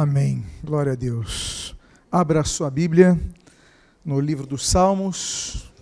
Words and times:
Amém. 0.00 0.46
Glória 0.62 0.92
a 0.92 0.94
Deus. 0.94 1.74
Abra 2.08 2.42
a 2.42 2.44
sua 2.44 2.70
Bíblia 2.70 3.20
no 4.04 4.20
livro 4.20 4.46
dos 4.46 4.64
Salmos, 4.64 5.72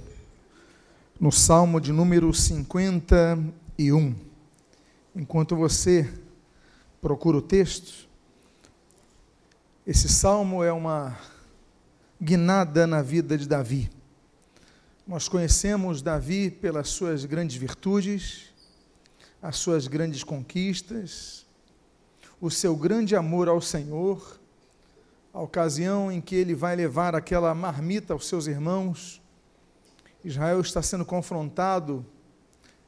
no 1.20 1.30
Salmo 1.30 1.78
de 1.78 1.92
número 1.92 2.32
51. 2.32 4.16
Enquanto 5.14 5.54
você 5.54 6.10
procura 6.98 7.36
o 7.36 7.42
texto, 7.42 8.08
esse 9.86 10.08
salmo 10.08 10.64
é 10.64 10.72
uma 10.72 11.14
guinada 12.18 12.86
na 12.86 13.02
vida 13.02 13.36
de 13.36 13.46
Davi. 13.46 13.90
Nós 15.06 15.28
conhecemos 15.28 16.00
Davi 16.00 16.50
pelas 16.50 16.88
suas 16.88 17.26
grandes 17.26 17.56
virtudes, 17.56 18.44
as 19.42 19.56
suas 19.56 19.86
grandes 19.86 20.24
conquistas, 20.24 21.45
o 22.40 22.50
seu 22.50 22.76
grande 22.76 23.16
amor 23.16 23.48
ao 23.48 23.60
Senhor, 23.60 24.38
a 25.32 25.40
ocasião 25.40 26.12
em 26.12 26.20
que 26.20 26.34
ele 26.34 26.54
vai 26.54 26.76
levar 26.76 27.14
aquela 27.14 27.54
marmita 27.54 28.12
aos 28.12 28.26
seus 28.28 28.46
irmãos. 28.46 29.22
Israel 30.24 30.60
está 30.60 30.82
sendo 30.82 31.04
confrontado 31.04 32.04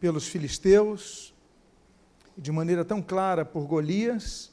pelos 0.00 0.26
filisteus, 0.26 1.34
de 2.36 2.52
maneira 2.52 2.84
tão 2.84 3.02
clara 3.02 3.44
por 3.44 3.66
Golias, 3.66 4.52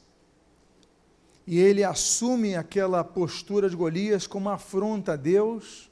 e 1.46 1.58
ele 1.58 1.84
assume 1.84 2.56
aquela 2.56 3.04
postura 3.04 3.70
de 3.70 3.76
Golias 3.76 4.26
como 4.26 4.48
afronta 4.48 5.12
a 5.12 5.16
Deus, 5.16 5.90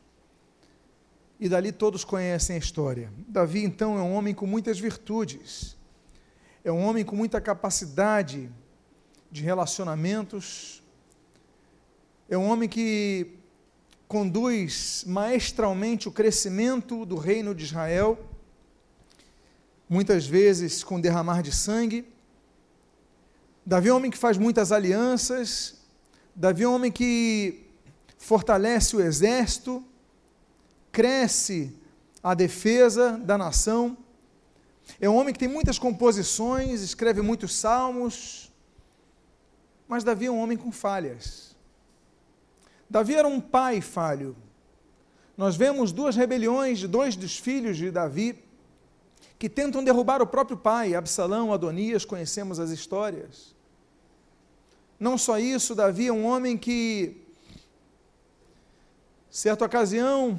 e 1.39 1.49
dali 1.49 1.71
todos 1.71 2.05
conhecem 2.05 2.57
a 2.57 2.59
história. 2.59 3.13
Davi, 3.29 3.65
então, 3.65 3.99
é 3.99 4.03
um 4.03 4.15
homem 4.15 4.35
com 4.35 4.47
muitas 4.47 4.79
virtudes, 4.79 5.77
é 6.65 6.73
um 6.73 6.83
homem 6.85 7.05
com 7.05 7.15
muita 7.15 7.41
capacidade 7.41 8.51
de 9.35 9.43
relacionamentos. 9.43 10.81
É 12.29 12.39
um 12.39 12.49
homem 12.49 12.69
que 12.69 13.33
conduz 14.07 15.03
maestralmente 15.09 16.09
o 16.09 16.13
crescimento 16.13 17.05
do 17.05 17.17
reino 17.17 17.53
de 17.53 17.65
Israel, 17.65 18.17
muitas 19.89 20.25
vezes 20.25 20.85
com 20.85 21.01
derramar 21.01 21.43
de 21.43 21.51
sangue. 21.51 22.07
Davi 23.67 23.89
é 23.89 23.93
um 23.93 23.97
homem 23.97 24.09
que 24.09 24.17
faz 24.17 24.39
muitas 24.39 24.71
alianças. 24.71 25.81
Davi 26.33 26.63
é 26.63 26.69
um 26.69 26.75
homem 26.75 26.93
que 26.93 27.67
fortalece 28.17 28.95
o 28.95 29.01
exército, 29.01 29.83
cresce 30.92 31.77
a 32.23 32.35
defesa 32.35 33.19
da 33.19 33.37
nação. 33.37 33.98
É 35.01 35.11
um 35.11 35.17
homem 35.17 35.35
que 35.35 35.41
tem 35.41 35.48
muitas 35.48 35.77
composições, 35.77 36.83
escreve 36.83 37.20
muitos 37.20 37.53
salmos, 37.53 38.54
mas 39.89 40.05
Davi 40.05 40.27
é 40.27 40.30
um 40.30 40.40
homem 40.40 40.56
com 40.56 40.72
falhas. 40.72 41.55
Davi 42.89 43.14
era 43.14 43.28
um 43.28 43.40
pai 43.40 43.80
falho. 43.80 44.36
Nós 45.36 45.56
vemos 45.56 45.92
duas 45.92 46.14
rebeliões 46.14 46.78
de 46.78 46.86
dois 46.86 47.17
dos 47.17 47.36
filhos 47.36 47.77
de 47.77 47.90
Davi 47.90 48.45
que 49.39 49.48
tentam 49.48 49.83
derrubar 49.83 50.22
o 50.22 50.27
próprio 50.27 50.56
pai, 50.56 50.95
Absalão, 50.95 51.52
Adonias, 51.52 52.05
conhecemos 52.05 52.61
as 52.61 52.70
histórias. 52.70 53.55
Não 54.98 55.18
só 55.18 55.39
isso, 55.39 55.74
Davi 55.74 56.06
é 56.06 56.12
um 56.12 56.24
homem 56.24 56.56
que, 56.56 57.20
certa 59.28 59.64
ocasião, 59.64 60.39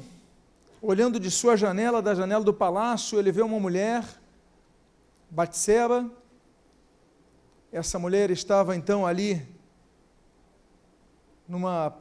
olhando 0.80 1.20
de 1.20 1.30
sua 1.30 1.56
janela, 1.56 2.00
da 2.00 2.14
janela 2.14 2.42
do 2.42 2.54
palácio, 2.54 3.18
ele 3.18 3.30
vê 3.30 3.42
uma 3.42 3.60
mulher, 3.60 4.04
Batseba, 5.30 6.10
essa 7.76 7.98
mulher 7.98 8.30
estava 8.30 8.74
então 8.74 9.06
ali 9.06 9.46
numa, 11.46 11.94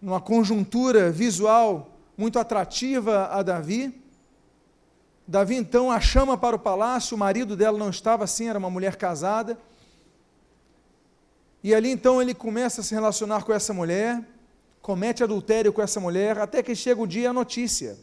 numa 0.00 0.20
conjuntura 0.20 1.08
visual 1.08 1.96
muito 2.18 2.36
atrativa 2.36 3.26
a 3.28 3.44
Davi. 3.44 4.02
Davi 5.26 5.54
então 5.54 5.88
a 5.88 6.00
chama 6.00 6.36
para 6.36 6.56
o 6.56 6.58
palácio, 6.58 7.14
o 7.14 7.18
marido 7.18 7.56
dela 7.56 7.78
não 7.78 7.90
estava 7.90 8.24
assim, 8.24 8.48
era 8.48 8.58
uma 8.58 8.68
mulher 8.68 8.96
casada. 8.96 9.56
E 11.62 11.72
ali 11.72 11.88
então 11.88 12.20
ele 12.20 12.34
começa 12.34 12.80
a 12.80 12.84
se 12.84 12.92
relacionar 12.92 13.44
com 13.44 13.52
essa 13.52 13.72
mulher, 13.72 14.20
comete 14.80 15.22
adultério 15.22 15.72
com 15.72 15.80
essa 15.80 16.00
mulher, 16.00 16.38
até 16.38 16.60
que 16.60 16.74
chega 16.74 17.00
o 17.00 17.06
dia 17.06 17.30
a 17.30 17.32
notícia. 17.32 17.96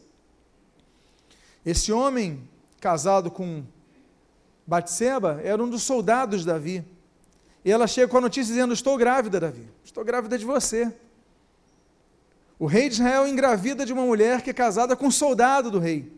Esse 1.64 1.92
homem, 1.92 2.48
casado 2.80 3.30
com 3.30 3.64
Batseba 4.70 5.40
era 5.42 5.60
um 5.60 5.68
dos 5.68 5.82
soldados 5.82 6.42
de 6.42 6.46
Davi. 6.46 6.84
E 7.64 7.72
ela 7.72 7.88
chega 7.88 8.06
com 8.06 8.18
a 8.18 8.20
notícia 8.20 8.54
dizendo: 8.54 8.72
Estou 8.72 8.96
grávida, 8.96 9.40
Davi. 9.40 9.68
Estou 9.84 10.04
grávida 10.04 10.38
de 10.38 10.44
você. 10.44 10.94
O 12.56 12.66
rei 12.66 12.88
de 12.88 12.94
Israel 12.94 13.26
engravida 13.26 13.84
de 13.84 13.92
uma 13.92 14.04
mulher 14.04 14.42
que 14.42 14.50
é 14.50 14.52
casada 14.52 14.94
com 14.94 15.08
um 15.08 15.10
soldado 15.10 15.72
do 15.72 15.80
rei. 15.80 16.12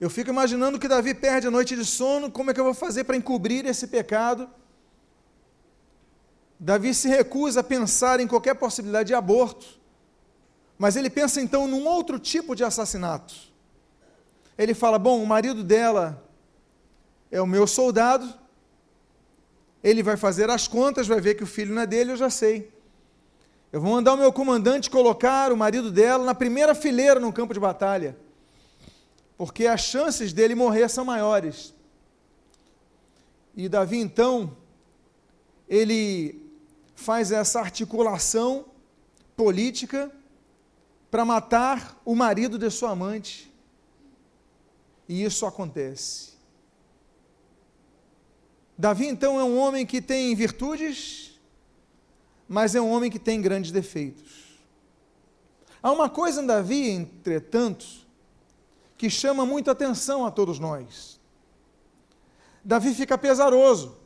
Eu 0.00 0.08
fico 0.08 0.30
imaginando 0.30 0.78
que 0.78 0.86
Davi 0.86 1.14
perde 1.14 1.48
a 1.48 1.50
noite 1.50 1.74
de 1.74 1.84
sono, 1.84 2.30
como 2.30 2.52
é 2.52 2.54
que 2.54 2.60
eu 2.60 2.64
vou 2.64 2.74
fazer 2.74 3.02
para 3.02 3.16
encobrir 3.16 3.66
esse 3.66 3.88
pecado? 3.88 4.48
Davi 6.60 6.94
se 6.94 7.08
recusa 7.08 7.58
a 7.58 7.64
pensar 7.64 8.20
em 8.20 8.28
qualquer 8.28 8.54
possibilidade 8.54 9.08
de 9.08 9.14
aborto, 9.14 9.66
mas 10.78 10.94
ele 10.94 11.10
pensa 11.10 11.40
então 11.40 11.66
num 11.66 11.88
outro 11.88 12.20
tipo 12.20 12.54
de 12.54 12.62
assassinato 12.62 13.49
ele 14.62 14.74
fala: 14.74 14.98
Bom, 14.98 15.22
o 15.22 15.26
marido 15.26 15.64
dela 15.64 16.22
é 17.30 17.40
o 17.40 17.46
meu 17.46 17.66
soldado, 17.66 18.30
ele 19.82 20.02
vai 20.02 20.18
fazer 20.18 20.50
as 20.50 20.68
contas, 20.68 21.06
vai 21.06 21.18
ver 21.18 21.34
que 21.34 21.42
o 21.42 21.46
filho 21.46 21.74
não 21.74 21.80
é 21.80 21.86
dele, 21.86 22.12
eu 22.12 22.16
já 22.16 22.28
sei. 22.28 22.70
Eu 23.72 23.80
vou 23.80 23.92
mandar 23.92 24.12
o 24.12 24.18
meu 24.18 24.30
comandante 24.30 24.90
colocar 24.90 25.50
o 25.50 25.56
marido 25.56 25.90
dela 25.90 26.24
na 26.24 26.34
primeira 26.34 26.74
fileira 26.74 27.18
no 27.18 27.32
campo 27.32 27.54
de 27.54 27.60
batalha, 27.60 28.14
porque 29.38 29.66
as 29.66 29.80
chances 29.80 30.30
dele 30.30 30.54
morrer 30.54 30.90
são 30.90 31.06
maiores. 31.06 31.72
E 33.56 33.66
Davi, 33.66 33.98
então, 33.98 34.54
ele 35.66 36.52
faz 36.94 37.32
essa 37.32 37.60
articulação 37.60 38.66
política 39.34 40.10
para 41.10 41.24
matar 41.24 41.98
o 42.04 42.14
marido 42.14 42.58
de 42.58 42.70
sua 42.70 42.90
amante. 42.90 43.49
E 45.10 45.24
isso 45.24 45.44
acontece. 45.44 46.34
Davi, 48.78 49.08
então, 49.08 49.40
é 49.40 49.42
um 49.42 49.58
homem 49.58 49.84
que 49.84 50.00
tem 50.00 50.32
virtudes, 50.36 51.36
mas 52.48 52.76
é 52.76 52.80
um 52.80 52.88
homem 52.88 53.10
que 53.10 53.18
tem 53.18 53.42
grandes 53.42 53.72
defeitos. 53.72 54.60
Há 55.82 55.90
uma 55.90 56.08
coisa 56.08 56.40
em 56.40 56.46
Davi, 56.46 56.90
entretanto, 56.90 57.84
que 58.96 59.10
chama 59.10 59.44
muito 59.44 59.68
atenção 59.68 60.24
a 60.24 60.30
todos 60.30 60.60
nós. 60.60 61.18
Davi 62.64 62.94
fica 62.94 63.18
pesaroso. 63.18 63.96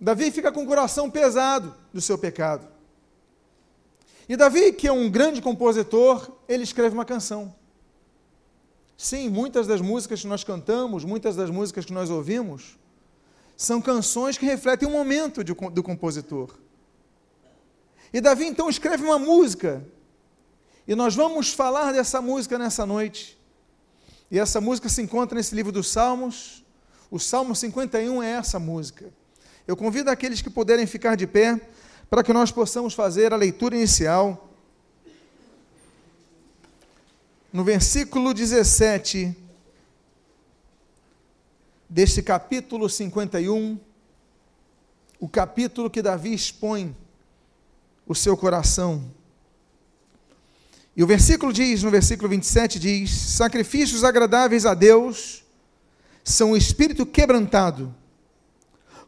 Davi 0.00 0.30
fica 0.30 0.50
com 0.50 0.62
o 0.62 0.66
coração 0.66 1.10
pesado 1.10 1.76
do 1.92 2.00
seu 2.00 2.16
pecado. 2.16 2.66
E 4.26 4.38
Davi, 4.38 4.72
que 4.72 4.88
é 4.88 4.92
um 4.92 5.10
grande 5.10 5.42
compositor, 5.42 6.32
ele 6.48 6.62
escreve 6.62 6.94
uma 6.94 7.04
canção. 7.04 7.54
Sim, 8.96 9.28
muitas 9.28 9.66
das 9.66 9.80
músicas 9.80 10.20
que 10.20 10.26
nós 10.26 10.44
cantamos, 10.44 11.04
muitas 11.04 11.34
das 11.36 11.50
músicas 11.50 11.84
que 11.84 11.92
nós 11.92 12.10
ouvimos, 12.10 12.78
são 13.56 13.80
canções 13.80 14.38
que 14.38 14.46
refletem 14.46 14.88
o 14.88 14.90
momento 14.90 15.42
de, 15.42 15.52
do 15.52 15.82
compositor. 15.82 16.54
E 18.12 18.20
Davi 18.20 18.46
então 18.46 18.68
escreve 18.68 19.04
uma 19.04 19.18
música, 19.18 19.84
e 20.86 20.94
nós 20.94 21.14
vamos 21.14 21.52
falar 21.52 21.92
dessa 21.92 22.20
música 22.20 22.58
nessa 22.58 22.84
noite. 22.84 23.38
E 24.30 24.38
essa 24.38 24.60
música 24.60 24.88
se 24.88 25.00
encontra 25.02 25.36
nesse 25.36 25.54
livro 25.54 25.72
dos 25.72 25.88
Salmos. 25.88 26.64
O 27.10 27.18
Salmo 27.18 27.54
51 27.54 28.22
é 28.22 28.32
essa 28.32 28.58
música. 28.58 29.12
Eu 29.66 29.76
convido 29.76 30.10
aqueles 30.10 30.42
que 30.42 30.50
puderem 30.50 30.86
ficar 30.86 31.16
de 31.16 31.26
pé 31.26 31.60
para 32.10 32.22
que 32.22 32.32
nós 32.32 32.50
possamos 32.50 32.92
fazer 32.92 33.32
a 33.32 33.36
leitura 33.36 33.74
inicial 33.74 34.53
no 37.54 37.62
versículo 37.62 38.34
17 38.34 39.32
deste 41.88 42.20
capítulo 42.20 42.88
51, 42.88 43.78
o 45.20 45.28
capítulo 45.28 45.88
que 45.88 46.02
Davi 46.02 46.34
expõe 46.34 46.96
o 48.08 48.12
seu 48.12 48.36
coração. 48.36 49.08
E 50.96 51.04
o 51.04 51.06
versículo 51.06 51.52
diz, 51.52 51.84
no 51.84 51.92
versículo 51.92 52.28
27 52.28 52.80
diz: 52.80 53.12
Sacrifícios 53.12 54.02
agradáveis 54.02 54.66
a 54.66 54.74
Deus 54.74 55.44
são 56.24 56.50
o 56.50 56.56
espírito 56.56 57.06
quebrantado, 57.06 57.94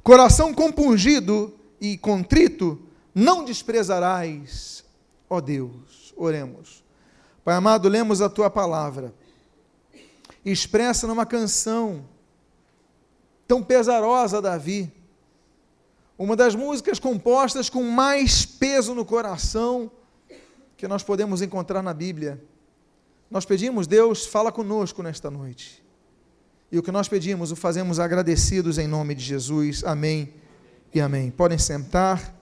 coração 0.04 0.54
compungido 0.54 1.52
e 1.80 1.98
contrito, 1.98 2.80
não 3.12 3.44
desprezarás, 3.44 4.84
ó 5.28 5.40
Deus. 5.40 6.14
Oremos. 6.16 6.85
Pai 7.46 7.54
amado, 7.54 7.88
lemos 7.88 8.20
a 8.20 8.28
tua 8.28 8.50
palavra, 8.50 9.14
expressa 10.44 11.06
numa 11.06 11.24
canção 11.24 12.04
tão 13.46 13.62
pesarosa, 13.62 14.42
Davi, 14.42 14.92
uma 16.18 16.34
das 16.34 16.56
músicas 16.56 16.98
compostas 16.98 17.70
com 17.70 17.84
mais 17.84 18.44
peso 18.44 18.96
no 18.96 19.04
coração 19.04 19.88
que 20.76 20.88
nós 20.88 21.04
podemos 21.04 21.40
encontrar 21.40 21.84
na 21.84 21.94
Bíblia. 21.94 22.42
Nós 23.30 23.44
pedimos, 23.44 23.86
Deus, 23.86 24.26
fala 24.26 24.50
conosco 24.50 25.00
nesta 25.00 25.30
noite. 25.30 25.84
E 26.72 26.80
o 26.80 26.82
que 26.82 26.90
nós 26.90 27.06
pedimos, 27.06 27.52
o 27.52 27.56
fazemos 27.56 28.00
agradecidos 28.00 28.76
em 28.76 28.88
nome 28.88 29.14
de 29.14 29.22
Jesus. 29.22 29.84
Amém 29.84 30.34
e 30.92 31.00
amém. 31.00 31.30
Podem 31.30 31.58
sentar. 31.58 32.34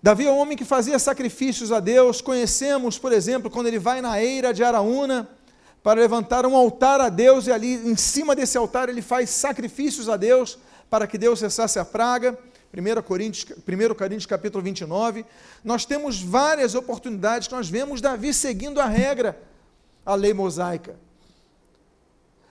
Davi 0.00 0.26
é 0.26 0.30
um 0.30 0.38
homem 0.38 0.56
que 0.56 0.64
fazia 0.64 0.98
sacrifícios 0.98 1.72
a 1.72 1.80
Deus. 1.80 2.20
Conhecemos, 2.20 2.98
por 2.98 3.12
exemplo, 3.12 3.50
quando 3.50 3.66
ele 3.66 3.80
vai 3.80 4.00
na 4.00 4.22
eira 4.22 4.54
de 4.54 4.62
Araúna 4.62 5.28
para 5.82 6.00
levantar 6.00 6.46
um 6.46 6.56
altar 6.56 7.00
a 7.00 7.08
Deus 7.08 7.46
e 7.48 7.52
ali 7.52 7.74
em 7.74 7.96
cima 7.96 8.36
desse 8.36 8.56
altar 8.56 8.88
ele 8.88 9.02
faz 9.02 9.30
sacrifícios 9.30 10.08
a 10.08 10.16
Deus 10.16 10.56
para 10.88 11.06
que 11.06 11.18
Deus 11.18 11.40
cessasse 11.40 11.78
a 11.80 11.84
praga. 11.84 12.38
1 12.72 13.02
Coríntios, 13.02 13.44
1 13.50 13.94
Coríntios 13.94 14.26
capítulo 14.26 14.62
29. 14.62 15.24
Nós 15.64 15.84
temos 15.84 16.22
várias 16.22 16.76
oportunidades 16.76 17.48
que 17.48 17.54
nós 17.54 17.68
vemos 17.68 18.00
Davi 18.00 18.32
seguindo 18.32 18.80
a 18.80 18.86
regra, 18.86 19.40
a 20.06 20.14
lei 20.14 20.32
mosaica. 20.32 20.96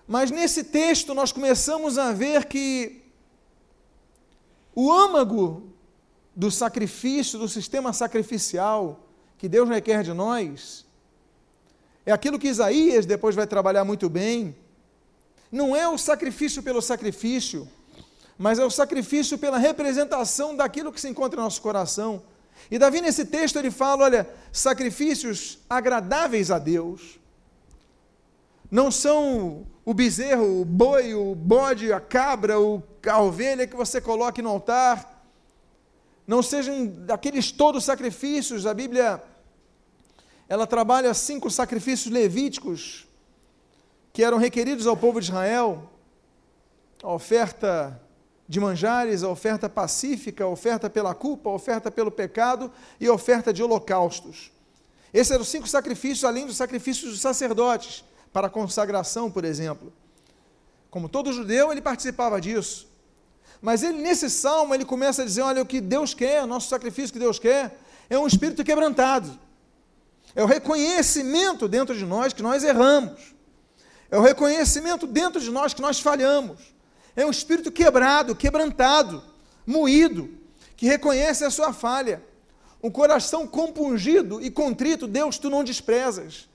Mas 0.05 0.31
nesse 0.31 0.65
texto 0.65 1.13
nós 1.13 1.31
começamos 1.31 1.97
a 1.97 2.11
ver 2.11 2.45
que 2.45 3.03
o 4.75 4.91
âmago 4.91 5.76
do 6.37 6.51
sacrifício, 6.51 7.39
do 7.39 7.49
sistema 7.49 7.91
sacrificial 7.91 9.03
que 9.39 9.49
Deus 9.49 9.67
requer 9.67 10.03
de 10.03 10.13
nós, 10.13 10.85
é 12.05 12.11
aquilo 12.11 12.37
que 12.37 12.47
Isaías 12.47 13.07
depois 13.07 13.35
vai 13.35 13.47
trabalhar 13.47 13.83
muito 13.83 14.07
bem. 14.07 14.55
Não 15.51 15.75
é 15.75 15.89
o 15.89 15.97
sacrifício 15.97 16.61
pelo 16.61 16.79
sacrifício, 16.79 17.67
mas 18.37 18.59
é 18.59 18.63
o 18.63 18.69
sacrifício 18.69 19.35
pela 19.35 19.57
representação 19.57 20.55
daquilo 20.55 20.93
que 20.93 21.01
se 21.01 21.09
encontra 21.09 21.39
em 21.39 21.43
nosso 21.43 21.59
coração. 21.59 22.21
E 22.69 22.77
Davi, 22.77 23.01
nesse 23.01 23.25
texto, 23.25 23.57
ele 23.57 23.71
fala: 23.71 24.03
olha, 24.03 24.29
sacrifícios 24.51 25.57
agradáveis 25.67 26.51
a 26.51 26.59
Deus 26.59 27.19
não 28.69 28.91
são 28.91 29.65
o 29.85 29.93
bezerro, 29.93 30.61
o 30.61 30.65
boi, 30.65 31.13
o 31.13 31.33
bode, 31.33 31.91
a 31.91 31.99
cabra, 31.99 32.55
a 32.55 33.21
ovelha 33.21 33.65
que 33.65 33.75
você 33.75 33.99
coloque 34.01 34.41
no 34.41 34.49
altar 34.49 35.16
não 36.27 36.43
sejam 36.43 36.93
aqueles 37.09 37.51
todos 37.51 37.85
sacrifícios. 37.85 38.65
A 38.65 38.73
Bíblia 38.73 39.23
ela 40.49 40.67
trabalha 40.67 41.13
cinco 41.13 41.49
sacrifícios 41.49 42.13
levíticos 42.13 43.07
que 44.11 44.23
eram 44.23 44.37
requeridos 44.37 44.85
ao 44.85 44.97
povo 44.97 45.21
de 45.21 45.27
Israel: 45.27 45.89
a 47.01 47.11
oferta 47.13 48.01
de 48.47 48.59
manjares, 48.59 49.23
a 49.23 49.29
oferta 49.29 49.69
pacífica, 49.69 50.43
a 50.43 50.47
oferta 50.47 50.89
pela 50.89 51.15
culpa, 51.15 51.49
a 51.49 51.53
oferta 51.53 51.89
pelo 51.89 52.11
pecado 52.11 52.71
e 52.99 53.07
a 53.07 53.13
oferta 53.13 53.53
de 53.53 53.63
holocaustos. 53.63 54.51
Esses 55.13 55.31
eram 55.31 55.45
cinco 55.45 55.67
sacrifícios, 55.67 56.25
além 56.25 56.45
dos 56.45 56.57
sacrifícios 56.57 57.11
dos 57.11 57.21
sacerdotes, 57.21 58.03
para 58.31 58.47
a 58.47 58.49
consagração, 58.49 59.31
por 59.31 59.45
exemplo. 59.45 59.91
Como 60.89 61.09
todo 61.09 61.33
judeu, 61.33 61.71
ele 61.71 61.81
participava 61.81 62.39
disso. 62.39 62.87
Mas 63.61 63.83
ele, 63.83 63.99
nesse 63.99 64.29
salmo, 64.29 64.73
ele 64.73 64.85
começa 64.85 65.21
a 65.21 65.25
dizer: 65.25 65.41
olha, 65.41 65.61
o 65.61 65.65
que 65.65 65.81
Deus 65.81 66.13
quer, 66.13 66.43
o 66.43 66.47
nosso 66.47 66.69
sacrifício 66.69 67.13
que 67.13 67.19
Deus 67.19 67.39
quer, 67.39 67.79
é 68.09 68.17
um 68.17 68.27
espírito 68.27 68.63
quebrantado. 68.63 69.37
É 70.35 70.43
o 70.43 70.45
reconhecimento 70.45 71.67
dentro 71.67 71.95
de 71.95 72.05
nós 72.05 72.33
que 72.33 72.43
nós 72.43 72.63
erramos. 72.63 73.35
É 74.09 74.17
o 74.17 74.21
reconhecimento 74.21 75.07
dentro 75.07 75.41
de 75.41 75.49
nós 75.49 75.73
que 75.73 75.81
nós 75.81 75.99
falhamos. 75.99 76.59
É 77.15 77.25
um 77.25 77.31
espírito 77.31 77.71
quebrado, 77.71 78.35
quebrantado, 78.35 79.23
moído, 79.65 80.29
que 80.75 80.85
reconhece 80.85 81.43
a 81.43 81.49
sua 81.49 81.73
falha. 81.73 82.21
Um 82.81 82.91
coração 82.91 83.47
compungido 83.47 84.39
e 84.39 84.51
contrito, 84.51 85.07
Deus, 85.07 85.39
tu 85.39 85.49
não 85.49 85.63
desprezas. 85.63 86.47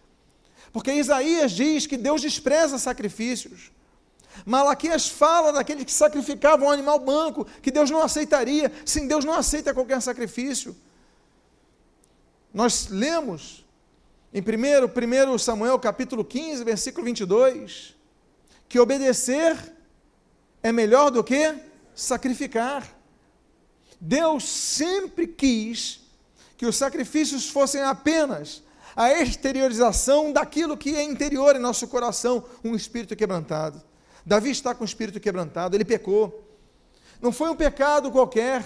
Porque 0.72 0.92
Isaías 0.92 1.52
diz 1.52 1.86
que 1.86 1.96
Deus 1.96 2.22
despreza 2.22 2.78
sacrifícios. 2.78 3.72
Malaquias 4.44 5.08
fala 5.08 5.52
daqueles 5.52 5.84
que 5.84 5.92
sacrificavam 5.92 6.68
um 6.68 6.70
animal 6.70 6.98
banco, 6.98 7.46
que 7.60 7.70
Deus 7.70 7.90
não 7.90 8.02
aceitaria. 8.02 8.72
Sim, 8.84 9.06
Deus 9.06 9.24
não 9.24 9.34
aceita 9.34 9.74
qualquer 9.74 10.00
sacrifício. 10.00 10.76
Nós 12.52 12.88
lemos 12.88 13.64
em 14.32 14.40
1, 14.40 15.34
1 15.34 15.38
Samuel 15.38 15.78
capítulo 15.78 16.24
15, 16.24 16.64
versículo 16.64 17.04
22, 17.04 17.94
que 18.68 18.78
obedecer 18.80 19.56
é 20.62 20.72
melhor 20.72 21.10
do 21.10 21.22
que 21.22 21.54
sacrificar. 21.94 22.86
Deus 24.00 24.44
sempre 24.48 25.26
quis 25.26 26.00
que 26.56 26.66
os 26.66 26.76
sacrifícios 26.76 27.48
fossem 27.48 27.82
apenas 27.82 28.62
a 28.94 29.12
exteriorização 29.12 30.32
daquilo 30.32 30.76
que 30.76 30.94
é 30.94 31.02
interior 31.02 31.56
em 31.56 31.58
nosso 31.58 31.88
coração, 31.88 32.44
um 32.64 32.74
espírito 32.74 33.16
quebrantado. 33.16 33.82
Davi 34.24 34.50
está 34.50 34.74
com 34.74 34.82
o 34.82 34.86
espírito 34.86 35.20
quebrantado, 35.20 35.76
ele 35.76 35.84
pecou. 35.84 36.48
Não 37.20 37.32
foi 37.32 37.50
um 37.50 37.56
pecado 37.56 38.10
qualquer. 38.10 38.64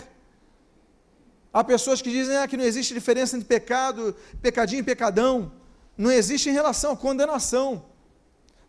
Há 1.52 1.64
pessoas 1.64 2.02
que 2.02 2.10
dizem 2.10 2.36
ah, 2.36 2.46
que 2.46 2.56
não 2.56 2.64
existe 2.64 2.92
diferença 2.92 3.36
entre 3.36 3.48
pecado, 3.48 4.14
pecadinho 4.42 4.80
e 4.80 4.82
pecadão. 4.82 5.52
Não 5.96 6.10
existe 6.10 6.50
em 6.50 6.52
relação 6.52 6.92
à 6.92 6.96
condenação, 6.96 7.84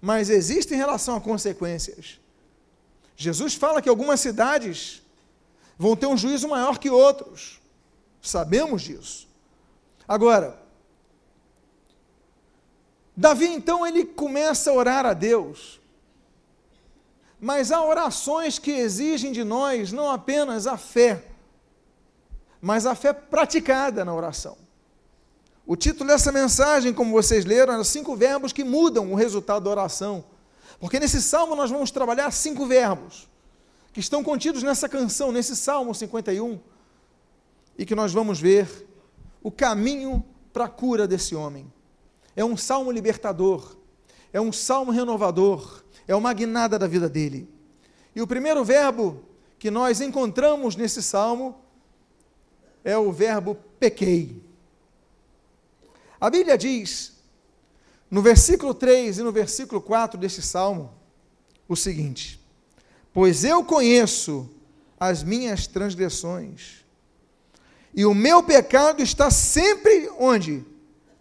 mas 0.02 0.30
existe 0.30 0.74
em 0.74 0.78
relação 0.78 1.16
a 1.16 1.22
consequências. 1.22 2.20
Jesus 3.16 3.56
fala 3.56 3.82
que 3.82 3.90
algumas 3.90 4.20
cidades 4.20 5.02
vão 5.78 5.96
ter 5.96 6.06
um 6.06 6.16
juízo 6.16 6.48
maior 6.48 6.78
que 6.78 6.90
outros. 6.90 7.60
Sabemos 8.22 8.82
disso. 8.82 9.28
Agora, 10.08 10.58
Davi 13.16 13.48
então 13.48 13.86
ele 13.86 14.06
começa 14.06 14.70
a 14.70 14.74
orar 14.74 15.06
a 15.06 15.14
Deus. 15.14 15.82
Mas 17.40 17.72
há 17.72 17.84
orações 17.84 18.58
que 18.58 18.72
exigem 18.72 19.32
de 19.32 19.44
nós 19.44 19.92
não 19.92 20.10
apenas 20.10 20.66
a 20.66 20.78
fé, 20.78 21.24
mas 22.60 22.86
a 22.86 22.96
fé 22.96 23.14
praticada 23.14 24.04
na 24.04 24.14
oração. 24.14 24.58
O 25.66 25.76
título 25.76 26.10
dessa 26.10 26.32
mensagem, 26.32 26.94
como 26.94 27.12
vocês 27.12 27.46
leram, 27.46 27.74
eram 27.74 27.84
cinco 27.84 28.16
verbos 28.16 28.54
que 28.54 28.64
mudam 28.64 29.12
o 29.12 29.16
resultado 29.16 29.66
da 29.66 29.70
oração. 29.70 30.24
Porque 30.80 31.00
nesse 31.00 31.22
salmo 31.22 31.56
nós 31.56 31.70
vamos 31.70 31.92
trabalhar 31.92 32.32
cinco 32.32 32.66
verbos 32.66 33.28
que 33.92 34.00
estão 34.00 34.24
contidos 34.24 34.64
nessa 34.64 34.88
canção, 34.88 35.32
nesse 35.32 35.56
salmo 35.56 35.94
51, 35.94 36.60
e 37.78 37.86
que 37.86 37.96
nós 37.96 38.14
vamos 38.14 38.40
ver 38.40 38.88
o 39.42 39.52
caminho 39.52 40.24
para 40.54 40.66
a 40.66 40.70
cura 40.70 41.08
desse 41.08 41.36
homem. 41.36 41.72
É 42.36 42.46
um 42.46 42.56
salmo 42.56 42.92
libertador, 42.92 43.76
é 44.32 44.40
um 44.40 44.52
salmo 44.52 44.92
renovador, 44.92 45.84
é 46.08 46.16
uma 46.16 46.34
guinada 46.34 46.80
da 46.80 46.88
vida 46.88 47.10
dele. 47.10 47.50
E 48.16 48.22
o 48.22 48.28
primeiro 48.28 48.64
verbo 48.64 49.24
que 49.60 49.70
nós 49.70 50.02
encontramos 50.02 50.76
nesse 50.76 51.04
salmo 51.04 51.60
é 52.84 52.98
o 52.98 53.12
verbo 53.12 53.58
pequei. 53.80 54.42
A 56.20 56.30
Bíblia 56.30 56.58
diz, 56.58 57.14
no 58.10 58.22
versículo 58.22 58.74
3 58.74 59.20
e 59.20 59.24
no 59.24 59.32
versículo 59.32 59.82
4 59.82 60.20
deste 60.20 60.42
salmo, 60.42 60.94
o 61.68 61.76
seguinte: 61.76 62.40
Pois 63.14 63.44
eu 63.44 63.64
conheço 63.64 64.50
as 65.00 65.22
minhas 65.22 65.68
transgressões, 65.68 66.86
e 67.94 68.06
o 68.06 68.14
meu 68.14 68.44
pecado 68.44 69.02
está 69.02 69.32
sempre 69.32 70.10
onde? 70.20 70.64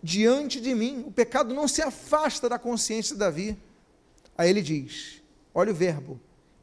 Diante 0.03 0.61
de 0.61 0.75
mim. 0.75 1.05
O 1.07 1.11
pecado 1.11 1.55
não 1.55 1.67
se 1.67 1.81
afasta 1.81 2.51
da 2.51 2.59
consciência 2.59 3.15
de 3.15 3.19
Davi. 3.19 3.59
Aí 4.37 4.51
ele 4.51 4.63
diz: 4.63 5.23
olha 5.55 5.73
o 5.73 5.75
verbo, 5.75 6.21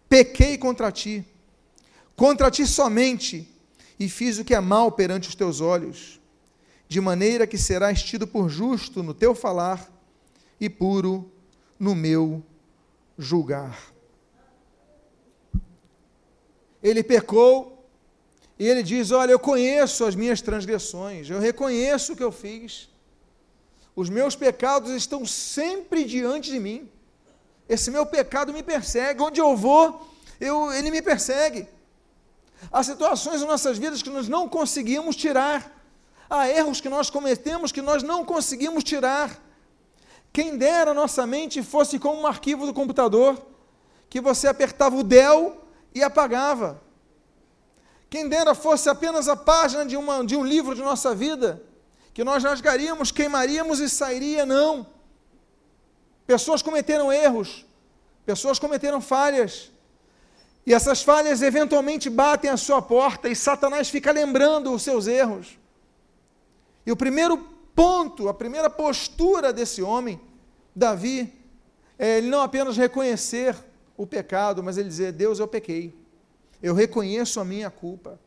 pequei 0.07 0.57
contra 0.57 0.91
ti, 0.91 1.25
contra 2.15 2.51
ti 2.51 2.67
somente, 2.67 3.47
e 3.99 4.07
fiz 4.09 4.37
o 4.37 4.45
que 4.45 4.53
é 4.53 4.59
mal 4.59 4.91
perante 4.91 5.29
os 5.29 5.35
teus 5.35 5.61
olhos, 5.61 6.19
de 6.87 7.01
maneira 7.01 7.47
que 7.47 7.57
serás 7.57 8.03
tido 8.03 8.27
por 8.27 8.49
justo 8.49 9.01
no 9.01 9.13
teu 9.13 9.33
falar 9.33 9.91
e 10.59 10.69
puro 10.69 11.31
no 11.79 11.95
meu 11.95 12.43
julgar. 13.17 13.91
Ele 16.81 17.01
pecou 17.01 17.87
e 18.59 18.67
ele 18.67 18.83
diz: 18.83 19.11
Olha, 19.11 19.31
eu 19.31 19.39
conheço 19.39 20.05
as 20.05 20.15
minhas 20.15 20.41
transgressões, 20.41 21.29
eu 21.29 21.39
reconheço 21.39 22.13
o 22.13 22.15
que 22.15 22.23
eu 22.23 22.31
fiz, 22.31 22.89
os 23.95 24.09
meus 24.09 24.35
pecados 24.35 24.91
estão 24.91 25.25
sempre 25.25 26.03
diante 26.03 26.51
de 26.51 26.59
mim. 26.59 26.89
Esse 27.73 27.89
meu 27.89 28.05
pecado 28.05 28.53
me 28.53 28.61
persegue. 28.61 29.21
Onde 29.21 29.41
eu 29.41 29.57
vou, 29.57 30.07
eu, 30.39 30.71
ele 30.73 30.91
me 30.91 31.01
persegue. 31.01 31.67
Há 32.71 32.83
situações 32.83 33.41
em 33.41 33.47
nossas 33.47 33.79
vidas 33.79 34.03
que 34.03 34.11
nós 34.11 34.27
não 34.27 34.47
conseguimos 34.47 35.15
tirar. 35.15 35.59
Há 36.29 36.47
erros 36.49 36.79
que 36.79 36.87
nós 36.87 37.09
cometemos 37.09 37.71
que 37.71 37.81
nós 37.81 38.03
não 38.03 38.23
conseguimos 38.23 38.83
tirar. 38.83 39.41
Quem 40.31 40.55
dera 40.55 40.91
a 40.91 40.93
nossa 40.93 41.25
mente 41.25 41.63
fosse 41.63 41.97
como 41.97 42.21
um 42.21 42.27
arquivo 42.27 42.67
do 42.67 42.73
computador, 42.73 43.43
que 44.07 44.21
você 44.21 44.47
apertava 44.47 44.95
o 44.95 45.03
del 45.03 45.57
e 45.95 46.03
apagava. 46.03 46.79
Quem 48.07 48.29
dera 48.29 48.53
fosse 48.53 48.87
apenas 48.87 49.27
a 49.27 49.35
página 49.35 49.83
de, 49.83 49.97
uma, 49.97 50.23
de 50.23 50.35
um 50.35 50.43
livro 50.43 50.75
de 50.75 50.81
nossa 50.83 51.15
vida, 51.15 51.61
que 52.13 52.23
nós 52.23 52.43
rasgaríamos, 52.43 53.11
queimaríamos 53.11 53.79
e 53.79 53.89
sairia, 53.89 54.45
não. 54.45 54.92
Pessoas 56.25 56.61
cometeram 56.61 57.11
erros, 57.11 57.65
pessoas 58.25 58.57
cometeram 58.57 59.01
falhas, 59.01 59.71
e 60.65 60.73
essas 60.73 61.03
falhas 61.03 61.41
eventualmente 61.41 62.09
batem 62.09 62.49
a 62.49 62.57
sua 62.57 62.81
porta 62.81 63.27
e 63.27 63.35
Satanás 63.35 63.89
fica 63.89 64.11
lembrando 64.11 64.71
os 64.71 64.81
seus 64.81 65.07
erros. 65.07 65.59
E 66.85 66.91
o 66.91 66.95
primeiro 66.95 67.37
ponto, 67.75 68.29
a 68.29 68.33
primeira 68.33 68.69
postura 68.69 69.51
desse 69.51 69.81
homem, 69.81 70.19
Davi, 70.73 71.33
é 71.99 72.17
ele 72.17 72.29
não 72.29 72.41
apenas 72.41 72.77
reconhecer 72.77 73.55
o 73.97 74.07
pecado, 74.07 74.63
mas 74.63 74.77
ele 74.77 74.87
dizer: 74.87 75.11
Deus, 75.11 75.39
eu 75.39 75.47
pequei. 75.47 75.93
Eu 76.61 76.73
reconheço 76.73 77.39
a 77.39 77.45
minha 77.45 77.69
culpa. 77.69 78.19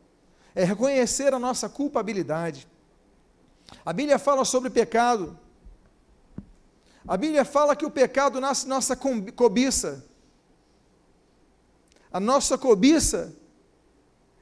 É 0.53 0.63
reconhecer 0.63 1.33
a 1.33 1.39
nossa 1.39 1.67
culpabilidade. 1.67 2.67
A 3.85 3.91
Bíblia 3.91 4.19
fala 4.19 4.45
sobre 4.45 4.69
pecado. 4.69 5.37
A 7.07 7.15
Bíblia 7.15 7.45
fala 7.45 7.75
que 7.75 7.85
o 7.85 7.89
pecado 7.89 8.41
nasce 8.41 8.67
nossa 8.67 8.95
cobiça. 8.95 10.05
A 12.11 12.19
nossa 12.19 12.57
cobiça, 12.57 13.33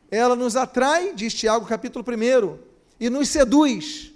ela 0.09 0.35
nos 0.35 0.55
atrai, 0.55 1.13
diz 1.13 1.33
Tiago 1.33 1.65
capítulo 1.65 2.03
1, 2.03 2.57
e 2.99 3.09
nos 3.09 3.29
seduz. 3.29 4.11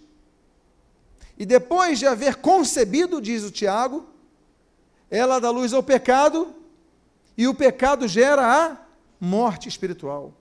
E 1.37 1.45
depois 1.45 1.99
de 1.99 2.07
haver 2.07 2.37
concebido, 2.37 3.21
diz 3.21 3.43
o 3.43 3.51
Tiago, 3.51 4.07
ela 5.11 5.39
dá 5.39 5.51
luz 5.51 5.71
ao 5.71 5.83
pecado, 5.83 6.55
e 7.37 7.47
o 7.47 7.53
pecado 7.53 8.07
gera 8.07 8.41
a 8.45 8.77
morte 9.19 9.69
espiritual. 9.69 10.33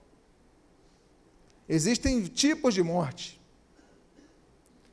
Existem 1.67 2.23
tipos 2.23 2.73
de 2.73 2.81
morte. 2.81 3.39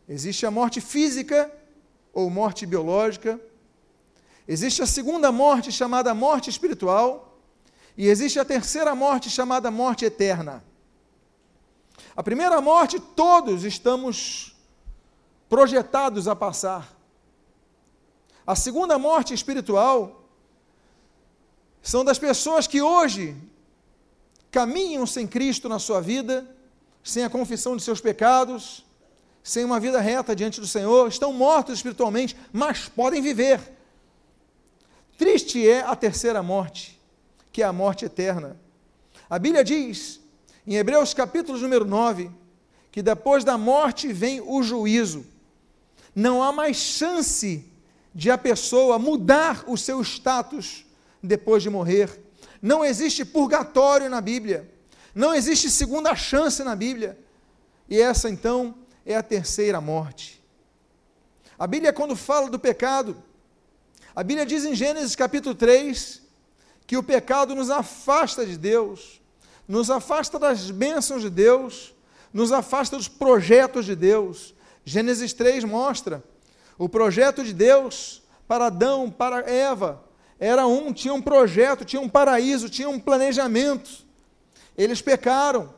Existe 0.06 0.44
a 0.44 0.50
morte 0.50 0.80
física 0.80 1.50
ou 2.16 2.30
morte 2.30 2.64
biológica. 2.64 3.38
Existe 4.49 4.80
a 4.80 4.87
segunda 4.87 5.30
morte 5.30 5.70
chamada 5.70 6.14
morte 6.14 6.49
espiritual. 6.49 7.38
E 7.94 8.08
existe 8.08 8.38
a 8.38 8.44
terceira 8.44 8.94
morte 8.94 9.28
chamada 9.28 9.70
morte 9.70 10.06
eterna. 10.06 10.64
A 12.16 12.23
primeira 12.23 12.58
morte 12.62 12.99
todos 12.99 13.64
estamos 13.64 14.56
projetados 15.46 16.26
a 16.26 16.35
passar. 16.35 16.96
A 18.46 18.56
segunda 18.56 18.99
morte 18.99 19.35
espiritual 19.35 20.25
são 21.82 22.02
das 22.02 22.18
pessoas 22.18 22.66
que 22.66 22.80
hoje 22.80 23.37
caminham 24.50 25.06
sem 25.06 25.26
Cristo 25.26 25.68
na 25.68 25.78
sua 25.78 26.00
vida, 26.00 26.50
sem 27.04 27.25
a 27.25 27.28
confissão 27.28 27.76
de 27.76 27.82
seus 27.82 28.00
pecados, 28.00 28.86
sem 29.47 29.65
uma 29.65 29.79
vida 29.79 30.00
reta 30.00 30.35
diante 30.35 30.61
do 30.61 30.67
Senhor, 30.67 31.07
estão 31.07 31.33
mortos 31.33 31.76
espiritualmente, 31.76 32.37
mas 32.53 32.88
podem 32.88 33.23
viver. 33.23 33.61
Triste 35.17 35.67
é 35.67 35.83
a 35.83 35.95
terceira 35.95 36.43
morte, 36.43 37.00
que 37.53 37.62
é 37.62 37.65
a 37.65 37.73
morte 37.73 38.05
eterna. 38.05 38.57
A 39.31 39.38
Bíblia 39.38 39.62
diz, 39.62 40.19
em 40.67 40.75
Hebreus 40.75 41.15
capítulo 41.15 41.57
número 41.61 41.85
9, 41.85 42.29
que 42.91 43.00
depois 43.00 43.45
da 43.45 43.57
morte 43.57 44.12
vem 44.12 44.41
o 44.41 44.65
juízo. 44.65 45.25
Não 46.12 46.43
há 46.43 46.50
mais 46.50 46.76
chance 46.76 47.65
de 48.12 48.33
a 48.33 48.37
pessoa 48.37 48.99
mudar 48.99 49.62
o 49.69 49.76
seu 49.76 50.03
status 50.03 50.85
depois 51.23 51.62
de 51.62 51.71
morrer. 51.71 52.21
Não 52.61 52.85
existe 52.85 53.25
purgatório 53.25 54.11
na 54.11 54.21
Bíblia. 54.21 54.69
Não 55.15 55.33
existe 55.33 55.71
segunda 55.71 56.17
chance 56.17 56.65
na 56.65 56.75
Bíblia. 56.75 57.17
E 57.88 58.00
essa 58.00 58.29
então 58.29 58.75
é 59.07 59.15
a 59.15 59.23
terceira 59.23 59.81
morte. 59.81 60.45
A 61.57 61.67
Bíblia, 61.67 61.93
quando 61.93 62.17
fala 62.17 62.51
do 62.51 62.59
pecado, 62.59 63.17
a 64.15 64.23
Bíblia 64.23 64.45
diz 64.45 64.65
em 64.65 64.75
Gênesis 64.75 65.15
capítulo 65.15 65.55
3 65.55 66.21
que 66.87 66.97
o 66.97 67.03
pecado 67.03 67.55
nos 67.55 67.71
afasta 67.71 68.45
de 68.45 68.59
Deus, 68.59 69.23
nos 69.67 69.91
afasta 69.91 70.39
das 70.39 70.71
bênçãos 70.71 71.23
de 71.23 71.31
Deus, 71.31 71.95
nos 72.33 72.53
afasta 72.53 72.97
dos 72.97 73.09
projetos 73.09 73.87
de 73.87 73.95
Deus. 73.95 74.55
Gênesis 74.85 75.33
3 75.33 75.65
mostra 75.65 76.23
o 76.77 76.89
projeto 76.89 77.43
de 77.45 77.55
Deus 77.55 78.23
para 78.47 78.67
Adão, 78.67 79.11
para 79.11 79.51
Eva, 79.51 80.05
era 80.39 80.67
um, 80.67 80.93
tinha 80.93 81.15
um 81.15 81.23
projeto, 81.23 81.85
tinha 81.85 82.01
um 82.01 82.09
paraíso, 82.09 82.69
tinha 82.69 82.89
um 82.89 83.01
planejamento. 83.01 84.05
Eles 84.77 85.01
pecaram, 85.01 85.73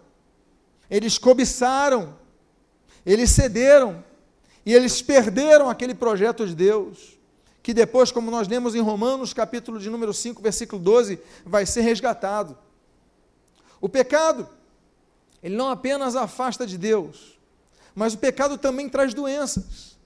eles 0.90 1.16
cobiçaram, 1.16 2.16
eles 3.12 3.30
cederam, 3.30 4.04
e 4.64 4.74
eles 4.74 5.00
perderam 5.00 5.68
aquele 5.68 5.94
projeto 5.94 6.46
de 6.46 6.54
Deus, 6.54 7.18
que 7.62 7.72
depois, 7.74 8.10
como 8.10 8.30
nós 8.30 8.48
lemos 8.48 8.74
em 8.74 8.80
Romanos, 8.80 9.32
capítulo 9.32 9.78
de 9.78 9.90
número 9.90 10.12
5, 10.12 10.42
versículo 10.42 10.80
12, 10.82 11.18
vai 11.44 11.66
ser 11.66 11.82
resgatado. 11.82 12.56
O 13.80 13.88
pecado, 13.88 14.48
ele 15.42 15.56
não 15.56 15.70
apenas 15.70 16.16
afasta 16.16 16.66
de 16.66 16.76
Deus, 16.76 17.38
mas 17.94 18.14
o 18.14 18.18
pecado 18.18 18.58
também 18.58 18.88
traz 18.88 19.14
doenças. 19.14 19.96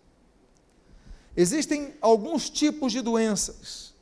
Existem 1.37 1.95
alguns 2.01 2.51
tipos 2.51 2.93
de 2.93 3.01
doenças 3.01 3.93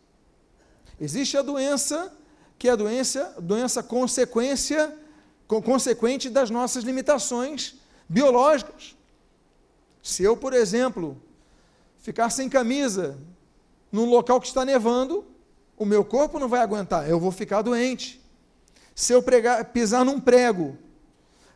Existe 1.01 1.39
a 1.39 1.43
doença, 1.43 2.13
que 2.59 2.69
é 2.69 2.73
a 2.73 2.77
doença, 2.77 3.35
doença 3.41 3.83
consequência, 3.83 4.95
consequente 5.47 6.29
das 6.29 6.51
nossas 6.51 6.85
limitações 6.85 7.80
biológicas. 8.11 8.97
Se 10.03 10.23
eu, 10.23 10.37
por 10.37 10.53
exemplo, 10.53 11.17
ficar 11.99 12.29
sem 12.29 12.49
camisa 12.49 13.17
num 13.91 14.05
local 14.05 14.41
que 14.41 14.49
está 14.49 14.65
nevando, 14.65 15.25
o 15.79 15.87
meu 15.87 16.05
corpo 16.05 16.39
não 16.39 16.49
vai 16.49 16.61
aguentar, 16.61 17.09
eu 17.09 17.19
vou 17.19 17.31
ficar 17.31 17.63
doente. 17.63 18.21
Se 18.95 19.15
eu 19.15 19.23
pregar, 19.23 19.65
pisar 19.67 20.05
num 20.05 20.21
prego 20.21 20.77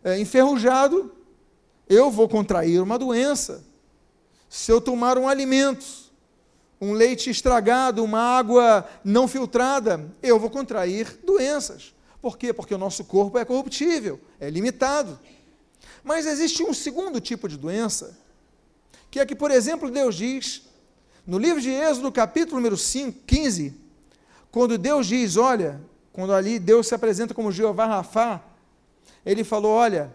é, 0.02 0.18
enferrujado, 0.18 1.12
eu 1.88 2.10
vou 2.10 2.28
contrair 2.28 2.80
uma 2.80 2.98
doença. 2.98 3.62
Se 4.48 4.70
eu 4.70 4.80
tomar 4.80 5.18
um 5.18 5.28
alimento 5.28 6.04
um 6.84 6.92
leite 6.92 7.30
estragado, 7.30 8.04
uma 8.04 8.20
água 8.20 8.86
não 9.02 9.26
filtrada, 9.26 10.12
eu 10.22 10.38
vou 10.38 10.50
contrair 10.50 11.18
doenças. 11.24 11.94
Por 12.20 12.36
quê? 12.36 12.52
Porque 12.52 12.74
o 12.74 12.78
nosso 12.78 13.04
corpo 13.04 13.38
é 13.38 13.44
corruptível, 13.44 14.20
é 14.38 14.50
limitado. 14.50 15.18
Mas 16.04 16.26
existe 16.26 16.62
um 16.62 16.72
segundo 16.74 17.20
tipo 17.20 17.48
de 17.48 17.56
doença, 17.56 18.16
que 19.10 19.18
é 19.18 19.26
que, 19.26 19.34
por 19.34 19.50
exemplo, 19.50 19.90
Deus 19.90 20.14
diz, 20.14 20.62
no 21.26 21.38
livro 21.38 21.60
de 21.60 21.70
Êxodo, 21.70 22.12
capítulo 22.12 22.56
número 22.56 22.76
5, 22.76 23.20
15, 23.26 23.74
quando 24.52 24.78
Deus 24.78 25.06
diz, 25.06 25.36
olha, 25.36 25.80
quando 26.12 26.32
ali 26.32 26.60
Deus 26.60 26.86
se 26.86 26.94
apresenta 26.94 27.34
como 27.34 27.50
Jeová 27.50 27.86
Rafá, 27.86 28.40
ele 29.26 29.42
falou: 29.42 29.72
Olha, 29.72 30.14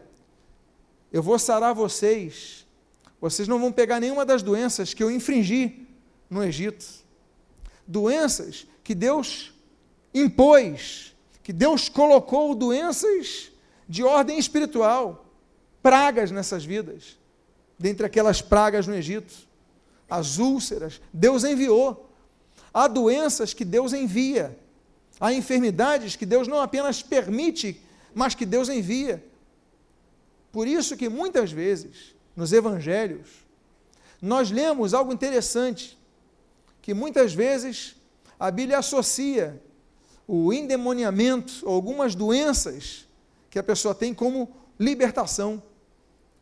eu 1.11 1.21
vou 1.21 1.39
sarar 1.39 1.73
vocês, 1.73 2.65
vocês 3.19 3.47
não 3.47 3.59
vão 3.59 3.71
pegar 3.71 3.99
nenhuma 3.99 4.25
das 4.25 4.41
doenças 4.41 4.93
que 4.93 5.03
eu 5.03 5.11
infringi 5.11 5.87
no 6.29 6.43
Egito. 6.43 6.85
Doenças 7.87 8.67
que 8.83 8.93
Deus 8.93 9.53
impôs, 10.13 11.13
que 11.43 11.51
Deus 11.51 11.89
colocou 11.89 12.53
doenças 12.53 13.51
de 13.87 14.03
ordem 14.03 14.37
espiritual, 14.37 15.28
pragas 15.81 16.31
nessas 16.31 16.65
vidas. 16.65 17.17
Dentre 17.77 18.05
aquelas 18.05 18.41
pragas 18.41 18.87
no 18.87 18.93
Egito, 18.93 19.33
as 20.09 20.37
úlceras, 20.37 21.01
Deus 21.13 21.43
enviou. 21.43 22.09
Há 22.73 22.87
doenças 22.87 23.53
que 23.53 23.63
Deus 23.63 23.93
envia. 23.93 24.57
Há 25.19 25.33
enfermidades 25.33 26.15
que 26.15 26.25
Deus 26.25 26.47
não 26.47 26.59
apenas 26.59 27.01
permite, 27.01 27.81
mas 28.13 28.35
que 28.35 28.45
Deus 28.45 28.69
envia. 28.69 29.23
Por 30.51 30.67
isso 30.67 30.97
que 30.97 31.09
muitas 31.09 31.51
vezes, 31.51 32.15
nos 32.35 32.51
evangelhos, 32.53 33.27
nós 34.21 34.49
lemos 34.49 34.93
algo 34.93 35.13
interessante 35.13 35.97
que 36.81 36.93
muitas 36.93 37.33
vezes 37.33 37.95
a 38.39 38.49
Bíblia 38.49 38.79
associa 38.79 39.61
o 40.27 40.51
endemoniamento 40.53 41.53
ou 41.63 41.73
algumas 41.73 42.15
doenças 42.15 43.07
que 43.49 43.59
a 43.59 43.63
pessoa 43.63 43.93
tem 43.93 44.13
como 44.13 44.49
libertação, 44.79 45.61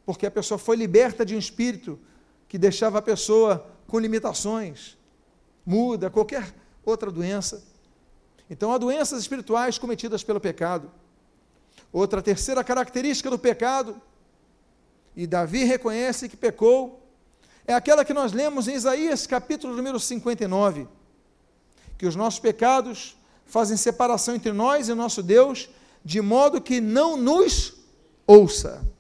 porque 0.08 0.26
a 0.26 0.32
pessoa 0.32 0.58
foi 0.58 0.78
liberta 0.78 1.26
de 1.26 1.36
um 1.36 1.38
espírito 1.38 2.00
que 2.48 2.58
deixava 2.58 2.98
a 2.98 3.02
pessoa 3.02 3.68
com 3.86 4.00
limitações, 4.00 4.98
muda, 5.66 6.10
qualquer 6.10 6.56
outra 6.86 7.12
doença. 7.12 7.62
Então, 8.50 8.72
há 8.72 8.78
doenças 8.78 9.20
espirituais 9.20 9.78
cometidas 9.78 10.24
pelo 10.24 10.40
pecado. 10.40 10.90
Outra 11.92 12.22
terceira 12.22 12.64
característica 12.64 13.30
do 13.30 13.38
pecado, 13.38 14.02
e 15.14 15.28
Davi 15.28 15.66
reconhece 15.66 16.30
que 16.30 16.38
pecou, 16.38 17.06
é 17.66 17.74
aquela 17.74 18.06
que 18.06 18.14
nós 18.14 18.32
lemos 18.32 18.70
em 18.70 18.76
Isaías 18.76 19.28
capítulo 19.28 19.76
número 19.76 20.00
59, 20.00 20.88
que 21.98 22.06
os 22.06 22.16
nossos 22.16 22.40
pecados 22.40 23.18
fazem 23.46 23.76
separação 23.76 24.36
entre 24.36 24.54
nós 24.54 24.88
e 24.88 24.94
nosso 24.94 25.22
Deus, 25.22 25.68
de 26.02 26.22
modo 26.22 26.62
que 26.62 26.80
não 26.80 27.18
nos 27.18 27.74
ouça. 28.26 28.96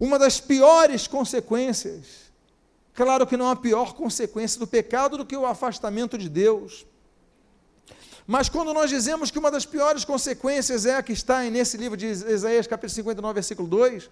Uma 0.00 0.18
das 0.18 0.40
piores 0.40 1.06
consequências, 1.06 2.30
claro 2.94 3.26
que 3.26 3.36
não 3.36 3.50
há 3.50 3.56
pior 3.56 3.94
consequência 3.94 4.58
do 4.60 4.66
pecado 4.66 5.18
do 5.18 5.26
que 5.26 5.36
o 5.36 5.44
afastamento 5.44 6.16
de 6.16 6.28
Deus. 6.28 6.86
Mas 8.26 8.48
quando 8.48 8.74
nós 8.74 8.90
dizemos 8.90 9.30
que 9.30 9.38
uma 9.38 9.50
das 9.50 9.64
piores 9.64 10.04
consequências 10.04 10.86
é 10.86 10.96
a 10.96 11.02
que 11.02 11.12
está 11.12 11.42
nesse 11.44 11.76
livro 11.76 11.96
de 11.96 12.06
Isaías, 12.06 12.66
capítulo 12.66 12.94
59, 12.94 13.34
versículo 13.34 13.66
2, 13.66 14.10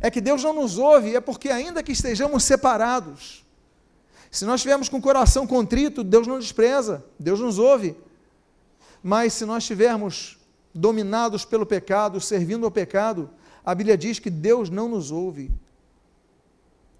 é 0.00 0.10
que 0.10 0.20
Deus 0.20 0.42
não 0.44 0.52
nos 0.52 0.78
ouve, 0.78 1.16
é 1.16 1.20
porque 1.20 1.48
ainda 1.48 1.82
que 1.82 1.92
estejamos 1.92 2.44
separados, 2.44 3.44
se 4.30 4.44
nós 4.44 4.56
estivermos 4.56 4.88
com 4.88 4.98
o 4.98 5.00
coração 5.00 5.46
contrito, 5.46 6.04
Deus 6.04 6.26
não 6.26 6.38
despreza, 6.38 7.04
Deus 7.18 7.38
nos 7.38 7.58
ouve. 7.58 7.96
Mas 9.02 9.32
se 9.32 9.44
nós 9.44 9.62
estivermos 9.62 10.36
dominados 10.74 11.44
pelo 11.44 11.64
pecado, 11.64 12.20
servindo 12.20 12.66
ao 12.66 12.70
pecado, 12.70 13.30
a 13.64 13.74
Bíblia 13.74 13.96
diz 13.96 14.18
que 14.18 14.28
Deus 14.28 14.68
não 14.68 14.88
nos 14.88 15.10
ouve. 15.10 15.50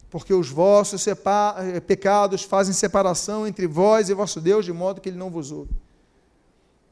Porque 0.09 0.33
os 0.33 0.49
vossos 0.49 1.06
eh, 1.06 1.80
pecados 1.80 2.42
fazem 2.42 2.73
separação 2.73 3.47
entre 3.47 3.66
vós 3.66 4.09
e 4.09 4.14
vosso 4.14 4.40
Deus, 4.40 4.64
de 4.64 4.73
modo 4.73 5.00
que 5.00 5.09
Ele 5.09 5.18
não 5.18 5.30
vos 5.30 5.50
ouve. 5.50 5.75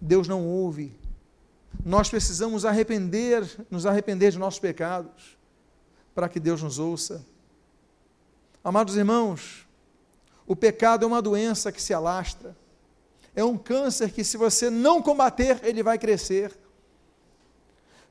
Deus 0.01 0.29
não 0.29 0.45
ouve. 0.45 0.93
Nós 1.85 2.11
precisamos 2.11 2.65
arrepender, 2.65 3.49
nos 3.71 3.87
arrepender 3.87 4.33
de 4.33 4.39
nossos 4.39 4.61
pecados, 4.61 5.39
para 6.15 6.29
que 6.29 6.41
Deus 6.41 6.63
nos 6.63 6.79
ouça. 6.79 7.25
Amados 8.63 8.97
irmãos, 8.97 9.67
o 10.47 10.55
pecado 10.55 11.05
é 11.05 11.07
uma 11.07 11.23
doença 11.23 11.73
que 11.73 11.81
se 11.81 11.95
alastra. 11.95 12.55
É 13.35 13.43
um 13.43 13.57
câncer 13.57 14.11
que, 14.11 14.23
se 14.23 14.37
você 14.37 14.69
não 14.69 15.01
combater, 15.01 15.61
ele 15.63 15.83
vai 15.83 15.99
crescer. 15.99 16.53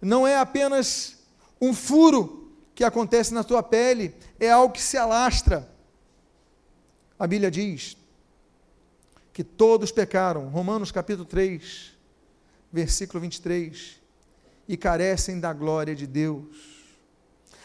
Não 0.02 0.26
é 0.26 0.38
apenas 0.38 1.21
um 1.62 1.74
furo 1.74 2.52
que 2.74 2.84
acontece 2.84 3.34
na 3.34 3.44
tua 3.44 3.62
pele, 3.62 4.16
é 4.40 4.50
algo 4.50 4.74
que 4.74 4.82
se 4.82 4.98
alastra. 4.98 5.70
A 7.20 7.28
Bíblia 7.28 7.52
diz 7.52 7.96
que 9.32 9.44
todos 9.44 9.92
pecaram, 9.92 10.50
Romanos 10.50 10.92
capítulo 10.92 11.26
3, 11.26 11.92
versículo 12.72 13.22
23, 13.22 14.02
e 14.68 14.76
carecem 14.76 15.40
da 15.40 15.54
glória 15.54 15.96
de 15.96 16.08
Deus. 16.08 16.82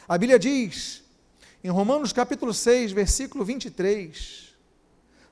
A 0.06 0.16
Bíblia 0.18 0.38
diz, 0.38 1.02
em 1.64 1.68
Romanos 1.68 2.12
capítulo 2.12 2.52
6, 2.52 2.92
versículo 2.92 3.44
23, 3.44 4.54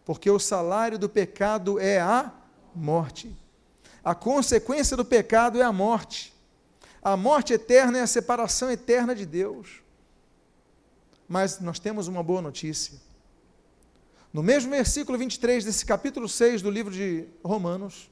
porque 0.05 0.31
o 0.31 0.39
salário 0.39 0.99
do 0.99 1.09
pecado 1.09 1.79
é 1.79 2.01
a 2.01 2.33
morte. 2.75 3.35
A 4.03 4.15
consequência 4.15 4.97
do 4.97 5.05
pecado 5.05 5.61
é 5.61 5.63
a 5.63 5.73
morte. 5.73 6.34
A 7.05 7.19
morte 7.19 7.53
eterna 7.53 7.99
é 7.99 8.01
a 8.01 8.07
separação 8.07 8.71
eterna 8.71 9.15
de 9.15 9.27
Deus. 9.27 9.83
Mas 11.29 11.61
nós 11.61 11.79
temos 11.79 12.09
uma 12.09 12.23
boa 12.23 12.41
notícia. 12.41 12.99
No 14.33 14.43
mesmo 14.43 14.71
versículo 14.71 15.19
23 15.19 15.67
desse 15.67 15.85
capítulo 15.85 16.27
6 16.27 16.63
do 16.63 16.71
livro 16.71 16.91
de 16.91 17.27
Romanos, 17.45 18.11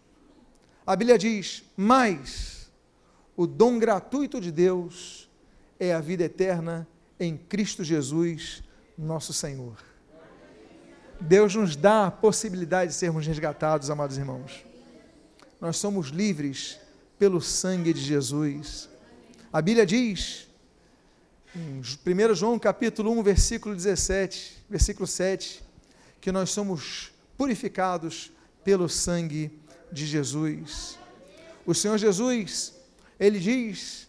a 0.86 0.94
Bíblia 0.94 1.16
diz: 1.16 1.64
Mas 1.74 2.70
o 3.34 3.46
dom 3.46 3.78
gratuito 3.78 4.38
de 4.38 4.52
Deus 4.52 5.26
é 5.80 5.94
a 5.94 6.00
vida 6.00 6.24
eterna 6.24 6.86
em 7.18 7.34
Cristo 7.34 7.82
Jesus, 7.82 8.62
nosso 8.96 9.32
Senhor. 9.32 9.82
Deus 11.18 11.54
nos 11.54 11.76
dá 11.76 12.08
a 12.08 12.10
possibilidade 12.10 12.90
de 12.90 12.96
sermos 12.98 13.26
resgatados, 13.26 13.88
amados 13.88 14.18
irmãos. 14.18 14.66
Nós 15.58 15.78
somos 15.78 16.08
livres 16.08 16.78
pelo 17.22 17.40
sangue 17.40 17.92
de 17.92 18.00
Jesus. 18.00 18.88
A 19.52 19.62
Bíblia 19.62 19.86
diz, 19.86 20.48
em 21.54 21.78
1 21.78 22.34
João 22.34 22.58
capítulo 22.58 23.12
1, 23.12 23.22
versículo 23.22 23.76
17, 23.76 24.64
versículo 24.68 25.06
7, 25.06 25.62
que 26.20 26.32
nós 26.32 26.50
somos 26.50 27.12
purificados 27.38 28.32
pelo 28.64 28.88
sangue 28.88 29.52
de 29.92 30.04
Jesus. 30.04 30.98
O 31.64 31.72
Senhor 31.72 31.96
Jesus, 31.96 32.74
ele 33.20 33.38
diz 33.38 34.08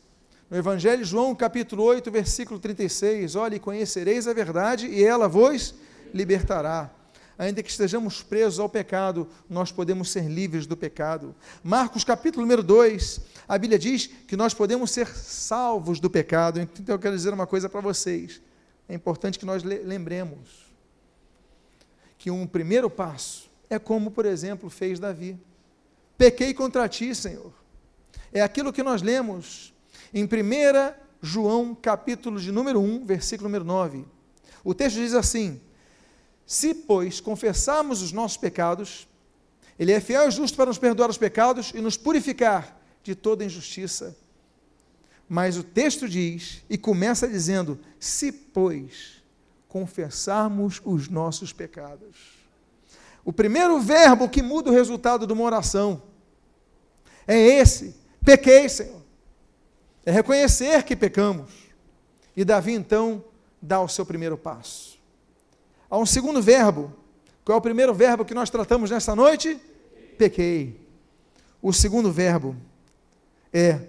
no 0.49 0.58
Evangelho 0.58 1.06
João, 1.06 1.36
capítulo 1.36 1.84
8, 1.84 2.10
versículo 2.10 2.60
36, 2.60 3.36
olhe, 3.36 3.60
conhecereis 3.60 4.28
a 4.28 4.34
verdade 4.34 4.88
e 4.88 5.04
ela 5.04 5.28
vos 5.28 5.76
libertará 6.12 6.89
ainda 7.38 7.63
que 7.63 7.69
estejamos 7.69 8.22
presos 8.22 8.60
ao 8.60 8.69
pecado, 8.69 9.28
nós 9.50 9.72
podemos 9.72 10.12
ser 10.12 10.30
livres 10.30 10.65
do 10.65 10.78
pecado. 10.78 11.36
Marcos 11.63 12.04
capítulo 12.04 12.43
número 12.43 12.63
2, 12.63 13.22
a 13.48 13.58
Bíblia 13.58 13.80
diz 13.80 14.08
que 14.08 14.36
nós 14.36 14.54
podemos 14.54 14.91
ser 14.91 15.08
salvos 15.08 16.00
do 16.00 16.10
pecado. 16.10 16.60
Então 16.60 16.96
eu 16.96 17.00
quero 17.00 17.15
dizer 17.15 17.34
uma 17.34 17.48
coisa 17.48 17.67
para 17.67 17.82
vocês. 17.82 18.41
É 18.88 18.93
importante 18.93 19.39
que 19.39 19.46
nós 19.46 19.63
lembremos 19.63 20.74
que 22.17 22.30
um 22.32 22.48
primeiro 22.48 22.89
passo 22.89 23.50
é 23.69 23.80
como, 23.80 24.12
por 24.12 24.26
exemplo, 24.26 24.69
fez 24.69 25.00
Davi. 25.00 25.38
Pequei 26.17 26.54
contra 26.54 26.88
ti, 26.88 27.13
Senhor. 27.13 27.52
É 28.32 28.41
aquilo 28.41 28.72
que 28.72 28.84
nós 28.84 29.02
lemos 29.02 29.74
em 30.13 30.24
1 30.24 30.28
João, 31.22 31.74
capítulo 31.74 32.39
de 32.39 32.52
número 32.52 32.80
1, 32.80 33.06
versículo 33.06 33.50
número 33.50 33.63
9. 33.63 34.06
O 34.63 34.74
texto 34.74 34.98
diz 34.98 35.13
assim: 35.13 35.60
se, 36.46 36.74
pois, 36.74 37.20
confessarmos 37.20 38.02
os 38.02 38.12
nossos 38.12 38.38
pecados, 38.38 39.08
Ele 39.80 39.92
é 39.92 40.00
fiel 40.00 40.28
e 40.28 40.32
justo 40.32 40.56
para 40.56 40.68
nos 40.68 40.78
perdoar 40.78 41.10
os 41.10 41.18
pecados 41.18 41.72
e 41.74 41.82
nos 41.82 41.98
purificar 41.98 42.80
de 43.02 43.16
toda 43.16 43.46
injustiça. 43.46 44.16
Mas 45.28 45.58
o 45.58 45.64
texto 45.64 46.08
diz, 46.08 46.64
e 46.70 46.78
começa 46.78 47.28
dizendo: 47.28 47.80
se, 48.00 48.32
pois, 48.32 49.24
confessarmos 49.68 50.82
os 50.86 51.10
nossos 51.10 51.52
pecados. 51.52 52.44
O 53.26 53.32
primeiro 53.32 53.80
verbo 53.80 54.30
que 54.30 54.44
muda 54.44 54.70
o 54.70 54.74
resultado 54.74 55.26
de 55.26 55.34
uma 55.34 55.44
oração 55.44 56.04
é 57.28 57.38
esse: 57.38 57.96
pequei, 58.24 58.68
Senhor. 58.70 59.02
É 60.06 60.12
reconhecer 60.12 60.84
que 60.84 60.96
pecamos. 60.96 61.52
E 62.36 62.44
Davi 62.44 62.74
então 62.74 63.24
dá 63.62 63.82
o 63.82 63.88
seu 63.88 64.06
primeiro 64.06 64.38
passo. 64.38 64.93
Há 65.94 65.98
um 66.00 66.08
segundo 66.08 66.42
verbo. 66.42 66.92
Qual 67.46 67.56
é 67.56 67.60
o 67.60 67.62
primeiro 67.62 67.94
verbo 67.94 68.26
que 68.26 68.34
nós 68.34 68.50
tratamos 68.50 68.90
nesta 68.90 69.16
noite? 69.16 69.62
Pequei. 70.18 70.82
O 71.62 71.72
segundo 71.72 72.12
verbo 72.12 72.56
é 73.54 73.80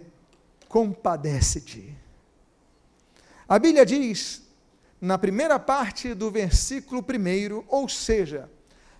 compadece-te. 0.68 1.96
A 3.48 3.58
Bíblia 3.58 3.86
diz, 3.86 4.42
na 5.00 5.16
primeira 5.16 5.58
parte 5.58 6.12
do 6.12 6.30
versículo 6.30 7.02
primeiro, 7.02 7.64
ou 7.68 7.88
seja, 7.88 8.50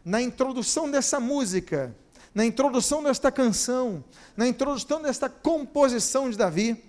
na 0.02 0.22
introdução 0.22 0.90
dessa 0.90 1.20
música, 1.20 1.94
na 2.34 2.46
introdução 2.46 3.02
desta 3.02 3.30
canção, 3.30 4.02
na 4.34 4.48
introdução 4.48 5.02
desta 5.02 5.28
composição 5.28 6.30
de 6.30 6.38
Davi, 6.38 6.82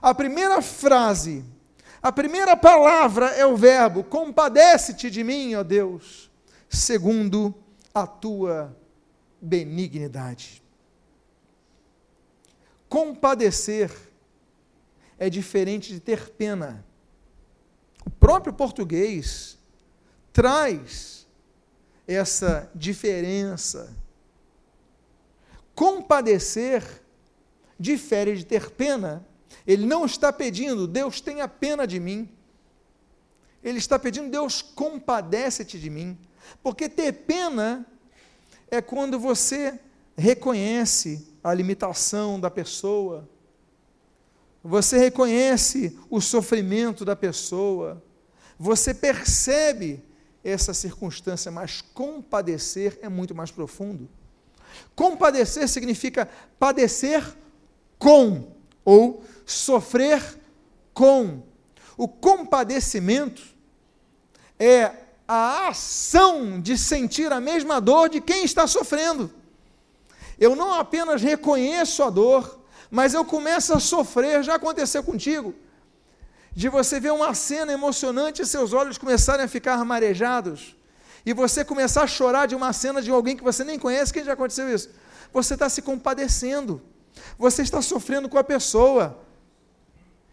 a 0.00 0.14
primeira 0.14 0.62
frase 0.62 1.44
a 2.02 2.10
primeira 2.10 2.56
palavra 2.56 3.26
é 3.26 3.46
o 3.46 3.56
verbo: 3.56 4.02
compadece-te 4.02 5.08
de 5.08 5.22
mim, 5.22 5.54
ó 5.54 5.62
Deus, 5.62 6.30
segundo 6.68 7.54
a 7.94 8.06
tua 8.06 8.76
benignidade. 9.40 10.62
Compadecer 12.88 13.90
é 15.18 15.30
diferente 15.30 15.92
de 15.92 16.00
ter 16.00 16.30
pena. 16.30 16.84
O 18.04 18.10
próprio 18.10 18.52
português 18.52 19.56
traz 20.32 21.26
essa 22.06 22.70
diferença. 22.74 23.94
Compadecer 25.74 26.82
difere 27.78 28.36
de 28.36 28.44
ter 28.44 28.70
pena, 28.70 29.26
ele 29.66 29.86
não 29.86 30.04
está 30.04 30.32
pedindo, 30.32 30.86
Deus 30.86 31.20
tenha 31.20 31.46
pena 31.46 31.86
de 31.86 32.00
mim. 32.00 32.28
Ele 33.62 33.78
está 33.78 33.98
pedindo, 33.98 34.30
Deus 34.30 34.60
compadece-te 34.60 35.78
de 35.78 35.88
mim. 35.88 36.18
Porque 36.62 36.88
ter 36.88 37.12
pena 37.12 37.86
é 38.70 38.80
quando 38.80 39.18
você 39.18 39.78
reconhece 40.16 41.28
a 41.42 41.54
limitação 41.54 42.38
da 42.38 42.50
pessoa, 42.50 43.28
você 44.62 44.96
reconhece 44.98 45.98
o 46.08 46.20
sofrimento 46.20 47.04
da 47.04 47.16
pessoa, 47.16 48.02
você 48.58 48.94
percebe 48.94 50.02
essa 50.44 50.72
circunstância, 50.72 51.50
mas 51.50 51.80
compadecer 51.80 52.98
é 53.02 53.08
muito 53.08 53.34
mais 53.34 53.50
profundo. 53.50 54.08
Compadecer 54.94 55.68
significa 55.68 56.28
padecer 56.58 57.36
com 57.98 58.52
ou 58.84 59.22
sofrer 59.46 60.22
com. 60.92 61.42
O 61.96 62.08
compadecimento 62.08 63.42
é 64.58 64.92
a 65.26 65.68
ação 65.68 66.60
de 66.60 66.76
sentir 66.76 67.32
a 67.32 67.40
mesma 67.40 67.80
dor 67.80 68.08
de 68.08 68.20
quem 68.20 68.44
está 68.44 68.66
sofrendo. 68.66 69.30
eu 70.38 70.56
não 70.56 70.74
apenas 70.74 71.22
reconheço 71.22 72.02
a 72.02 72.10
dor, 72.10 72.60
mas 72.90 73.14
eu 73.14 73.24
começo 73.24 73.72
a 73.72 73.80
sofrer. 73.80 74.42
Já 74.42 74.56
aconteceu 74.56 75.02
contigo? 75.02 75.54
De 76.52 76.68
você 76.68 77.00
ver 77.00 77.12
uma 77.12 77.32
cena 77.34 77.72
emocionante 77.72 78.42
e 78.42 78.46
seus 78.46 78.72
olhos 78.72 78.98
começarem 78.98 79.44
a 79.44 79.48
ficar 79.48 79.82
marejados, 79.84 80.76
e 81.24 81.32
você 81.32 81.64
começar 81.64 82.02
a 82.02 82.06
chorar 82.06 82.46
de 82.46 82.54
uma 82.54 82.72
cena 82.72 83.00
de 83.00 83.10
alguém 83.10 83.36
que 83.36 83.44
você 83.44 83.64
nem 83.64 83.78
conhece. 83.78 84.12
Quem 84.12 84.24
já 84.24 84.32
aconteceu 84.32 84.68
isso? 84.74 84.90
Você 85.32 85.54
está 85.54 85.68
se 85.68 85.80
compadecendo, 85.80 86.82
você 87.38 87.62
está 87.62 87.80
sofrendo 87.80 88.28
com 88.28 88.38
a 88.38 88.44
pessoa. 88.44 89.18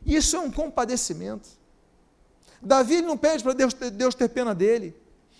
Isso 0.09 0.35
é 0.35 0.39
um 0.39 0.49
compadecimento. 0.49 1.47
Davi 2.59 3.01
não 3.01 3.15
pede 3.15 3.43
para 3.43 3.53
Deus, 3.53 3.73
Deus 3.73 4.15
ter 4.15 4.27
pena 4.27 4.55
dele. 4.55 4.95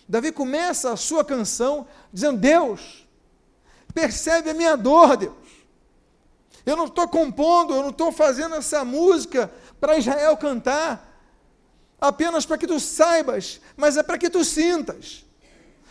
Davi 0.07 0.31
começa 0.31 0.93
a 0.93 0.95
sua 0.95 1.25
canção 1.25 1.87
dizendo: 2.13 2.37
Deus, 2.37 3.07
percebe 3.93 4.51
a 4.51 4.53
minha 4.53 4.75
dor, 4.75 5.17
Deus. 5.17 5.33
Eu 6.65 6.77
não 6.77 6.85
estou 6.85 7.07
compondo, 7.07 7.73
eu 7.73 7.81
não 7.81 7.89
estou 7.89 8.11
fazendo 8.11 8.55
essa 8.55 8.85
música 8.85 9.51
para 9.79 9.97
Israel 9.97 10.37
cantar, 10.37 11.19
apenas 11.99 12.45
para 12.45 12.57
que 12.57 12.67
tu 12.67 12.79
saibas, 12.79 13.59
mas 13.75 13.97
é 13.97 14.03
para 14.03 14.19
que 14.19 14.29
tu 14.29 14.45
sintas. 14.45 15.25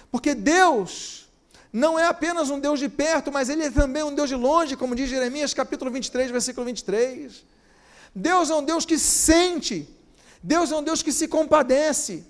Porque 0.08 0.36
Deus 0.36 1.28
não 1.72 1.98
é 1.98 2.06
apenas 2.06 2.48
um 2.48 2.60
Deus 2.60 2.78
de 2.78 2.88
perto, 2.88 3.32
mas 3.32 3.48
Ele 3.48 3.64
é 3.64 3.70
também 3.70 4.04
um 4.04 4.14
Deus 4.14 4.28
de 4.28 4.36
longe, 4.36 4.76
como 4.76 4.94
diz 4.94 5.10
Jeremias 5.10 5.52
capítulo 5.52 5.90
23, 5.90 6.30
versículo 6.30 6.64
23. 6.64 7.44
Deus 8.14 8.50
é 8.50 8.54
um 8.54 8.64
Deus 8.64 8.84
que 8.84 8.98
sente, 8.98 9.88
Deus 10.42 10.70
é 10.72 10.76
um 10.76 10.82
Deus 10.82 11.02
que 11.02 11.12
se 11.12 11.28
compadece. 11.28 12.24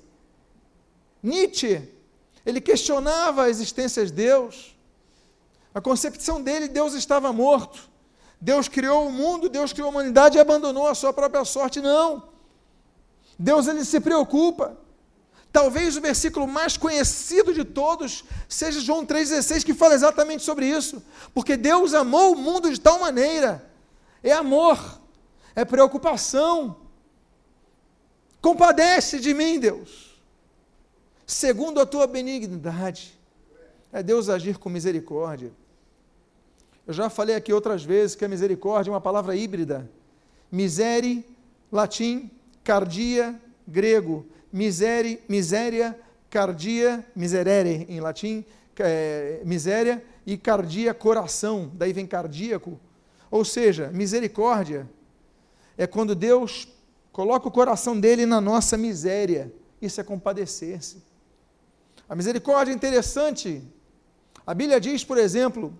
Nietzsche, 1.22 1.88
ele 2.44 2.60
questionava 2.60 3.44
a 3.44 3.50
existência 3.50 4.04
de 4.06 4.12
Deus. 4.12 4.76
A 5.74 5.80
concepção 5.80 6.42
dele, 6.42 6.68
Deus 6.68 6.94
estava 6.94 7.32
morto. 7.32 7.88
Deus 8.40 8.68
criou 8.68 9.08
o 9.08 9.12
mundo, 9.12 9.48
Deus 9.48 9.72
criou 9.72 9.88
a 9.88 9.90
humanidade 9.90 10.38
e 10.38 10.40
abandonou 10.40 10.86
a 10.86 10.94
sua 10.94 11.12
própria 11.12 11.44
sorte. 11.44 11.80
Não. 11.80 12.28
Deus 13.38 13.66
ele 13.66 13.84
se 13.84 14.00
preocupa. 14.00 14.76
Talvez 15.52 15.96
o 15.96 16.00
versículo 16.00 16.46
mais 16.46 16.76
conhecido 16.76 17.52
de 17.52 17.64
todos 17.64 18.24
seja 18.48 18.80
João 18.80 19.04
3,16, 19.04 19.64
que 19.64 19.74
fala 19.74 19.94
exatamente 19.94 20.42
sobre 20.42 20.66
isso. 20.66 21.02
Porque 21.34 21.56
Deus 21.56 21.94
amou 21.94 22.32
o 22.32 22.38
mundo 22.38 22.70
de 22.70 22.80
tal 22.80 23.00
maneira. 23.00 23.64
É 24.22 24.32
amor, 24.32 24.97
é 25.58 25.64
preocupação. 25.64 26.76
Compadece 28.40 29.18
de 29.18 29.34
mim, 29.34 29.58
Deus, 29.58 30.22
segundo 31.26 31.80
a 31.80 31.86
tua 31.86 32.06
benignidade. 32.06 33.18
É 33.92 34.00
Deus 34.00 34.28
agir 34.28 34.56
com 34.56 34.70
misericórdia. 34.70 35.50
Eu 36.86 36.94
já 36.94 37.10
falei 37.10 37.34
aqui 37.34 37.52
outras 37.52 37.82
vezes 37.82 38.14
que 38.14 38.24
a 38.24 38.28
misericórdia 38.28 38.90
é 38.90 38.92
uma 38.92 39.00
palavra 39.00 39.34
híbrida. 39.34 39.90
Misere, 40.50 41.26
latim, 41.72 42.30
cardia, 42.62 43.34
grego. 43.66 44.24
Misere, 44.52 45.20
miséria, 45.28 45.98
cardia, 46.30 47.04
miserere 47.16 47.84
em 47.88 47.98
latim, 47.98 48.44
é, 48.78 49.40
miséria, 49.44 50.04
e 50.24 50.38
cardia, 50.38 50.94
coração. 50.94 51.72
Daí 51.74 51.92
vem 51.92 52.06
cardíaco. 52.06 52.78
Ou 53.28 53.44
seja, 53.44 53.88
misericórdia 53.88 54.88
é 55.78 55.86
quando 55.86 56.14
Deus 56.16 56.68
coloca 57.12 57.46
o 57.46 57.52
coração 57.52 57.98
dele 57.98 58.26
na 58.26 58.40
nossa 58.40 58.76
miséria. 58.76 59.52
Isso 59.80 60.00
é 60.00 60.04
compadecer-se. 60.04 61.00
A 62.08 62.16
misericórdia 62.16 62.72
é 62.72 62.74
interessante. 62.74 63.62
A 64.44 64.52
Bíblia 64.52 64.80
diz, 64.80 65.04
por 65.04 65.16
exemplo, 65.16 65.72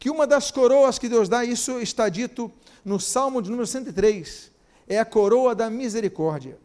que 0.00 0.10
uma 0.10 0.26
das 0.26 0.50
coroas 0.50 0.98
que 0.98 1.08
Deus 1.08 1.28
dá, 1.28 1.44
isso 1.44 1.80
está 1.80 2.08
dito 2.08 2.52
no 2.84 2.98
Salmo 2.98 3.40
de 3.40 3.48
número 3.48 3.66
103, 3.66 4.50
é 4.88 4.98
a 4.98 5.04
coroa 5.04 5.54
da 5.54 5.70
misericórdia. 5.70 6.58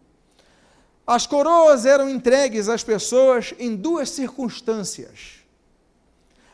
As 1.05 1.27
coroas 1.27 1.85
eram 1.85 2.09
entregues 2.09 2.67
às 2.67 2.83
pessoas 2.83 3.53
em 3.59 3.75
duas 3.75 4.09
circunstâncias. 4.09 5.41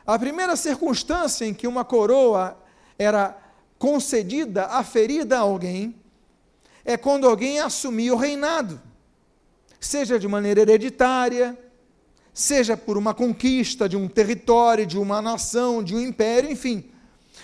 A 0.05 0.17
primeira 0.17 0.55
circunstância 0.55 1.45
em 1.45 1.53
que 1.53 1.67
uma 1.67 1.85
coroa 1.85 2.57
era 2.97 3.37
concedida, 3.77 4.65
aferida 4.65 5.37
a 5.37 5.41
alguém, 5.41 5.95
é 6.87 6.95
quando 6.95 7.27
alguém 7.27 7.59
assumia 7.59 8.13
o 8.13 8.17
reinado, 8.17 8.81
seja 9.77 10.17
de 10.17 10.25
maneira 10.25 10.61
hereditária, 10.61 11.59
seja 12.33 12.77
por 12.77 12.97
uma 12.97 13.13
conquista 13.13 13.89
de 13.89 13.97
um 13.97 14.07
território, 14.07 14.85
de 14.85 14.97
uma 14.97 15.21
nação, 15.21 15.83
de 15.83 15.93
um 15.93 15.99
império, 15.99 16.49
enfim. 16.49 16.89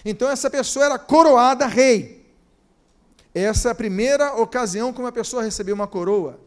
Então 0.06 0.30
essa 0.30 0.50
pessoa 0.50 0.86
era 0.86 0.98
coroada 0.98 1.68
rei. 1.68 2.26
Essa 3.36 3.68
é 3.68 3.72
a 3.74 3.76
primeira 3.76 4.34
ocasião 4.36 4.94
que 4.94 5.02
uma 5.02 5.12
pessoa 5.12 5.44
recebeu 5.44 5.76
uma 5.76 5.88
coroa. 5.88 6.40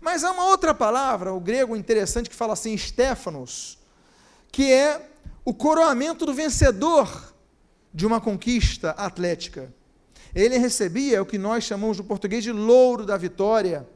Mas 0.00 0.24
há 0.24 0.30
uma 0.30 0.46
outra 0.46 0.72
palavra, 0.72 1.34
o 1.34 1.40
grego 1.40 1.76
interessante, 1.76 2.30
que 2.30 2.36
fala 2.36 2.54
assim, 2.54 2.78
Stefanos, 2.78 3.78
que 4.50 4.72
é 4.72 5.06
o 5.44 5.52
coroamento 5.52 6.24
do 6.24 6.32
vencedor 6.32 7.34
de 7.92 8.06
uma 8.06 8.22
conquista 8.22 8.92
atlética. 8.92 9.70
Ele 10.34 10.58
recebia 10.58 11.22
o 11.22 11.26
que 11.26 11.38
nós 11.38 11.64
chamamos 11.64 11.98
no 11.98 12.04
português 12.04 12.44
de 12.44 12.52
louro 12.52 13.04
da 13.04 13.16
vitória 13.16 13.86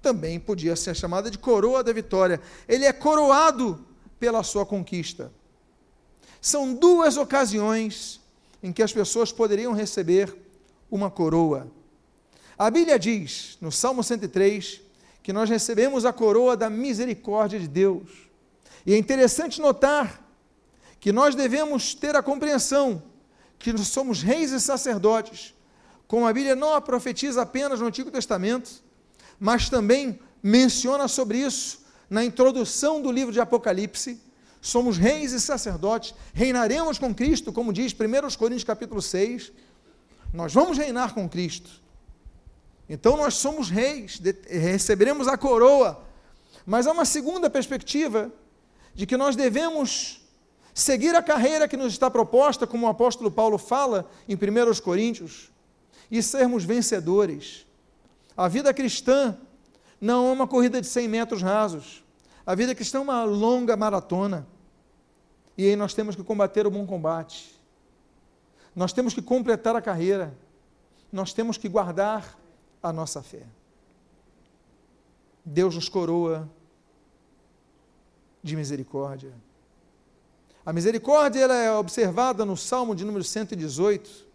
também 0.00 0.38
podia 0.38 0.76
ser 0.76 0.94
chamada 0.94 1.30
de 1.30 1.38
coroa 1.38 1.82
da 1.82 1.92
vitória. 1.92 2.40
Ele 2.68 2.84
é 2.84 2.92
coroado 2.92 3.84
pela 4.18 4.42
sua 4.42 4.64
conquista. 4.64 5.32
São 6.40 6.72
duas 6.72 7.16
ocasiões 7.16 8.20
em 8.62 8.72
que 8.72 8.82
as 8.82 8.92
pessoas 8.92 9.32
poderiam 9.32 9.72
receber 9.72 10.34
uma 10.90 11.10
coroa. 11.10 11.70
A 12.56 12.70
Bíblia 12.70 12.98
diz, 12.98 13.58
no 13.60 13.70
Salmo 13.70 14.02
103, 14.02 14.80
que 15.22 15.32
nós 15.32 15.50
recebemos 15.50 16.04
a 16.04 16.12
coroa 16.12 16.56
da 16.56 16.70
misericórdia 16.70 17.58
de 17.58 17.68
Deus. 17.68 18.08
E 18.86 18.94
é 18.94 18.98
interessante 18.98 19.60
notar 19.60 20.24
que 20.98 21.12
nós 21.12 21.34
devemos 21.34 21.94
ter 21.94 22.16
a 22.16 22.22
compreensão 22.22 23.02
que 23.58 23.72
nós 23.72 23.88
somos 23.88 24.22
reis 24.22 24.52
e 24.52 24.60
sacerdotes, 24.60 25.54
como 26.08 26.26
a 26.26 26.32
Bíblia 26.32 26.56
não 26.56 26.74
a 26.74 26.80
profetiza 26.80 27.42
apenas 27.42 27.80
no 27.80 27.86
Antigo 27.86 28.10
Testamento, 28.10 28.82
mas 29.38 29.68
também 29.68 30.18
menciona 30.42 31.06
sobre 31.06 31.38
isso 31.38 31.84
na 32.08 32.24
introdução 32.24 33.02
do 33.02 33.12
livro 33.12 33.30
de 33.32 33.40
Apocalipse. 33.40 34.18
Somos 34.60 34.96
reis 34.96 35.32
e 35.32 35.40
sacerdotes, 35.40 36.14
reinaremos 36.32 36.98
com 36.98 37.14
Cristo, 37.14 37.52
como 37.52 37.74
diz 37.74 37.92
1 37.92 38.36
Coríntios 38.38 38.64
capítulo 38.64 39.02
6. 39.02 39.52
Nós 40.32 40.52
vamos 40.52 40.78
reinar 40.78 41.12
com 41.14 41.28
Cristo. 41.28 41.70
Então 42.88 43.16
nós 43.16 43.34
somos 43.34 43.68
reis, 43.68 44.20
receberemos 44.48 45.28
a 45.28 45.36
coroa. 45.36 46.02
Mas 46.64 46.86
há 46.86 46.92
uma 46.92 47.04
segunda 47.04 47.50
perspectiva 47.50 48.32
de 48.94 49.06
que 49.06 49.16
nós 49.16 49.36
devemos 49.36 50.26
seguir 50.72 51.14
a 51.14 51.22
carreira 51.22 51.68
que 51.68 51.76
nos 51.76 51.92
está 51.92 52.10
proposta, 52.10 52.66
como 52.66 52.86
o 52.86 52.90
apóstolo 52.90 53.30
Paulo 53.30 53.58
fala 53.58 54.10
em 54.26 54.34
1 54.34 54.80
Coríntios, 54.82 55.50
e 56.10 56.22
sermos 56.22 56.64
vencedores. 56.64 57.66
A 58.36 58.48
vida 58.48 58.72
cristã 58.72 59.36
não 60.00 60.28
é 60.28 60.32
uma 60.32 60.46
corrida 60.46 60.80
de 60.80 60.86
100 60.86 61.08
metros 61.08 61.42
rasos. 61.42 62.04
A 62.46 62.54
vida 62.54 62.74
cristã 62.74 62.98
é 62.98 63.02
uma 63.02 63.24
longa 63.24 63.76
maratona. 63.76 64.46
E 65.56 65.66
aí 65.66 65.76
nós 65.76 65.92
temos 65.92 66.14
que 66.14 66.22
combater 66.22 66.66
o 66.66 66.70
bom 66.70 66.86
combate. 66.86 67.58
Nós 68.74 68.92
temos 68.92 69.12
que 69.12 69.20
completar 69.20 69.74
a 69.74 69.82
carreira. 69.82 70.32
Nós 71.12 71.32
temos 71.32 71.58
que 71.58 71.68
guardar 71.68 72.38
a 72.82 72.92
nossa 72.92 73.22
fé. 73.22 73.42
Deus 75.44 75.74
nos 75.74 75.88
coroa 75.88 76.48
de 78.42 78.54
misericórdia. 78.54 79.32
A 80.64 80.72
misericórdia 80.72 81.40
ela 81.40 81.54
é 81.56 81.72
observada 81.72 82.44
no 82.44 82.56
Salmo 82.56 82.94
de 82.94 83.04
número 83.04 83.24
118 83.24 84.27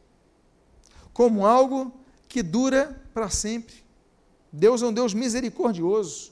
como 1.14 1.46
algo 1.46 1.94
que 2.28 2.42
dura 2.42 3.02
para 3.14 3.30
sempre. 3.30 3.76
Deus 4.52 4.82
é 4.82 4.88
um 4.88 4.94
Deus 4.94 5.14
misericordioso. 5.14 6.32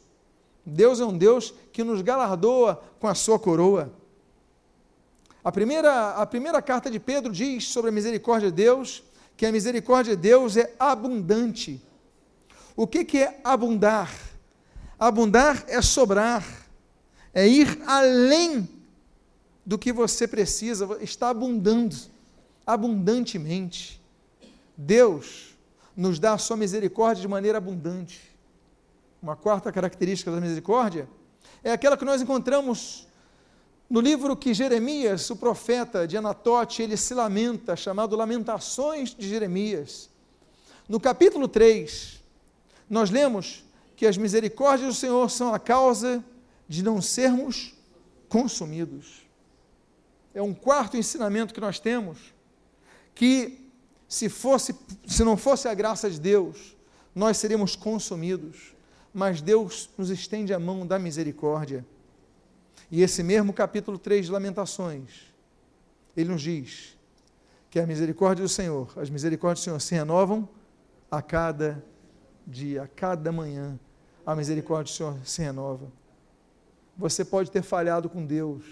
Deus 0.66 1.00
é 1.00 1.06
um 1.06 1.18
Deus 1.18 1.54
que 1.72 1.84
nos 1.84 2.02
galardoa 2.02 2.82
com 3.00 3.08
a 3.08 3.16
sua 3.16 3.40
coroa. 3.40 3.92
A 5.44 5.52
primeira, 5.52 6.12
a 6.12 6.26
primeira 6.26 6.62
carta 6.62 6.90
de 6.90 7.00
Pedro 7.00 7.32
diz 7.32 7.68
sobre 7.68 7.90
a 7.90 7.94
misericórdia 7.94 8.50
de 8.50 8.56
Deus 8.56 9.04
que 9.36 9.46
a 9.46 9.52
misericórdia 9.52 10.16
de 10.16 10.22
Deus 10.22 10.56
é 10.56 10.74
abundante. 10.80 11.82
O 12.76 12.86
que, 12.86 13.04
que 13.04 13.18
é 13.20 13.40
abundar? 13.44 14.12
Abundar 15.00 15.64
é 15.68 15.82
sobrar, 15.82 16.46
é 17.34 17.48
ir 17.48 17.82
além 17.88 18.70
do 19.66 19.78
que 19.78 19.92
você 19.92 20.28
precisa, 20.28 20.88
está 21.02 21.30
abundando, 21.30 21.96
abundantemente. 22.66 24.01
Deus 24.84 25.56
nos 25.96 26.18
dá 26.18 26.34
a 26.34 26.38
sua 26.40 26.58
misericórdia 26.58 27.22
de 27.22 27.28
maneira 27.28 27.60
abundante. 27.60 28.20
Uma 29.22 29.36
quarta 29.36 29.72
característica 29.72 30.32
da 30.32 30.42
misericórdia 30.42 31.08
é 31.64 31.72
aquela 31.72 31.96
que 31.96 32.04
nós 32.06 32.22
encontramos 32.22 33.08
No 33.88 34.00
livro 34.00 34.38
que 34.38 34.54
Jeremias, 34.54 35.30
o 35.30 35.36
profeta 35.36 36.08
de 36.08 36.16
Anatote, 36.16 36.82
ele 36.82 36.96
se 36.96 37.14
lamenta, 37.14 37.76
chamado 37.76 38.16
Lamentações 38.16 39.14
de 39.14 39.28
Jeremias. 39.28 40.10
No 40.88 40.98
capítulo 40.98 41.46
3, 41.46 42.24
nós 42.90 43.10
lemos 43.10 43.66
que 43.98 44.08
as 44.08 44.16
misericórdias 44.16 44.94
do 44.94 44.98
Senhor 44.98 45.30
são 45.30 45.54
a 45.54 45.60
causa 45.60 46.24
de 46.70 46.82
não 46.82 47.02
sermos 47.02 47.74
consumidos. 48.30 49.28
É 50.34 50.42
um 50.42 50.54
quarto 50.54 50.96
ensinamento 50.96 51.54
que 51.54 51.60
nós 51.60 51.78
temos, 51.78 52.18
que 53.14 53.61
se 54.12 54.28
fosse, 54.28 54.76
se 55.08 55.24
não 55.24 55.38
fosse 55.38 55.70
a 55.70 55.74
graça 55.74 56.10
de 56.10 56.20
Deus, 56.20 56.76
nós 57.16 57.38
seríamos 57.38 57.78
consumidos. 57.78 58.76
Mas 59.14 59.42
Deus 59.42 59.90
nos 59.98 60.10
estende 60.10 60.54
a 60.54 60.60
mão 60.60 60.86
da 60.86 61.00
misericórdia. 61.00 61.86
E 62.92 63.02
esse 63.02 63.24
mesmo 63.24 63.54
capítulo 63.54 63.98
3 63.98 64.26
de 64.26 64.32
Lamentações, 64.34 65.34
ele 66.16 66.30
nos 66.30 66.42
diz 66.42 66.98
que 67.70 67.80
a 67.80 67.88
misericórdia 67.88 68.44
do 68.44 68.50
Senhor, 68.50 68.92
as 68.98 69.10
misericórdias 69.10 69.62
do 69.62 69.64
Senhor 69.64 69.80
se 69.80 69.96
renovam 69.96 70.48
a 71.10 71.22
cada 71.22 71.82
dia, 72.46 72.84
a 72.84 72.88
cada 72.90 73.32
manhã. 73.32 73.80
A 74.26 74.36
misericórdia 74.36 74.92
do 74.92 74.98
Senhor 74.98 75.18
se 75.26 75.42
renova. 75.42 75.90
Você 76.98 77.24
pode 77.24 77.50
ter 77.50 77.62
falhado 77.62 78.10
com 78.10 78.26
Deus. 78.26 78.66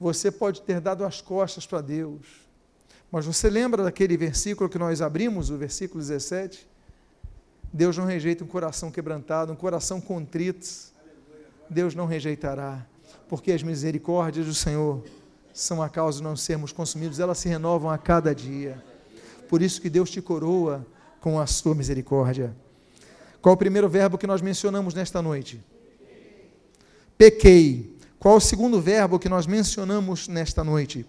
Você 0.00 0.32
pode 0.32 0.62
ter 0.62 0.80
dado 0.80 1.04
as 1.04 1.20
costas 1.20 1.64
para 1.64 1.80
Deus. 1.80 2.49
Mas 3.10 3.26
você 3.26 3.50
lembra 3.50 3.82
daquele 3.82 4.16
versículo 4.16 4.70
que 4.70 4.78
nós 4.78 5.02
abrimos, 5.02 5.50
o 5.50 5.56
versículo 5.56 6.00
17? 6.00 6.68
Deus 7.72 7.96
não 7.96 8.04
rejeita 8.04 8.44
um 8.44 8.46
coração 8.46 8.90
quebrantado, 8.90 9.52
um 9.52 9.56
coração 9.56 10.00
contrito 10.00 10.90
Deus 11.70 11.94
não 11.94 12.04
rejeitará, 12.04 12.84
porque 13.28 13.52
as 13.52 13.62
misericórdias 13.62 14.44
do 14.44 14.54
Senhor 14.54 15.04
são 15.54 15.80
a 15.80 15.88
causa 15.88 16.18
de 16.18 16.24
não 16.24 16.36
sermos 16.36 16.72
consumidos, 16.72 17.20
elas 17.20 17.38
se 17.38 17.48
renovam 17.48 17.88
a 17.88 17.96
cada 17.96 18.34
dia. 18.34 18.82
Por 19.48 19.62
isso 19.62 19.80
que 19.80 19.88
Deus 19.88 20.10
te 20.10 20.20
coroa 20.20 20.84
com 21.20 21.38
a 21.38 21.46
sua 21.46 21.74
misericórdia. 21.74 22.54
Qual 23.40 23.54
o 23.54 23.58
primeiro 23.58 23.88
verbo 23.88 24.18
que 24.18 24.26
nós 24.26 24.42
mencionamos 24.42 24.94
nesta 24.94 25.22
noite? 25.22 25.60
Pequei. 27.16 27.96
Qual 28.18 28.36
o 28.36 28.40
segundo 28.40 28.80
verbo 28.80 29.18
que 29.18 29.28
nós 29.28 29.46
mencionamos 29.46 30.26
nesta 30.26 30.64
noite? 30.64 31.06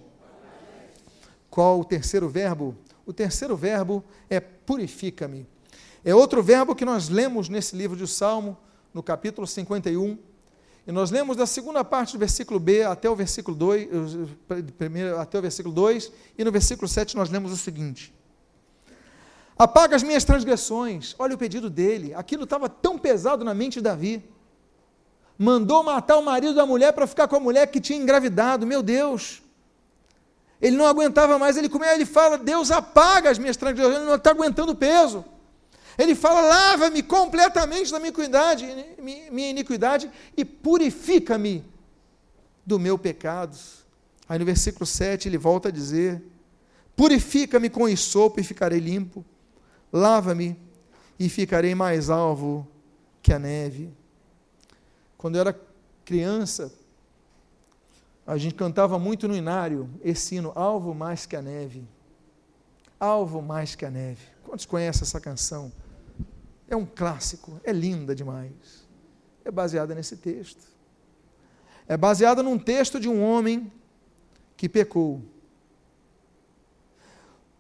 Qual 1.52 1.82
o 1.82 1.84
terceiro 1.84 2.30
verbo? 2.30 2.76
O 3.06 3.12
terceiro 3.12 3.58
verbo 3.58 4.02
é 4.30 4.40
purifica-me. 4.40 5.46
É 6.04 6.16
outro 6.16 6.42
verbo 6.42 6.74
que 6.74 6.86
nós 6.86 7.10
lemos 7.10 7.50
nesse 7.50 7.76
livro 7.76 7.98
de 7.98 8.08
Salmo, 8.08 8.58
no 8.94 9.04
capítulo 9.04 9.46
51, 9.46 10.18
e 10.88 10.92
nós 10.94 11.12
lemos 11.12 11.36
da 11.36 11.46
segunda 11.46 11.84
parte 11.84 12.14
do 12.14 12.20
versículo 12.20 12.58
B 12.58 12.84
até 12.84 13.10
o 13.10 13.16
versículo 13.16 13.56
2, 13.56 13.90
primeiro, 14.78 15.20
até 15.20 15.38
o 15.38 15.42
versículo 15.42 15.76
2, 15.76 16.12
e 16.38 16.44
no 16.46 16.52
versículo 16.54 16.88
7 16.88 17.18
nós 17.18 17.30
lemos 17.30 17.52
o 17.52 17.58
seguinte: 17.58 18.14
Apaga 19.58 19.96
as 19.98 20.04
minhas 20.04 20.24
transgressões. 20.24 21.14
Olha 21.20 21.36
o 21.36 21.38
pedido 21.38 21.70
dele. 21.70 22.14
Aquilo 22.16 22.46
estava 22.46 22.70
tão 22.70 22.98
pesado 22.98 23.44
na 23.44 23.54
mente 23.54 23.74
de 23.74 23.82
Davi. 23.82 24.24
Mandou 25.38 25.84
matar 25.84 26.18
o 26.18 26.24
marido 26.24 26.56
da 26.56 26.66
mulher 26.66 26.94
para 26.94 27.06
ficar 27.06 27.28
com 27.28 27.36
a 27.36 27.40
mulher 27.40 27.68
que 27.68 27.82
tinha 27.82 28.00
engravidado. 28.00 28.66
Meu 28.66 28.82
Deus. 28.82 29.44
Ele 30.62 30.78
não 30.78 30.86
aguentava 30.86 31.40
mais. 31.40 31.58
Ele, 31.58 31.70
ele 31.94 32.06
fala: 32.06 32.38
Deus 32.38 32.70
apaga 32.70 33.30
as 33.30 33.40
minhas 33.40 33.58
transgressões. 33.58 33.96
Ele 33.96 34.06
não 34.06 34.16
está 34.16 34.32
aguentando 34.32 34.74
o 34.74 34.76
peso. 34.76 35.26
Ele 35.98 36.14
fala: 36.14 36.42
lava-me 36.42 37.02
completamente 37.02 37.92
da 37.92 38.00
minha 38.00 38.10
iniquidade, 38.10 38.86
minha 39.02 39.50
iniquidade 39.50 40.12
e 40.38 40.46
purifica-me 40.46 41.66
do 42.66 42.80
meu 42.80 42.98
pecado. 42.98 43.58
Aí 44.30 44.38
no 44.40 44.46
versículo 44.46 44.86
7 44.86 45.28
ele 45.28 45.38
volta 45.38 45.70
a 45.70 45.72
dizer: 45.72 46.22
Purifica-me 46.96 47.70
com 47.70 47.90
isopo 47.90 48.40
e 48.40 48.44
ficarei 48.44 48.80
limpo, 48.80 49.26
lava-me 49.92 50.58
e 51.20 51.28
ficarei 51.28 51.74
mais 51.74 52.10
alvo 52.10 52.68
que 53.22 53.34
a 53.34 53.40
neve. 53.40 53.92
Quando 55.18 55.36
eu 55.36 55.42
era 55.42 55.60
criança, 56.06 56.72
a 58.26 58.38
gente 58.38 58.56
cantava 58.56 59.00
muito 59.00 59.28
no 59.28 59.36
inário 59.36 59.90
esse 60.04 60.36
hino, 60.36 60.52
Alvo 60.56 60.94
mais 60.94 61.26
que 61.26 61.36
a 61.36 61.42
neve. 61.42 61.88
Alvo 63.00 63.42
mais 63.42 63.76
que 63.76 63.86
a 63.86 63.90
neve. 63.90 64.24
Quantos 64.44 64.66
conhecem 64.66 65.02
essa 65.02 65.20
canção? 65.20 65.72
É 66.68 66.76
um 66.76 66.86
clássico, 66.86 67.60
é 67.64 67.72
linda 67.72 68.16
demais. 68.16 68.88
É 69.44 69.52
baseada 69.52 69.96
nesse 69.96 70.18
texto. 70.18 70.66
É 71.88 71.98
baseada 71.98 72.44
num 72.44 72.58
texto 72.58 73.00
de 73.00 73.10
um 73.10 73.22
homem 73.24 73.72
que 74.56 74.70
pecou. 74.70 75.22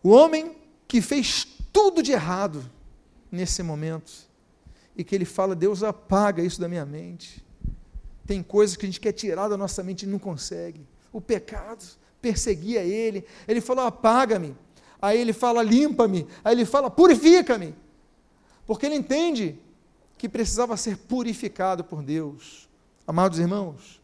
O 0.03 0.09
homem 0.09 0.55
que 0.87 1.01
fez 1.01 1.45
tudo 1.73 2.01
de 2.01 2.11
errado 2.11 2.63
nesse 3.31 3.63
momento 3.63 4.11
e 4.95 5.03
que 5.03 5.15
ele 5.15 5.25
fala: 5.25 5.55
Deus 5.55 5.83
apaga 5.83 6.43
isso 6.43 6.61
da 6.61 6.67
minha 6.67 6.85
mente. 6.85 7.43
Tem 8.31 8.41
coisas 8.41 8.77
que 8.77 8.85
a 8.85 8.87
gente 8.87 9.01
quer 9.01 9.11
tirar 9.11 9.49
da 9.49 9.57
nossa 9.57 9.83
mente 9.83 10.03
e 10.03 10.07
não 10.07 10.17
consegue. 10.17 10.87
O 11.11 11.19
pecado 11.19 11.83
perseguia 12.21 12.81
ele. 12.81 13.25
Ele 13.45 13.59
falou: 13.59 13.85
apaga-me. 13.85 14.55
Aí 15.01 15.19
ele 15.19 15.33
fala: 15.33 15.61
limpa-me. 15.61 16.25
Aí 16.41 16.55
ele 16.55 16.63
fala: 16.63 16.89
purifica-me 16.89 17.75
porque 18.65 18.85
ele 18.85 18.95
entende 18.95 19.59
que 20.17 20.29
precisava 20.29 20.77
ser 20.77 20.95
purificado 20.95 21.83
por 21.83 22.01
Deus. 22.01 22.69
Amados 23.05 23.37
irmãos, 23.37 24.01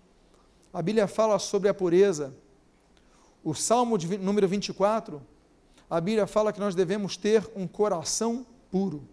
a 0.74 0.82
Bíblia 0.82 1.08
fala 1.08 1.40
sobre 1.40 1.70
a 1.70 1.74
pureza. 1.74 2.36
O 3.42 3.54
Salmo 3.54 3.98
de 3.98 4.18
número 4.18 4.46
24, 4.46 5.22
a 5.90 6.02
Bíblia 6.02 6.28
fala 6.28 6.52
que 6.52 6.60
nós 6.60 6.76
devemos 6.76 7.16
ter 7.16 7.50
um 7.56 7.66
coração 7.66 8.46
puro. 8.70 9.08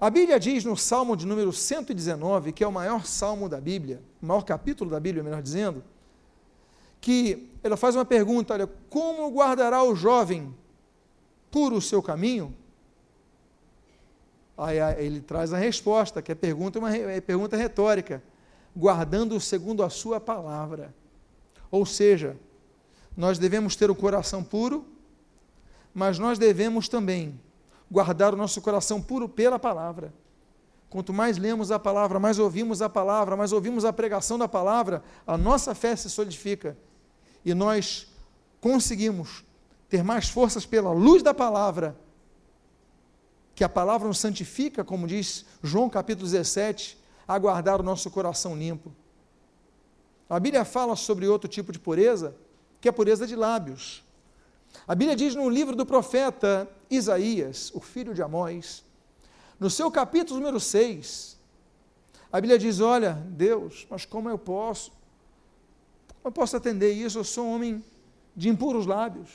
A 0.00 0.10
Bíblia 0.10 0.40
diz 0.40 0.64
no 0.64 0.76
Salmo 0.76 1.16
de 1.16 1.26
número 1.26 1.52
119, 1.52 2.52
que 2.52 2.64
é 2.64 2.66
o 2.66 2.72
maior 2.72 3.06
salmo 3.06 3.48
da 3.48 3.60
Bíblia, 3.60 4.02
o 4.20 4.26
maior 4.26 4.42
capítulo 4.42 4.90
da 4.90 4.98
Bíblia, 4.98 5.22
melhor 5.22 5.40
dizendo, 5.40 5.84
que 7.00 7.50
ela 7.62 7.76
faz 7.76 7.94
uma 7.94 8.04
pergunta: 8.04 8.54
olha, 8.54 8.66
como 8.90 9.30
guardará 9.30 9.82
o 9.82 9.94
jovem 9.94 10.54
puro 11.50 11.76
o 11.76 11.82
seu 11.82 12.02
caminho? 12.02 12.54
Aí 14.56 14.78
ele 14.98 15.20
traz 15.20 15.52
a 15.52 15.58
resposta, 15.58 16.22
que 16.22 16.32
é 16.32 16.34
pergunta, 16.34 16.78
uma 16.78 16.94
é 16.94 17.20
pergunta 17.20 17.56
retórica, 17.56 18.22
guardando 18.74 19.38
segundo 19.40 19.82
a 19.82 19.90
sua 19.90 20.20
palavra. 20.20 20.94
Ou 21.70 21.84
seja, 21.84 22.36
nós 23.16 23.38
devemos 23.38 23.76
ter 23.76 23.90
o 23.90 23.94
coração 23.94 24.42
puro, 24.42 24.84
mas 25.92 26.18
nós 26.18 26.38
devemos 26.38 26.88
também 26.88 27.38
guardar 27.90 28.34
o 28.34 28.36
nosso 28.36 28.60
coração 28.60 29.00
puro 29.00 29.28
pela 29.28 29.58
palavra. 29.58 30.12
Quanto 30.88 31.12
mais 31.12 31.38
lemos 31.38 31.70
a 31.70 31.78
palavra, 31.78 32.20
mais 32.20 32.38
ouvimos 32.38 32.80
a 32.80 32.88
palavra, 32.88 33.36
mais 33.36 33.52
ouvimos 33.52 33.84
a 33.84 33.92
pregação 33.92 34.38
da 34.38 34.46
palavra, 34.46 35.02
a 35.26 35.36
nossa 35.36 35.74
fé 35.74 35.96
se 35.96 36.08
solidifica 36.08 36.76
e 37.44 37.52
nós 37.52 38.06
conseguimos 38.60 39.44
ter 39.88 40.02
mais 40.02 40.28
forças 40.28 40.64
pela 40.64 40.92
luz 40.92 41.22
da 41.22 41.34
palavra 41.34 41.96
que 43.54 43.62
a 43.62 43.68
palavra 43.68 44.08
nos 44.08 44.18
santifica, 44.18 44.82
como 44.82 45.06
diz 45.06 45.44
João 45.62 45.88
capítulo 45.88 46.26
17, 46.28 46.98
a 47.26 47.38
guardar 47.38 47.80
o 47.80 47.84
nosso 47.84 48.10
coração 48.10 48.56
limpo. 48.56 48.92
A 50.28 50.40
Bíblia 50.40 50.64
fala 50.64 50.96
sobre 50.96 51.28
outro 51.28 51.48
tipo 51.48 51.70
de 51.70 51.78
pureza, 51.78 52.34
que 52.80 52.88
é 52.88 52.90
a 52.90 52.92
pureza 52.92 53.26
de 53.26 53.36
lábios. 53.36 54.02
A 54.86 54.94
Bíblia 54.94 55.16
diz 55.16 55.34
no 55.34 55.48
livro 55.48 55.74
do 55.74 55.86
profeta 55.86 56.68
Isaías, 56.90 57.70
o 57.74 57.80
filho 57.80 58.12
de 58.12 58.22
Amós, 58.22 58.84
no 59.58 59.70
seu 59.70 59.90
capítulo 59.90 60.40
número 60.40 60.60
6, 60.60 61.38
a 62.32 62.40
Bíblia 62.40 62.58
diz: 62.58 62.80
Olha, 62.80 63.12
Deus, 63.28 63.86
mas 63.88 64.04
como 64.04 64.28
eu 64.28 64.36
posso? 64.36 64.90
Como 64.90 66.26
eu 66.26 66.32
posso 66.32 66.56
atender 66.56 66.92
isso? 66.92 67.18
Eu 67.18 67.24
sou 67.24 67.46
um 67.46 67.54
homem 67.54 67.84
de 68.34 68.48
impuros 68.48 68.86
lábios. 68.86 69.30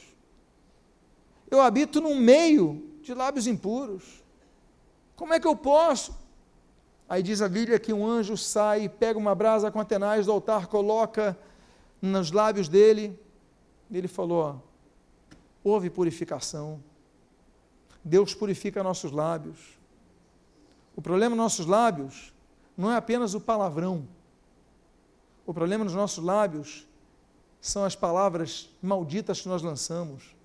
Eu 1.49 1.61
habito 1.61 2.01
no 2.01 2.13
meio 2.15 2.99
de 3.01 3.13
lábios 3.13 3.47
impuros. 3.47 4.21
Como 5.15 5.33
é 5.33 5.39
que 5.39 5.47
eu 5.47 5.55
posso? 5.55 6.13
Aí 7.07 7.23
diz 7.23 7.41
a 7.41 7.49
Bíblia 7.49 7.79
que 7.79 7.91
um 7.93 8.05
anjo 8.05 8.37
sai, 8.37 8.87
pega 8.87 9.17
uma 9.17 9.33
brasa 9.33 9.71
com 9.71 9.79
atenais 9.79 10.25
do 10.25 10.31
altar, 10.31 10.67
coloca 10.67 11.37
nos 12.01 12.31
lábios 12.31 12.67
dele. 12.67 13.17
Ele 13.89 14.07
falou: 14.07 14.61
houve 15.63 15.89
purificação. 15.89 16.83
Deus 18.03 18.33
purifica 18.33 18.83
nossos 18.83 19.11
lábios. 19.11 19.77
O 20.95 21.01
problema 21.01 21.35
nos 21.35 21.43
nossos 21.43 21.65
lábios 21.65 22.33
não 22.77 22.91
é 22.91 22.95
apenas 22.95 23.33
o 23.33 23.41
palavrão. 23.41 24.07
O 25.45 25.53
problema 25.53 25.83
nos 25.83 25.93
nossos 25.93 26.23
lábios 26.23 26.87
são 27.59 27.83
as 27.83 27.95
palavras 27.95 28.69
malditas 28.81 29.41
que 29.41 29.49
nós 29.49 29.61
lançamos 29.61 30.39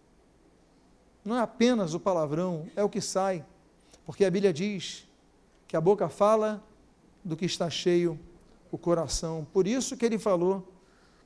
não 1.25 1.37
é 1.37 1.41
apenas 1.41 1.95
o 1.95 2.01
palavrão, 2.01 2.69
é 2.77 2.85
o 2.85 2.89
que 2.89 3.01
sai, 3.01 3.45
porque 4.05 4.25
a 4.25 4.31
Bíblia 4.31 4.53
diz 4.53 5.09
que 5.67 5.77
a 5.77 5.81
boca 5.81 6.09
fala 6.09 6.63
do 7.25 7.37
que 7.37 7.47
está 7.47 7.71
cheio 7.71 8.21
o 8.71 8.77
coração. 8.77 9.47
Por 9.51 9.67
isso 9.67 9.97
que 9.97 10.05
ele 10.05 10.19
falou: 10.19 10.71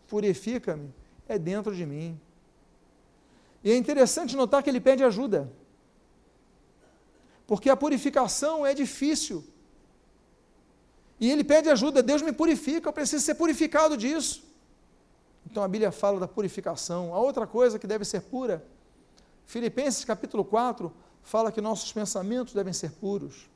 purifica-me, 0.07 0.95
é 1.27 1.37
dentro 1.37 1.75
de 1.75 1.85
mim. 1.85 2.19
E 3.63 3.71
é 3.73 3.77
interessante 3.77 4.37
notar 4.37 4.63
que 4.63 4.71
ele 4.71 4.81
pede 4.81 5.03
ajuda, 5.03 5.53
porque 7.47 7.69
a 7.69 7.77
purificação 7.77 8.65
é 8.65 8.75
difícil. 8.75 9.45
E 11.21 11.31
ele 11.31 11.43
pede 11.43 11.69
ajuda, 11.69 12.03
Deus 12.03 12.23
me 12.23 12.33
purifica, 12.33 12.89
eu 12.89 12.93
preciso 12.93 13.25
ser 13.25 13.35
purificado 13.35 13.97
disso. 13.97 14.45
Então 15.45 15.63
a 15.63 15.69
Bíblia 15.69 15.91
fala 15.91 16.21
da 16.21 16.29
purificação. 16.29 17.13
A 17.13 17.19
outra 17.19 17.47
coisa 17.47 17.79
que 17.79 17.87
deve 17.87 18.05
ser 18.05 18.21
pura, 18.23 18.65
Filipenses 19.47 20.05
capítulo 20.05 20.45
4 20.45 20.93
fala 21.23 21.51
que 21.51 21.61
nossos 21.61 21.93
pensamentos 21.93 22.55
devem 22.55 22.73
ser 22.73 22.93
puros. 22.93 23.49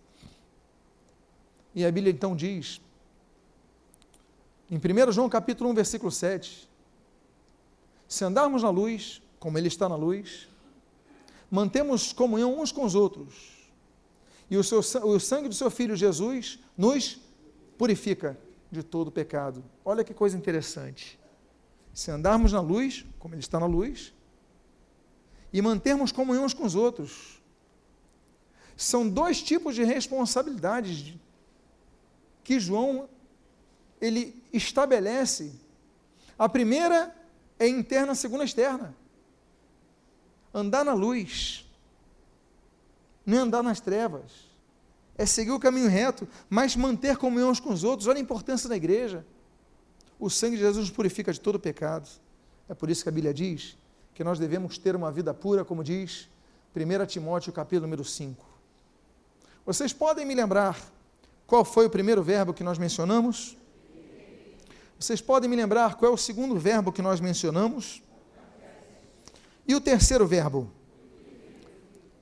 E 1.75 1.87
a 1.87 1.93
Bíblia 1.93 2.13
então 2.13 2.35
diz, 2.35 2.81
em 4.71 4.77
1 4.77 5.13
João 5.13 5.29
capítulo 5.29 5.71
1, 5.71 5.75
versículo 5.75 6.11
7, 6.11 6.69
se 8.09 8.25
andarmos 8.25 8.63
na 8.63 8.71
luz, 8.71 9.22
como 9.43 9.59
Ele 9.59 9.67
está 9.67 9.89
na 9.89 9.97
luz, 9.97 10.47
mantemos 11.51 12.13
comunhão 12.13 12.61
uns 12.61 12.71
com 12.71 12.85
os 12.85 12.95
outros, 12.95 13.69
e 14.49 14.57
o, 14.57 14.63
seu, 14.63 14.79
o 14.79 15.19
sangue 15.19 15.49
do 15.49 15.55
seu 15.55 15.69
Filho 15.69 15.97
Jesus 15.97 16.61
nos 16.79 17.21
purifica 17.77 18.39
de 18.71 18.85
todo 18.85 19.11
pecado. 19.11 19.65
Olha 19.85 20.05
que 20.05 20.15
coisa 20.15 20.37
interessante. 20.37 21.19
Se 21.93 22.09
andarmos 22.13 22.53
na 22.53 22.61
luz, 22.61 23.05
como 23.19 23.35
Ele 23.35 23.41
está 23.41 23.59
na 23.59 23.67
luz, 23.67 24.15
e 25.53 25.61
mantermos 25.61 26.13
comunhão 26.13 26.45
uns 26.45 26.55
com 26.55 26.65
os 26.65 26.77
outros, 26.77 27.43
são 28.77 29.09
dois 29.09 29.43
tipos 29.43 29.75
de 29.75 29.83
responsabilidades 29.83 31.15
que 32.45 32.61
João 32.61 33.09
ele 34.01 34.41
estabelece. 34.53 35.53
A 36.39 36.49
primeira 36.49 37.13
é 37.59 37.67
interna, 37.67 38.13
a 38.13 38.15
segunda 38.15 38.45
é 38.45 38.47
externa. 38.47 39.02
Andar 40.55 40.85
na 40.85 40.93
luz, 40.93 41.67
não 43.25 43.39
é 43.39 43.41
andar 43.41 43.63
nas 43.63 43.81
trevas, 43.81 44.31
é 45.17 45.25
seguir 45.25 45.53
o 45.53 45.61
caminho 45.61 45.89
reto, 45.89 46.27
mas 46.49 46.75
manter 46.77 47.17
comunhão 47.17 47.51
uns 47.51 47.61
com 47.61 47.73
os 47.73 47.85
outros. 47.85 48.09
Olha 48.09 48.19
a 48.19 48.21
importância 48.21 48.69
da 48.69 48.77
igreja. 48.77 49.25
O 50.19 50.29
sangue 50.31 50.57
de 50.57 50.63
Jesus 50.63 50.87
nos 50.87 50.95
purifica 50.95 51.33
de 51.33 51.41
todo 51.41 51.59
pecado. 51.59 52.09
É 52.69 52.75
por 52.75 52.91
isso 52.91 53.03
que 53.03 53.09
a 53.09 53.13
Bíblia 53.13 53.35
diz 53.35 53.77
que 54.15 54.23
nós 54.23 54.39
devemos 54.39 54.79
ter 54.79 54.95
uma 54.95 55.11
vida 55.11 55.33
pura, 55.33 55.65
como 55.65 55.83
diz 55.83 56.29
1 56.75 57.07
Timóteo 57.07 57.53
capítulo 57.53 57.87
número 57.87 58.05
5. 58.05 58.45
Vocês 59.65 59.93
podem 59.93 60.27
me 60.27 60.35
lembrar 60.35 60.79
qual 61.47 61.65
foi 61.65 61.87
o 61.87 61.91
primeiro 61.91 62.23
verbo 62.23 62.53
que 62.53 62.65
nós 62.65 62.79
mencionamos? 62.79 63.57
Vocês 64.99 65.21
podem 65.21 65.51
me 65.51 65.57
lembrar 65.57 65.97
qual 65.97 66.13
é 66.13 66.15
o 66.15 66.17
segundo 66.17 66.59
verbo 66.59 66.93
que 66.93 67.03
nós 67.03 67.21
mencionamos? 67.21 68.03
E 69.67 69.75
o 69.75 69.81
terceiro 69.81 70.27
verbo? 70.27 70.71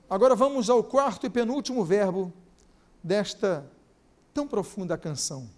Agora 0.09 0.35
vamos 0.35 0.69
ao 0.69 0.83
quarto 0.83 1.25
e 1.25 1.29
penúltimo 1.29 1.85
verbo 1.85 2.33
desta 3.03 3.65
tão 4.33 4.47
profunda 4.47 4.97
canção. 4.97 5.49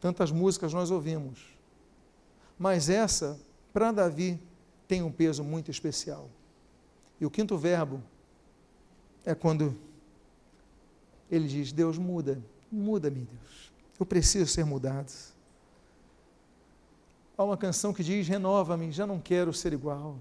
Tantas 0.00 0.30
músicas 0.30 0.72
nós 0.72 0.90
ouvimos, 0.90 1.54
mas 2.58 2.88
essa, 2.88 3.38
para 3.72 3.92
Davi, 3.92 4.40
tem 4.86 5.02
um 5.02 5.12
peso 5.12 5.44
muito 5.44 5.70
especial. 5.70 6.28
E 7.20 7.26
o 7.26 7.30
quinto 7.30 7.56
verbo 7.56 8.02
é 9.24 9.34
quando 9.34 9.76
ele 11.30 11.46
diz: 11.46 11.72
Deus 11.72 11.96
muda, 11.96 12.42
muda-me, 12.70 13.20
Deus. 13.20 13.72
Eu 13.98 14.06
preciso 14.06 14.50
ser 14.50 14.64
mudado. 14.64 15.12
Há 17.36 17.44
uma 17.44 17.56
canção 17.56 17.92
que 17.92 18.02
diz: 18.02 18.26
Renova-me, 18.26 18.90
já 18.90 19.06
não 19.06 19.20
quero 19.20 19.52
ser 19.52 19.72
igual. 19.72 20.16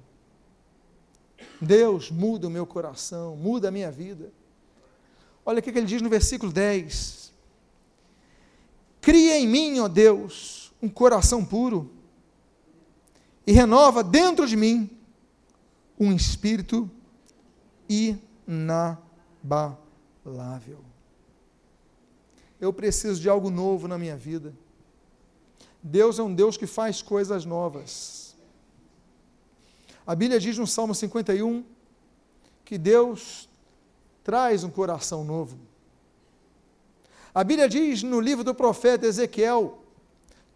Deus 1.62 2.10
muda 2.10 2.48
o 2.48 2.50
meu 2.50 2.66
coração, 2.66 3.36
muda 3.36 3.68
a 3.68 3.72
minha 3.72 3.92
vida. 3.92 4.32
Olha 5.46 5.60
o 5.60 5.62
que 5.62 5.70
ele 5.70 5.86
diz 5.86 6.02
no 6.02 6.10
versículo 6.10 6.52
10: 6.52 7.34
Cria 9.02 9.38
em 9.38 9.48
mim, 9.48 9.80
ó 9.80 9.88
Deus, 9.88 10.74
um 10.82 10.90
coração 10.90 11.44
puro, 11.44 11.92
e 13.46 13.52
renova 13.52 14.04
dentro 14.04 14.48
de 14.48 14.56
mim 14.56 14.90
um 16.00 16.14
espírito 16.14 16.90
inabalável. 17.90 19.60
Eu 22.62 22.72
preciso 22.72 23.20
de 23.20 23.30
algo 23.30 23.50
novo 23.50 23.88
na 23.88 23.98
minha 23.98 24.16
vida. 24.16 24.54
Deus 25.82 26.20
é 26.20 26.24
um 26.24 26.34
Deus 26.34 26.58
que 26.58 26.68
faz 26.68 27.02
coisas 27.02 27.46
novas. 27.46 28.29
A 30.10 30.16
Bíblia 30.16 30.40
diz 30.40 30.58
no 30.58 30.66
Salmo 30.66 30.96
51 30.96 31.64
que 32.66 32.80
Deus 32.80 33.48
traz 34.24 34.64
um 34.64 34.70
coração 34.72 35.24
novo. 35.24 35.56
A 37.32 37.44
Bíblia 37.44 37.70
diz 37.70 38.02
no 38.02 38.20
livro 38.20 38.44
do 38.44 38.56
profeta 38.56 39.06
Ezequiel, 39.06 39.78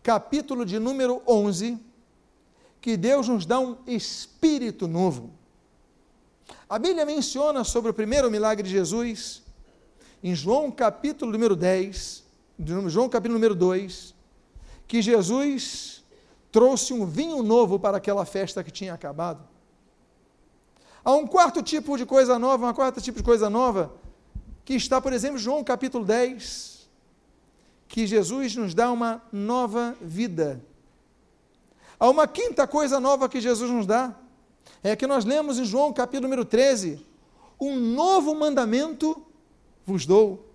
capítulo 0.02 0.66
de 0.66 0.80
número 0.80 1.22
11, 1.28 1.78
que 2.82 2.98
Deus 2.98 3.28
nos 3.28 3.46
dá 3.46 3.60
um 3.60 3.78
espírito 3.86 4.88
novo. 4.88 5.30
A 6.68 6.80
Bíblia 6.80 7.06
menciona 7.06 7.64
sobre 7.64 7.92
o 7.92 7.94
primeiro 7.94 8.32
milagre 8.32 8.64
de 8.64 8.72
Jesus, 8.72 9.44
em 10.24 10.34
João 10.34 10.72
capítulo 10.72 11.32
número 11.32 11.56
10, 11.56 12.24
João 12.88 13.08
capítulo 13.08 13.36
número 13.36 13.54
2, 13.54 14.16
que 14.88 15.00
Jesus 15.00 15.93
trouxe 16.54 16.94
um 16.94 17.04
vinho 17.04 17.42
novo 17.42 17.80
para 17.80 17.98
aquela 17.98 18.26
festa 18.26 18.64
que 18.64 18.70
tinha 18.70 18.94
acabado. 18.94 19.44
Há 21.04 21.12
um 21.16 21.26
quarto 21.26 21.64
tipo 21.64 21.98
de 21.98 22.06
coisa 22.06 22.38
nova, 22.38 22.68
uma 22.68 22.74
quarta 22.76 23.02
tipo 23.02 23.18
de 23.18 23.24
coisa 23.24 23.50
nova, 23.50 23.92
que 24.64 24.76
está, 24.76 25.02
por 25.02 25.12
exemplo, 25.12 25.40
João 25.40 25.64
capítulo 25.64 26.06
10, 26.06 26.88
que 27.88 28.06
Jesus 28.06 28.56
nos 28.56 28.76
dá 28.76 28.92
uma 28.92 29.24
nova 29.32 29.98
vida. 30.00 30.64
Há 32.00 32.08
uma 32.08 32.28
quinta 32.28 32.68
coisa 32.68 33.00
nova 33.00 33.28
que 33.28 33.42
Jesus 33.42 33.72
nos 33.72 33.88
dá, 33.88 34.16
é 34.84 34.96
que 34.96 35.08
nós 35.08 35.26
lemos 35.26 35.58
em 35.58 35.66
João 35.66 35.92
capítulo 35.92 36.30
número 36.30 36.46
13, 36.46 37.04
um 37.60 37.76
novo 37.76 38.36
mandamento 38.36 39.26
vos 39.84 40.06
dou. 40.06 40.54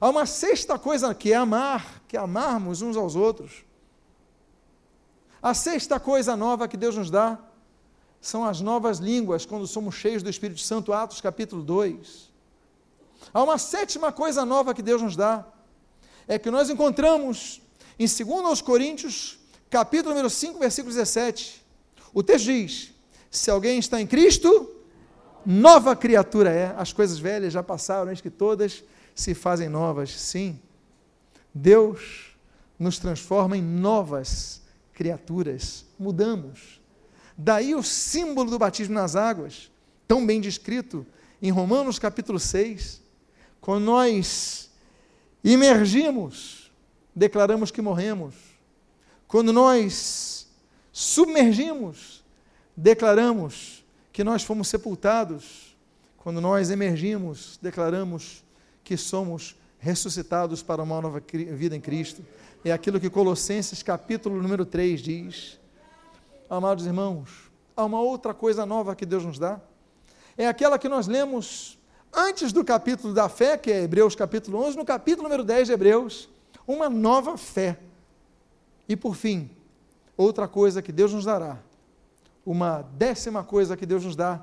Há 0.00 0.08
uma 0.08 0.24
sexta 0.24 0.78
coisa 0.78 1.14
que 1.14 1.30
é 1.30 1.36
amar, 1.36 2.02
que 2.08 2.16
é 2.16 2.20
amarmos 2.20 2.80
uns 2.80 2.96
aos 2.96 3.14
outros. 3.14 3.68
A 5.42 5.54
sexta 5.54 5.98
coisa 5.98 6.36
nova 6.36 6.68
que 6.68 6.76
Deus 6.76 6.96
nos 6.96 7.10
dá 7.10 7.38
são 8.20 8.44
as 8.44 8.60
novas 8.60 8.98
línguas, 8.98 9.46
quando 9.46 9.66
somos 9.66 9.94
cheios 9.94 10.22
do 10.22 10.28
Espírito 10.28 10.60
Santo, 10.60 10.92
Atos 10.92 11.22
capítulo 11.22 11.62
2. 11.62 12.28
Há 13.32 13.42
uma 13.42 13.56
sétima 13.56 14.12
coisa 14.12 14.44
nova 14.44 14.74
que 14.74 14.82
Deus 14.82 15.00
nos 15.00 15.16
dá, 15.16 15.46
é 16.28 16.38
que 16.38 16.50
nós 16.50 16.68
encontramos 16.68 17.62
em 17.98 18.06
2 18.06 18.60
Coríntios, 18.60 19.38
capítulo 19.70 20.10
número 20.10 20.28
5, 20.28 20.58
versículo 20.58 20.94
17. 20.94 21.64
O 22.12 22.22
texto 22.22 22.44
diz: 22.44 22.92
Se 23.30 23.50
alguém 23.50 23.78
está 23.78 23.98
em 23.98 24.06
Cristo, 24.06 24.70
nova 25.44 25.96
criatura 25.96 26.50
é. 26.50 26.74
As 26.76 26.92
coisas 26.92 27.18
velhas 27.18 27.54
já 27.54 27.62
passaram, 27.62 28.10
eis 28.10 28.20
que 28.20 28.30
todas 28.30 28.84
se 29.14 29.32
fazem 29.34 29.70
novas. 29.70 30.10
Sim, 30.10 30.60
Deus 31.54 32.36
nos 32.78 32.98
transforma 32.98 33.56
em 33.56 33.62
novas 33.62 34.59
criaturas. 35.00 35.86
Mudamos. 35.98 36.78
Daí 37.34 37.74
o 37.74 37.82
símbolo 37.82 38.50
do 38.50 38.58
batismo 38.58 38.94
nas 38.94 39.16
águas, 39.16 39.70
tão 40.06 40.26
bem 40.26 40.42
descrito 40.42 41.06
em 41.40 41.50
Romanos 41.50 41.98
capítulo 41.98 42.38
6. 42.38 43.00
Quando 43.62 43.84
nós 43.84 44.70
imergimos, 45.42 46.70
declaramos 47.16 47.70
que 47.70 47.80
morremos. 47.80 48.34
Quando 49.26 49.54
nós 49.54 50.46
submergimos, 50.92 52.22
declaramos 52.76 53.82
que 54.12 54.22
nós 54.22 54.42
fomos 54.42 54.68
sepultados, 54.68 55.74
quando 56.18 56.42
nós 56.42 56.68
emergimos, 56.68 57.58
declaramos 57.62 58.44
que 58.84 58.98
somos 58.98 59.56
ressuscitados 59.78 60.62
para 60.62 60.82
uma 60.82 61.00
nova 61.00 61.22
vida 61.54 61.74
em 61.74 61.80
Cristo. 61.80 62.22
É 62.64 62.72
aquilo 62.72 63.00
que 63.00 63.08
Colossenses 63.08 63.82
capítulo 63.82 64.40
número 64.42 64.66
3 64.66 65.00
diz. 65.00 65.60
Amados 66.48 66.84
irmãos, 66.86 67.50
há 67.76 67.84
uma 67.84 68.00
outra 68.00 68.34
coisa 68.34 68.66
nova 68.66 68.94
que 68.94 69.06
Deus 69.06 69.24
nos 69.24 69.38
dá. 69.38 69.60
É 70.36 70.46
aquela 70.46 70.78
que 70.78 70.88
nós 70.88 71.06
lemos 71.06 71.78
antes 72.12 72.52
do 72.52 72.64
capítulo 72.64 73.14
da 73.14 73.28
fé, 73.28 73.56
que 73.56 73.70
é 73.70 73.82
Hebreus 73.82 74.14
capítulo 74.14 74.58
11, 74.64 74.76
no 74.76 74.84
capítulo 74.84 75.24
número 75.24 75.44
10 75.44 75.68
de 75.68 75.72
Hebreus, 75.72 76.28
uma 76.66 76.90
nova 76.90 77.38
fé. 77.38 77.78
E 78.88 78.96
por 78.96 79.14
fim, 79.14 79.50
outra 80.16 80.46
coisa 80.46 80.82
que 80.82 80.92
Deus 80.92 81.12
nos 81.12 81.24
dará 81.24 81.58
uma 82.44 82.82
décima 82.82 83.44
coisa 83.44 83.76
que 83.76 83.86
Deus 83.86 84.04
nos 84.04 84.16
dá 84.16 84.42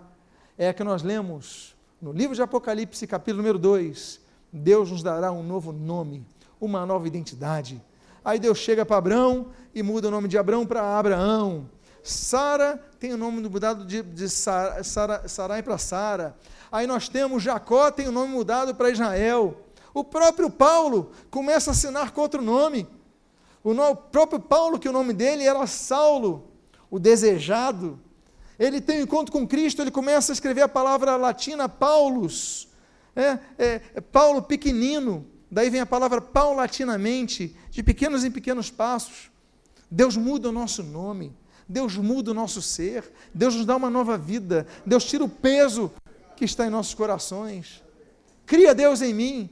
é 0.57 0.69
a 0.69 0.73
que 0.73 0.83
nós 0.83 1.03
lemos 1.03 1.75
no 2.01 2.11
livro 2.11 2.35
de 2.35 2.41
Apocalipse, 2.41 3.05
capítulo 3.07 3.37
número 3.37 3.59
2. 3.59 4.21
Deus 4.51 4.91
nos 4.91 5.03
dará 5.03 5.31
um 5.31 5.43
novo 5.43 5.71
nome, 5.71 6.25
uma 6.59 6.85
nova 6.85 7.07
identidade. 7.07 7.81
Aí 8.27 8.39
Deus 8.39 8.57
chega 8.57 8.85
para 8.85 8.97
Abraão 8.97 9.47
e 9.73 9.81
muda 9.81 10.09
o 10.09 10.11
nome 10.11 10.27
de 10.27 10.37
Abraão 10.37 10.65
para 10.65 10.99
Abraão. 10.99 11.69
Sara 12.03 12.77
tem 12.99 13.13
o 13.13 13.17
nome 13.17 13.41
mudado 13.47 13.85
de, 13.85 14.01
de 14.01 14.27
Sarai 14.27 15.63
para 15.63 15.77
Sara. 15.77 16.35
Aí 16.69 16.85
nós 16.85 17.07
temos 17.07 17.41
Jacó, 17.41 17.89
tem 17.89 18.05
o 18.05 18.11
nome 18.11 18.33
mudado 18.33 18.75
para 18.75 18.89
Israel. 18.89 19.61
O 19.93 20.03
próprio 20.03 20.49
Paulo 20.49 21.13
começa 21.31 21.69
a 21.69 21.71
assinar 21.71 22.11
com 22.11 22.19
outro 22.19 22.41
nome. 22.41 22.85
O, 23.63 23.73
no, 23.73 23.91
o 23.91 23.95
próprio 23.95 24.41
Paulo, 24.41 24.77
que 24.77 24.89
o 24.89 24.91
nome 24.93 25.13
dele 25.13 25.45
era 25.45 25.65
Saulo, 25.65 26.51
o 26.91 26.99
desejado. 26.99 27.97
Ele 28.59 28.81
tem 28.81 28.99
um 28.99 29.03
encontro 29.03 29.31
com 29.31 29.47
Cristo, 29.47 29.81
ele 29.81 29.89
começa 29.89 30.33
a 30.33 30.35
escrever 30.35 30.63
a 30.63 30.67
palavra 30.67 31.15
latina 31.15 31.69
Paulus. 31.69 32.67
É, 33.15 33.39
é, 33.57 33.81
é 33.95 34.01
Paulo 34.01 34.41
pequenino. 34.41 35.25
Daí 35.49 35.69
vem 35.69 35.81
a 35.81 35.85
palavra 35.85 36.19
paulatinamente, 36.19 37.55
de 37.69 37.81
pequenos 37.81 38.23
em 38.23 38.31
pequenos 38.31 38.69
passos. 38.69 39.31
Deus 39.89 40.17
muda 40.17 40.49
o 40.49 40.51
nosso 40.51 40.83
nome. 40.83 41.35
Deus 41.67 41.97
muda 41.97 42.31
o 42.31 42.33
nosso 42.33 42.61
ser, 42.61 43.11
Deus 43.33 43.55
nos 43.55 43.65
dá 43.65 43.75
uma 43.75 43.89
nova 43.89 44.17
vida, 44.17 44.65
Deus 44.85 45.03
tira 45.03 45.23
o 45.23 45.29
peso 45.29 45.91
que 46.35 46.45
está 46.45 46.65
em 46.65 46.69
nossos 46.69 46.93
corações. 46.93 47.83
Cria 48.45 48.73
Deus 48.73 49.01
em 49.01 49.13
mim 49.13 49.49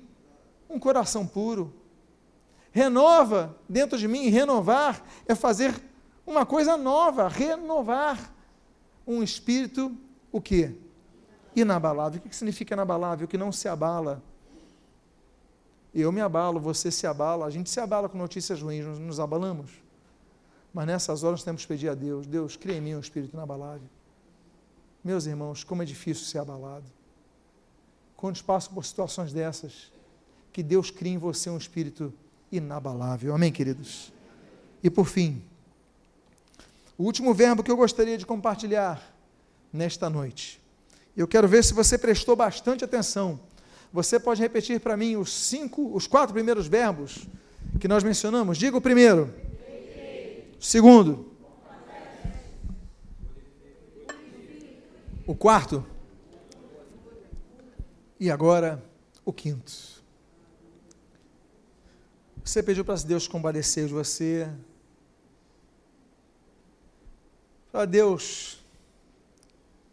um 0.70 0.80
coração 0.80 1.28
puro. 1.28 1.74
Renova 2.72 3.56
dentro 3.68 3.98
de 3.98 4.08
mim, 4.08 4.30
renovar 4.30 5.04
é 5.28 5.36
fazer 5.36 5.76
uma 6.26 6.46
coisa 6.46 6.78
nova, 6.78 7.28
renovar 7.28 8.34
um 9.06 9.22
espírito 9.22 9.96
o 10.32 10.40
quê? 10.40 10.74
Inabalável. 11.56 12.22
O 12.24 12.30
que 12.30 12.36
significa 12.36 12.74
inabalável? 12.74 13.28
Que 13.28 13.38
não 13.38 13.52
se 13.52 13.68
abala. 13.68 14.24
Eu 15.96 16.12
me 16.12 16.20
abalo, 16.20 16.60
você 16.60 16.92
se 16.92 17.08
abala, 17.08 17.46
a 17.46 17.50
gente 17.50 17.70
se 17.70 17.80
abala 17.80 18.10
com 18.10 18.18
notícias 18.18 18.62
ruins, 18.62 18.86
nos, 18.86 19.00
nos 19.00 19.20
abalamos. 19.20 19.72
Mas 20.74 20.86
nessas 20.86 21.24
horas 21.24 21.42
temos 21.42 21.62
que 21.62 21.70
pedir 21.70 21.88
a 21.88 21.96
Deus: 21.96 22.28
Deus, 22.28 22.58
cria 22.58 22.76
em 22.76 22.82
mim 22.82 22.96
um 22.96 23.00
espírito 23.00 23.34
inabalável. 23.34 23.88
Meus 25.02 25.26
irmãos, 25.26 25.64
como 25.64 25.82
é 25.82 25.86
difícil 25.86 26.26
ser 26.26 26.40
abalado. 26.40 26.86
Quando 28.18 28.44
passam 28.44 28.74
por 28.74 28.84
situações 28.84 29.32
dessas, 29.32 29.92
que 30.52 30.62
Deus 30.62 30.92
crie 30.92 31.14
em 31.14 31.18
você 31.18 31.50
um 31.50 31.58
espírito 31.58 32.14
inabalável. 32.52 33.34
Amém, 33.34 33.52
queridos? 33.52 34.12
E 34.84 34.90
por 34.90 35.06
fim, 35.06 35.42
o 36.98 37.04
último 37.04 37.34
verbo 37.34 37.64
que 37.64 37.72
eu 37.72 37.78
gostaria 37.78 38.18
de 38.18 38.26
compartilhar 38.26 39.02
nesta 39.72 40.10
noite. 40.10 40.62
Eu 41.16 41.28
quero 41.28 41.48
ver 41.48 41.64
se 41.64 41.74
você 41.74 41.98
prestou 41.98 42.36
bastante 42.36 42.84
atenção. 42.84 43.40
Você 43.92 44.20
pode 44.20 44.42
repetir 44.42 44.80
para 44.80 44.98
mim 44.98 45.16
os 45.16 45.32
cinco, 45.32 45.96
os 45.96 46.08
quatro 46.08 46.34
primeiros 46.34 46.68
verbos 46.68 47.28
que 47.80 47.88
nós 47.88 48.04
mencionamos. 48.04 48.58
Diga 48.58 48.78
o 48.78 48.82
primeiro. 48.82 49.34
Segundo, 50.60 51.32
o 55.28 55.36
quarto, 55.36 55.86
e 58.20 58.32
agora 58.32 58.84
o 59.24 59.34
quinto. 59.34 59.72
Você 62.44 62.62
pediu 62.62 62.86
para 62.86 62.96
Deus 62.96 63.28
compadecer 63.28 63.88
de 63.88 63.94
você, 63.94 64.50
para 67.72 67.86
Deus 67.86 68.64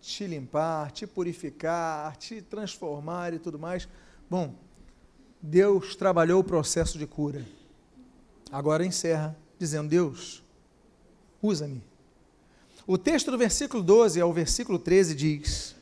te 0.02 0.26
limpar, 0.26 0.90
te 0.90 1.06
purificar, 1.06 2.16
te 2.16 2.42
transformar 2.42 3.32
e 3.32 3.38
tudo 3.38 3.58
mais. 3.58 3.88
Bom, 4.28 4.52
Deus 5.40 5.94
trabalhou 5.94 6.40
o 6.40 6.44
processo 6.44 6.98
de 6.98 7.06
cura. 7.06 7.46
Agora 8.50 8.84
encerra 8.84 9.36
dizendo: 9.58 9.88
Deus, 9.88 10.42
usa-me. 11.40 11.82
O 12.84 12.98
texto 12.98 13.30
do 13.30 13.38
versículo 13.38 13.80
12 13.80 14.20
ao 14.20 14.32
versículo 14.32 14.76
13 14.76 15.14
diz: 15.14 15.76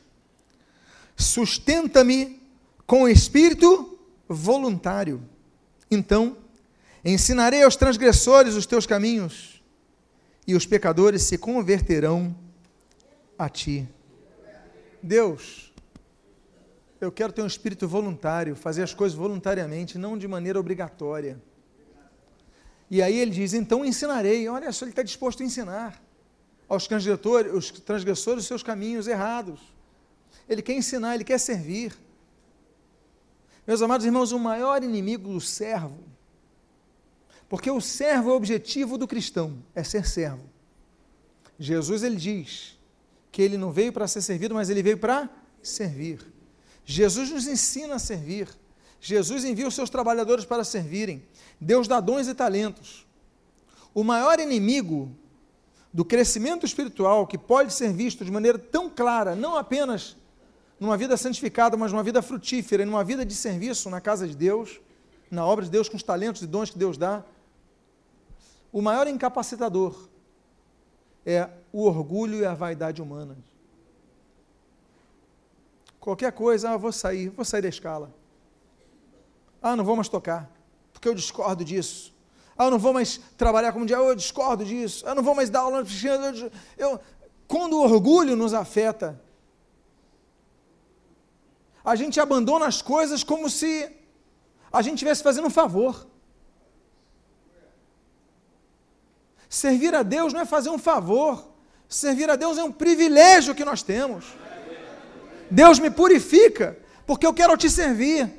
Sustenta-me 1.17 2.39
com 2.85 3.09
espírito 3.09 3.99
voluntário. 4.29 5.27
Então, 5.89 6.37
ensinarei 7.03 7.63
aos 7.63 7.75
transgressores 7.75 8.53
os 8.53 8.67
teus 8.67 8.85
caminhos, 8.85 9.63
e 10.45 10.53
os 10.53 10.67
pecadores 10.67 11.23
se 11.23 11.39
converterão 11.39 12.35
a 13.37 13.49
ti. 13.49 13.89
Deus, 15.03 15.73
eu 16.99 17.11
quero 17.11 17.33
ter 17.33 17.41
um 17.41 17.47
espírito 17.47 17.87
voluntário, 17.87 18.55
fazer 18.55 18.83
as 18.83 18.93
coisas 18.93 19.17
voluntariamente, 19.17 19.97
não 19.97 20.17
de 20.17 20.27
maneira 20.27 20.59
obrigatória. 20.59 21.41
E 22.89 23.01
aí 23.01 23.17
ele 23.17 23.31
diz: 23.31 23.53
então 23.53 23.83
ensinarei. 23.83 24.47
Olha 24.47 24.71
só, 24.71 24.85
ele 24.85 24.91
está 24.91 25.01
disposto 25.01 25.41
a 25.41 25.45
ensinar 25.45 26.01
aos 26.69 26.87
transgressores, 26.87 27.53
os 27.53 27.71
transgressores 27.71 28.45
seus 28.45 28.61
caminhos 28.61 29.07
errados. 29.07 29.59
Ele 30.47 30.61
quer 30.61 30.73
ensinar, 30.73 31.15
ele 31.15 31.23
quer 31.23 31.39
servir. 31.39 31.97
Meus 33.65 33.81
amados 33.81 34.05
irmãos, 34.05 34.31
o 34.31 34.39
maior 34.39 34.83
inimigo 34.83 35.33
do 35.33 35.41
servo, 35.41 36.03
porque 37.47 37.69
o 37.69 37.81
servo 37.81 38.29
é 38.29 38.33
o 38.33 38.35
objetivo 38.35 38.97
do 38.97 39.07
cristão, 39.07 39.63
é 39.73 39.83
ser 39.83 40.05
servo. 40.05 40.49
Jesus 41.57 42.03
ele 42.03 42.15
diz 42.15 42.77
que 43.31 43.41
ele 43.41 43.57
não 43.57 43.71
veio 43.71 43.93
para 43.93 44.07
ser 44.07 44.21
servido, 44.21 44.53
mas 44.53 44.69
ele 44.69 44.83
veio 44.83 44.97
para 44.97 45.29
servir. 45.63 46.19
Jesus 46.83 47.29
nos 47.29 47.47
ensina 47.47 47.95
a 47.95 47.99
servir. 47.99 48.47
Jesus 48.99 49.45
envia 49.45 49.67
os 49.67 49.73
seus 49.73 49.89
trabalhadores 49.89 50.45
para 50.45 50.63
servirem. 50.63 51.23
Deus 51.59 51.87
dá 51.87 51.99
dons 51.99 52.27
e 52.27 52.35
talentos. 52.35 53.07
O 53.93 54.03
maior 54.03 54.39
inimigo 54.39 55.15
do 55.93 56.05
crescimento 56.05 56.65
espiritual 56.65 57.25
que 57.27 57.37
pode 57.37 57.73
ser 57.73 57.91
visto 57.93 58.23
de 58.23 58.31
maneira 58.31 58.57
tão 58.57 58.89
clara, 58.89 59.35
não 59.35 59.55
apenas 59.55 60.15
numa 60.79 60.97
vida 60.97 61.15
santificada, 61.15 61.77
mas 61.77 61.91
numa 61.91 62.03
vida 62.03 62.21
frutífera, 62.21 62.85
numa 62.85 63.03
vida 63.03 63.25
de 63.25 63.35
serviço 63.35 63.89
na 63.89 64.01
casa 64.01 64.27
de 64.27 64.35
Deus, 64.35 64.79
na 65.29 65.45
obra 65.45 65.65
de 65.65 65.71
Deus, 65.71 65.87
com 65.87 65.95
os 65.95 66.03
talentos 66.03 66.41
e 66.41 66.47
dons 66.47 66.69
que 66.69 66.77
Deus 66.77 66.97
dá. 66.97 67.23
O 68.71 68.81
maior 68.81 69.07
incapacitador 69.07 70.09
é 71.25 71.49
o 71.71 71.83
orgulho 71.85 72.39
e 72.39 72.45
a 72.45 72.53
vaidade 72.53 73.01
humana. 73.01 73.37
Qualquer 75.99 76.31
coisa, 76.31 76.71
ah, 76.71 76.77
vou 76.77 76.91
sair, 76.91 77.29
vou 77.29 77.45
sair 77.45 77.61
da 77.61 77.69
escala. 77.69 78.13
Ah, 79.61 79.75
não 79.75 79.83
vou 79.83 79.95
mais 79.95 80.09
tocar, 80.09 80.49
porque 80.91 81.07
eu 81.07 81.13
discordo 81.13 81.63
disso. 81.63 82.11
Ah, 82.57 82.69
não 82.69 82.79
vou 82.79 82.93
mais 82.93 83.19
trabalhar 83.37 83.71
como 83.71 83.85
dia, 83.85 83.95
eu 83.95 84.15
discordo 84.15 84.65
disso. 84.65 85.05
Eu 85.05 85.15
não 85.15 85.23
vou 85.23 85.35
mais 85.35 85.49
dar 85.49 85.61
aula 85.61 85.83
eu, 86.03 86.51
eu 86.77 86.99
Quando 87.47 87.73
o 87.73 87.83
orgulho 87.83 88.35
nos 88.35 88.53
afeta, 88.53 89.21
a 91.83 91.95
gente 91.95 92.19
abandona 92.19 92.65
as 92.65 92.81
coisas 92.81 93.23
como 93.23 93.49
se 93.49 93.91
a 94.71 94.81
gente 94.81 94.95
estivesse 94.95 95.23
fazendo 95.23 95.47
um 95.47 95.51
favor. 95.51 96.07
Servir 99.49 99.93
a 99.93 100.01
Deus 100.01 100.33
não 100.33 100.41
é 100.41 100.45
fazer 100.45 100.69
um 100.69 100.77
favor. 100.77 101.50
Servir 101.91 102.29
a 102.29 102.37
Deus 102.37 102.57
é 102.57 102.63
um 102.63 102.71
privilégio 102.71 103.53
que 103.53 103.65
nós 103.65 103.83
temos. 103.83 104.23
Deus 105.49 105.77
me 105.77 105.91
purifica, 105.91 106.79
porque 107.05 107.27
eu 107.27 107.33
quero 107.33 107.57
te 107.57 107.69
servir. 107.69 108.31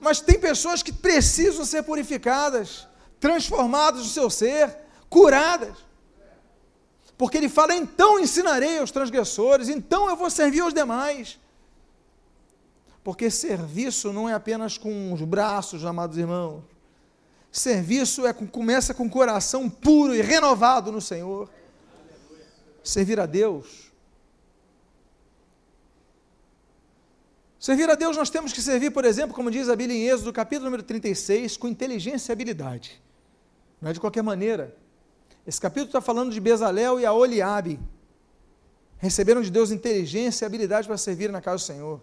Mas 0.00 0.22
tem 0.22 0.40
pessoas 0.40 0.82
que 0.82 0.90
precisam 0.90 1.62
ser 1.66 1.82
purificadas, 1.82 2.88
transformadas 3.20 4.00
no 4.00 4.08
seu 4.08 4.30
ser, 4.30 4.74
curadas. 5.10 5.76
Porque 7.18 7.36
ele 7.36 7.50
fala: 7.50 7.74
então 7.74 8.18
ensinarei 8.18 8.78
aos 8.78 8.90
transgressores, 8.90 9.68
então 9.68 10.08
eu 10.08 10.16
vou 10.16 10.30
servir 10.30 10.60
aos 10.60 10.72
demais. 10.72 11.38
Porque 13.04 13.30
serviço 13.30 14.10
não 14.10 14.26
é 14.26 14.32
apenas 14.32 14.78
com 14.78 15.12
os 15.12 15.20
braços, 15.20 15.84
amados 15.84 16.16
irmãos. 16.16 16.62
Serviço 17.52 18.26
é 18.26 18.32
com, 18.32 18.46
começa 18.46 18.94
com 18.94 19.04
o 19.04 19.10
coração 19.10 19.68
puro 19.68 20.14
e 20.14 20.22
renovado 20.22 20.90
no 20.90 21.02
Senhor. 21.02 21.57
Servir 22.88 23.20
a 23.20 23.26
Deus 23.26 23.88
Servir 27.58 27.90
a 27.90 27.96
Deus, 27.96 28.16
nós 28.16 28.30
temos 28.30 28.52
que 28.52 28.62
servir, 28.62 28.92
por 28.92 29.04
exemplo, 29.04 29.34
como 29.34 29.50
diz 29.50 29.68
a 29.68 29.74
Bíblia 29.74 29.98
em 29.98 30.08
Êxodo, 30.08 30.32
capítulo 30.32 30.66
número 30.66 30.82
36, 30.82 31.56
com 31.56 31.66
inteligência 31.66 32.30
e 32.30 32.32
habilidade. 32.32 33.02
Não 33.80 33.90
é 33.90 33.92
de 33.92 33.98
qualquer 33.98 34.22
maneira. 34.22 34.76
Esse 35.44 35.60
capítulo 35.60 35.88
está 35.88 36.00
falando 36.00 36.32
de 36.32 36.40
Bezalel 36.40 37.00
e 37.00 37.04
a 37.04 37.12
Oliabe. 37.12 37.80
Receberam 38.98 39.42
de 39.42 39.50
Deus 39.50 39.72
inteligência 39.72 40.44
e 40.44 40.46
habilidade 40.46 40.86
para 40.86 40.96
servir 40.96 41.32
na 41.32 41.40
casa 41.40 41.56
do 41.56 41.66
Senhor. 41.66 42.00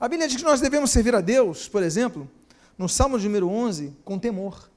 A 0.00 0.08
Bíblia 0.08 0.26
diz 0.28 0.38
que 0.38 0.44
nós 0.44 0.60
devemos 0.60 0.90
servir 0.90 1.14
a 1.14 1.20
Deus, 1.20 1.68
por 1.68 1.82
exemplo, 1.82 2.28
no 2.76 2.88
Salmo 2.88 3.18
número 3.18 3.48
11, 3.48 3.94
com 4.02 4.18
temor. 4.18 4.68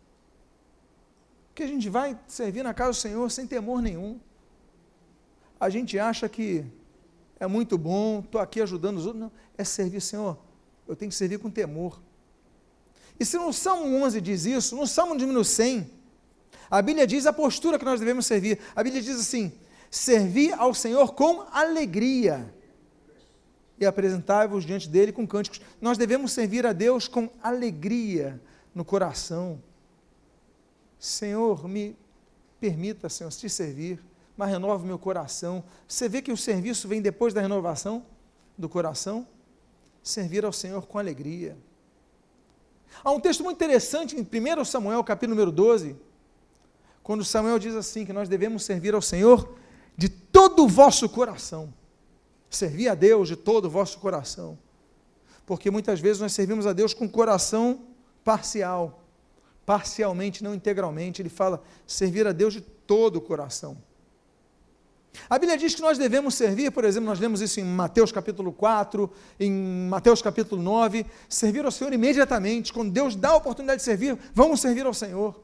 Que 1.62 1.66
a 1.66 1.68
gente 1.68 1.92
vai 1.92 2.18
servir 2.28 2.64
na 2.64 2.74
casa 2.74 2.90
do 2.90 2.96
Senhor 2.96 3.30
sem 3.30 3.46
temor 3.46 3.84
nenhum. 3.84 4.20
A 5.60 5.70
gente 5.70 6.00
acha 6.00 6.28
que 6.28 6.66
é 7.40 7.46
muito 7.46 7.78
bom, 7.78 8.22
estou 8.26 8.42
aqui 8.42 8.60
ajudando 8.60 8.98
os 8.98 9.06
outros. 9.06 9.22
Não, 9.22 9.32
é 9.56 9.64
servir, 9.64 10.02
Senhor. 10.02 10.40
Eu 10.88 10.96
tenho 10.96 11.12
que 11.12 11.16
servir 11.16 11.38
com 11.38 11.52
temor. 11.52 12.02
E 13.20 13.24
se 13.24 13.38
no 13.38 13.54
Salmo 13.54 13.96
11 14.04 14.20
diz 14.22 14.46
isso, 14.46 14.76
no 14.76 14.88
Salmo 14.88 15.14
número 15.14 15.46
100, 15.46 15.88
a 16.68 16.82
Bíblia 16.82 17.06
diz 17.06 17.28
a 17.28 17.32
postura 17.32 17.78
que 17.78 17.86
nós 17.86 18.00
devemos 18.00 18.26
servir. 18.26 18.58
A 18.76 18.82
Bíblia 18.82 19.00
diz 19.00 19.20
assim: 19.20 19.54
servir 19.92 20.54
ao 20.54 20.74
Senhor 20.74 21.14
com 21.14 21.46
alegria 21.52 22.52
e 23.80 23.86
apresentai-vos 23.86 24.66
diante 24.66 24.90
dele 24.90 25.12
com 25.12 25.28
cânticos. 25.28 25.62
Nós 25.80 25.96
devemos 25.96 26.32
servir 26.32 26.66
a 26.66 26.74
Deus 26.74 27.08
com 27.08 27.30
alegria 27.44 28.42
no 28.74 28.84
coração. 28.84 29.62
Senhor, 31.02 31.68
me 31.68 31.98
permita, 32.60 33.10
Senhor, 33.10 33.32
te 33.32 33.50
servir, 33.50 34.00
mas 34.38 34.52
renove 34.52 34.86
meu 34.86 35.00
coração. 35.00 35.64
Você 35.88 36.08
vê 36.08 36.22
que 36.22 36.32
o 36.32 36.38
serviço 36.38 36.88
vem 36.88 37.02
depois 37.02 37.34
da 37.34 37.42
renovação 37.42 38.06
do 38.56 38.70
coração? 38.70 39.28
Servir 40.04 40.46
ao 40.46 40.54
Senhor 40.54 40.86
com 40.86 41.00
alegria. 41.00 41.58
Há 43.04 43.10
um 43.12 43.20
texto 43.20 43.44
muito 43.44 43.58
interessante 43.58 44.16
em 44.16 44.22
1 44.22 44.64
Samuel, 44.64 45.04
capítulo 45.04 45.34
número 45.34 45.52
12, 45.52 45.96
quando 47.02 47.26
Samuel 47.26 47.58
diz 47.58 47.74
assim: 47.74 48.06
que 48.06 48.14
nós 48.14 48.30
devemos 48.30 48.64
servir 48.64 48.94
ao 48.94 49.02
Senhor 49.02 49.58
de 49.98 50.08
todo 50.08 50.66
o 50.66 50.68
vosso 50.68 51.10
coração. 51.10 51.74
Servir 52.48 52.90
a 52.90 52.94
Deus 52.94 53.28
de 53.28 53.36
todo 53.36 53.66
o 53.66 53.70
vosso 53.72 53.98
coração. 53.98 54.56
Porque 55.48 55.72
muitas 55.72 56.00
vezes 56.00 56.22
nós 56.22 56.32
servimos 56.32 56.68
a 56.68 56.74
Deus 56.74 56.94
com 56.94 57.10
coração 57.10 57.88
parcial, 58.24 59.01
parcialmente, 59.66 60.44
não 60.44 60.54
integralmente. 60.54 61.22
Ele 61.22 61.30
fala 61.30 61.62
servir 61.86 62.28
a 62.28 62.32
Deus 62.32 62.54
de 62.54 62.62
todo 62.62 63.18
o 63.18 63.22
coração. 63.22 63.78
A 65.30 65.38
Bíblia 65.38 65.58
diz 65.58 65.76
que 65.76 65.82
nós 65.82 65.98
devemos 65.98 66.36
servir, 66.36 66.72
por 66.72 66.86
exemplo, 66.86 67.10
nós 67.10 67.20
lemos 67.20 67.42
isso 67.42 67.60
em 67.60 67.64
Mateus 67.64 68.12
capítulo 68.12 68.52
4, 68.52 69.12
em 69.40 69.52
Mateus 69.90 70.22
capítulo 70.22 70.62
9, 70.62 71.06
servir 71.28 71.66
ao 71.66 71.72
Senhor 71.72 71.92
imediatamente. 71.94 72.72
Quando 72.72 72.92
Deus 72.92 73.16
dá 73.16 73.30
a 73.30 73.36
oportunidade 73.36 73.80
de 73.80 73.84
servir, 73.84 74.18
vamos 74.34 74.62
servir 74.62 74.86
ao 74.86 74.94
Senhor. 74.94 75.40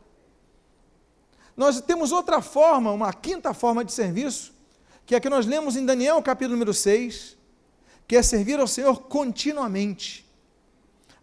Nós 1.55 1.81
temos 1.81 2.11
outra 2.11 2.41
forma, 2.41 2.91
uma 2.91 3.11
quinta 3.11 3.53
forma 3.53 3.83
de 3.83 3.91
serviço, 3.91 4.53
que 5.05 5.15
é 5.15 5.17
a 5.17 5.21
que 5.21 5.29
nós 5.29 5.45
lemos 5.45 5.75
em 5.75 5.85
Daniel 5.85 6.21
capítulo 6.21 6.53
número 6.53 6.73
6, 6.73 7.37
que 8.07 8.15
é 8.15 8.21
servir 8.21 8.59
ao 8.59 8.67
Senhor 8.67 9.01
continuamente. 9.03 10.25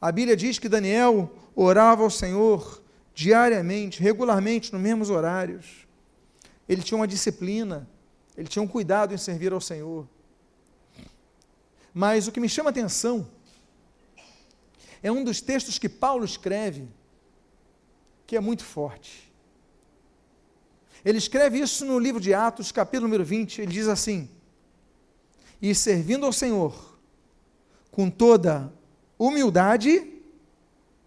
A 0.00 0.12
Bíblia 0.12 0.36
diz 0.36 0.58
que 0.58 0.68
Daniel 0.68 1.32
orava 1.54 2.02
ao 2.02 2.10
Senhor 2.10 2.82
diariamente, 3.14 4.02
regularmente, 4.02 4.72
nos 4.72 4.82
mesmos 4.82 5.10
horários. 5.10 5.86
Ele 6.68 6.82
tinha 6.82 6.98
uma 6.98 7.08
disciplina 7.08 7.88
ele 8.36 8.48
tinha 8.48 8.62
um 8.62 8.68
cuidado 8.68 9.14
em 9.14 9.18
servir 9.18 9.52
ao 9.52 9.60
Senhor. 9.60 10.08
Mas 11.92 12.26
o 12.26 12.32
que 12.32 12.40
me 12.40 12.48
chama 12.48 12.70
a 12.70 12.72
atenção 12.72 13.30
é 15.02 15.12
um 15.12 15.22
dos 15.22 15.40
textos 15.40 15.78
que 15.78 15.88
Paulo 15.88 16.24
escreve, 16.24 16.88
que 18.26 18.36
é 18.36 18.40
muito 18.40 18.64
forte. 18.64 19.32
Ele 21.04 21.18
escreve 21.18 21.58
isso 21.58 21.84
no 21.84 21.98
livro 21.98 22.20
de 22.20 22.34
Atos, 22.34 22.72
capítulo 22.72 23.06
número 23.06 23.24
20. 23.24 23.60
Ele 23.60 23.72
diz 23.72 23.86
assim: 23.86 24.28
E 25.62 25.74
servindo 25.74 26.26
ao 26.26 26.32
Senhor 26.32 26.98
com 27.92 28.10
toda 28.10 28.72
humildade, 29.16 30.20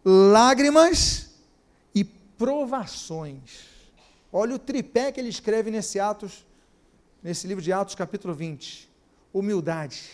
lágrimas 0.05 1.27
provações. 2.38 3.66
Olha 4.32 4.56
o 4.56 4.60
tripé 4.60 5.12
que 5.12 5.20
ele 5.20 5.30
escreve 5.30 5.72
nesse 5.72 6.00
Atos 6.00 6.46
nesse 7.22 7.48
livro 7.48 7.62
de 7.62 7.74
Atos, 7.74 7.96
capítulo 7.96 8.34
20. 8.34 8.90
Humildade, 9.34 10.10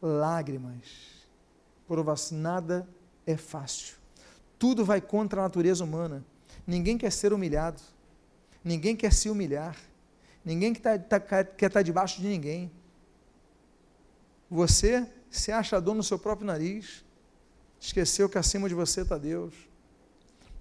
lágrimas, 0.00 0.84
provação, 1.88 2.38
nada 2.38 2.86
é 3.26 3.36
fácil. 3.36 3.96
Tudo 4.58 4.84
vai 4.84 5.00
contra 5.00 5.40
a 5.40 5.44
natureza 5.44 5.82
humana. 5.82 6.24
Ninguém 6.66 6.98
quer 6.98 7.10
ser 7.10 7.32
humilhado, 7.32 7.80
ninguém 8.62 8.94
quer 8.94 9.12
se 9.12 9.30
humilhar, 9.30 9.76
ninguém 10.44 10.72
que 10.72 10.80
tá, 10.80 10.98
tá, 10.98 11.18
quer 11.18 11.46
estar 11.54 11.70
tá 11.70 11.82
debaixo 11.82 12.20
de 12.20 12.28
ninguém. 12.28 12.70
Você 14.50 15.10
se 15.30 15.50
acha 15.50 15.80
dono 15.80 15.98
no 15.98 16.02
seu 16.02 16.18
próprio 16.18 16.46
nariz, 16.46 17.04
esqueceu 17.80 18.28
que 18.28 18.38
acima 18.38 18.68
de 18.68 18.74
você 18.74 19.00
está 19.00 19.16
Deus. 19.16 19.54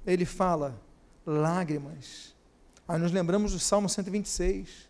Ele 0.05 0.25
fala, 0.25 0.79
lágrimas, 1.25 2.35
Aí 2.87 2.99
nos 2.99 3.11
lembramos 3.11 3.51
do 3.51 3.59
Salmo 3.59 3.89
126, 3.89 4.87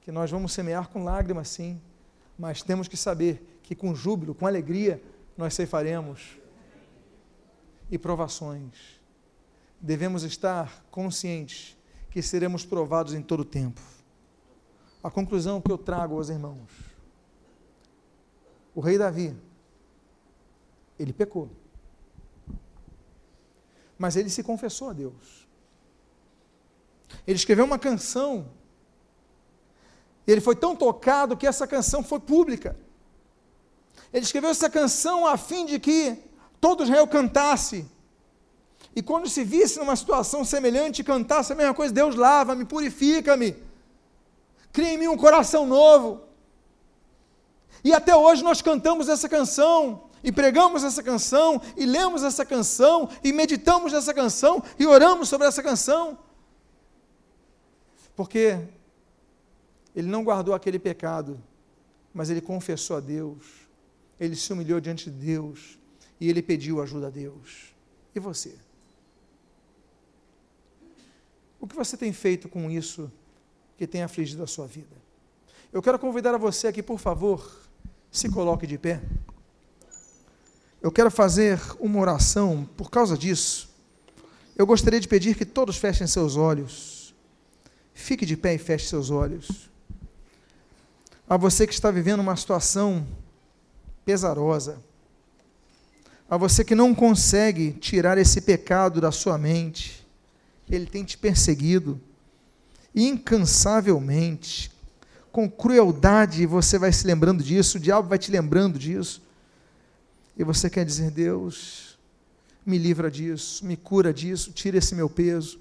que 0.00 0.12
nós 0.12 0.30
vamos 0.30 0.52
semear 0.52 0.88
com 0.88 1.02
lágrimas, 1.02 1.48
sim, 1.48 1.80
mas 2.38 2.62
temos 2.62 2.86
que 2.86 2.96
saber 2.96 3.60
que 3.64 3.74
com 3.74 3.92
júbilo, 3.94 4.32
com 4.32 4.46
alegria, 4.46 5.02
nós 5.36 5.54
ceifaremos. 5.54 6.38
E 7.90 7.98
provações. 7.98 9.00
Devemos 9.80 10.22
estar 10.22 10.84
conscientes 10.90 11.76
que 12.10 12.22
seremos 12.22 12.64
provados 12.64 13.12
em 13.12 13.20
todo 13.20 13.40
o 13.40 13.44
tempo. 13.44 13.80
A 15.02 15.10
conclusão 15.10 15.60
que 15.60 15.70
eu 15.70 15.76
trago 15.76 16.16
aos 16.16 16.28
irmãos: 16.30 16.70
o 18.74 18.80
rei 18.80 18.96
Davi, 18.96 19.36
ele 20.98 21.12
pecou, 21.12 21.50
mas 23.98 24.16
ele 24.16 24.30
se 24.30 24.42
confessou 24.42 24.90
a 24.90 24.92
Deus. 24.92 25.46
Ele 27.26 27.36
escreveu 27.36 27.64
uma 27.64 27.78
canção. 27.78 28.46
Ele 30.26 30.40
foi 30.40 30.56
tão 30.56 30.74
tocado 30.74 31.36
que 31.36 31.46
essa 31.46 31.66
canção 31.66 32.02
foi 32.02 32.20
pública. 32.20 32.76
Ele 34.12 34.24
escreveu 34.24 34.50
essa 34.50 34.70
canção 34.70 35.26
a 35.26 35.36
fim 35.36 35.66
de 35.66 35.78
que 35.78 36.18
todo 36.60 36.82
Israel 36.84 37.06
cantasse. 37.06 37.88
E 38.96 39.02
quando 39.02 39.28
se 39.28 39.42
visse 39.42 39.78
numa 39.78 39.96
situação 39.96 40.44
semelhante, 40.44 41.02
cantasse 41.02 41.52
a 41.52 41.56
mesma 41.56 41.74
coisa: 41.74 41.92
Deus 41.92 42.14
lava-me, 42.14 42.64
purifica-me, 42.64 43.56
cria 44.72 44.94
em 44.94 44.98
mim 44.98 45.08
um 45.08 45.16
coração 45.16 45.66
novo. 45.66 46.22
E 47.82 47.92
até 47.92 48.16
hoje 48.16 48.42
nós 48.42 48.62
cantamos 48.62 49.08
essa 49.08 49.28
canção, 49.28 50.03
e 50.24 50.32
pregamos 50.32 50.82
essa 50.82 51.02
canção, 51.02 51.60
e 51.76 51.84
lemos 51.84 52.22
essa 52.22 52.46
canção, 52.46 53.10
e 53.22 53.30
meditamos 53.30 53.92
nessa 53.92 54.14
canção, 54.14 54.62
e 54.78 54.86
oramos 54.86 55.28
sobre 55.28 55.46
essa 55.46 55.62
canção. 55.62 56.18
Porque 58.16 58.58
ele 59.94 60.08
não 60.08 60.24
guardou 60.24 60.54
aquele 60.54 60.78
pecado, 60.78 61.40
mas 62.12 62.30
ele 62.30 62.40
confessou 62.40 62.96
a 62.96 63.00
Deus, 63.00 63.44
ele 64.18 64.34
se 64.34 64.50
humilhou 64.50 64.80
diante 64.80 65.10
de 65.10 65.16
Deus 65.26 65.78
e 66.18 66.30
ele 66.30 66.40
pediu 66.40 66.80
ajuda 66.80 67.08
a 67.08 67.10
Deus. 67.10 67.74
E 68.14 68.20
você? 68.20 68.56
O 71.60 71.66
que 71.66 71.76
você 71.76 71.96
tem 71.96 72.12
feito 72.12 72.48
com 72.48 72.70
isso 72.70 73.12
que 73.76 73.86
tem 73.86 74.02
afligido 74.02 74.42
a 74.42 74.46
sua 74.46 74.66
vida? 74.66 74.96
Eu 75.72 75.82
quero 75.82 75.98
convidar 75.98 76.34
a 76.34 76.38
você 76.38 76.68
aqui, 76.68 76.82
por 76.82 76.98
favor, 76.98 77.60
se 78.10 78.30
coloque 78.30 78.66
de 78.66 78.78
pé. 78.78 79.02
Eu 80.84 80.92
quero 80.92 81.10
fazer 81.10 81.58
uma 81.80 81.98
oração 81.98 82.68
por 82.76 82.90
causa 82.90 83.16
disso. 83.16 83.70
Eu 84.54 84.66
gostaria 84.66 85.00
de 85.00 85.08
pedir 85.08 85.34
que 85.34 85.46
todos 85.46 85.78
fechem 85.78 86.06
seus 86.06 86.36
olhos. 86.36 87.14
Fique 87.94 88.26
de 88.26 88.36
pé 88.36 88.56
e 88.56 88.58
feche 88.58 88.88
seus 88.88 89.08
olhos. 89.08 89.70
A 91.26 91.38
você 91.38 91.66
que 91.66 91.72
está 91.72 91.90
vivendo 91.90 92.20
uma 92.20 92.36
situação 92.36 93.06
pesarosa, 94.04 94.76
a 96.28 96.36
você 96.36 96.62
que 96.62 96.74
não 96.74 96.94
consegue 96.94 97.72
tirar 97.72 98.18
esse 98.18 98.42
pecado 98.42 99.00
da 99.00 99.10
sua 99.10 99.38
mente, 99.38 100.06
ele 100.68 100.84
tem 100.84 101.02
te 101.02 101.16
perseguido 101.16 101.98
incansavelmente, 102.94 104.70
com 105.32 105.50
crueldade, 105.50 106.44
você 106.44 106.78
vai 106.78 106.92
se 106.92 107.06
lembrando 107.06 107.42
disso, 107.42 107.78
o 107.78 107.80
diabo 107.80 108.06
vai 108.06 108.18
te 108.18 108.30
lembrando 108.30 108.78
disso, 108.78 109.23
e 110.36 110.44
você 110.44 110.68
quer 110.68 110.84
dizer: 110.84 111.10
Deus, 111.10 111.98
me 112.64 112.78
livra 112.78 113.10
disso, 113.10 113.64
me 113.64 113.76
cura 113.76 114.12
disso, 114.12 114.52
tira 114.52 114.78
esse 114.78 114.94
meu 114.94 115.08
peso. 115.08 115.60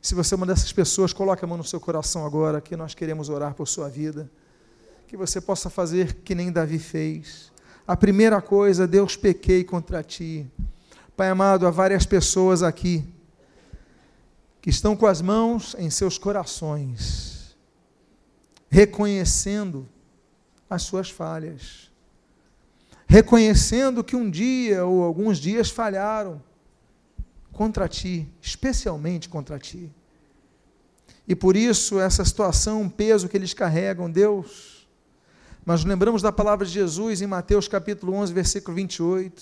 Se 0.00 0.14
você 0.14 0.34
é 0.34 0.36
uma 0.36 0.46
dessas 0.46 0.72
pessoas, 0.72 1.12
coloque 1.12 1.44
a 1.44 1.48
mão 1.48 1.56
no 1.56 1.64
seu 1.64 1.80
coração 1.80 2.26
agora, 2.26 2.60
que 2.60 2.76
nós 2.76 2.94
queremos 2.94 3.28
orar 3.28 3.54
por 3.54 3.66
sua 3.66 3.88
vida. 3.88 4.30
Que 5.08 5.16
você 5.16 5.40
possa 5.40 5.70
fazer 5.70 6.14
que 6.16 6.34
nem 6.34 6.52
Davi 6.52 6.78
fez. 6.78 7.50
A 7.86 7.96
primeira 7.96 8.40
coisa, 8.42 8.86
Deus 8.86 9.16
pequei 9.16 9.64
contra 9.64 10.02
ti. 10.02 10.46
Pai 11.16 11.28
amado, 11.28 11.66
há 11.66 11.70
várias 11.70 12.04
pessoas 12.04 12.62
aqui 12.62 13.04
que 14.60 14.70
estão 14.70 14.96
com 14.96 15.06
as 15.06 15.20
mãos 15.20 15.76
em 15.78 15.90
seus 15.90 16.16
corações, 16.16 17.54
reconhecendo 18.70 19.86
as 20.68 20.82
suas 20.82 21.10
falhas, 21.10 21.90
reconhecendo 23.14 24.02
que 24.02 24.16
um 24.16 24.28
dia 24.28 24.84
ou 24.84 25.04
alguns 25.04 25.38
dias 25.38 25.70
falharam 25.70 26.42
contra 27.52 27.86
ti, 27.86 28.28
especialmente 28.42 29.28
contra 29.28 29.56
ti. 29.56 29.88
E 31.28 31.32
por 31.36 31.54
isso 31.56 32.00
essa 32.00 32.24
situação, 32.24 32.82
um 32.82 32.88
peso 32.88 33.28
que 33.28 33.36
eles 33.36 33.54
carregam, 33.54 34.10
Deus. 34.10 34.88
Mas 35.64 35.84
lembramos 35.84 36.22
da 36.22 36.32
palavra 36.32 36.66
de 36.66 36.72
Jesus 36.72 37.22
em 37.22 37.26
Mateus 37.28 37.68
capítulo 37.68 38.14
11, 38.14 38.32
versículo 38.32 38.74
28. 38.74 39.40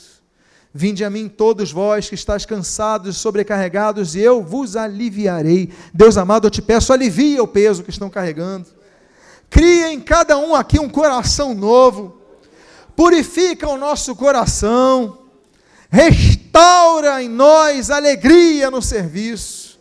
Vinde 0.75 1.03
a 1.03 1.09
mim 1.09 1.27
todos 1.27 1.73
vós 1.73 2.11
que 2.11 2.15
estáis 2.15 2.45
cansados 2.45 3.17
e 3.17 3.19
sobrecarregados, 3.19 4.15
e 4.15 4.21
eu 4.21 4.43
vos 4.43 4.77
aliviarei. 4.77 5.73
Deus 5.95 6.19
amado, 6.19 6.47
eu 6.47 6.51
te 6.51 6.61
peço, 6.61 6.93
alivia 6.93 7.43
o 7.43 7.49
peso 7.49 7.83
que 7.83 7.91
estão 7.91 8.11
carregando. 8.11 8.67
Cria 9.49 9.91
em 9.91 9.99
cada 9.99 10.37
um 10.37 10.55
aqui 10.55 10.79
um 10.79 10.91
coração 10.91 11.55
novo. 11.55 12.21
Purifica 12.97 13.69
o 13.69 13.77
nosso 13.77 14.15
coração. 14.17 15.19
Restaura 15.91 17.23
em 17.23 17.29
nós 17.29 17.91
alegria 17.91 18.71
no 18.71 18.81
serviço. 18.81 19.79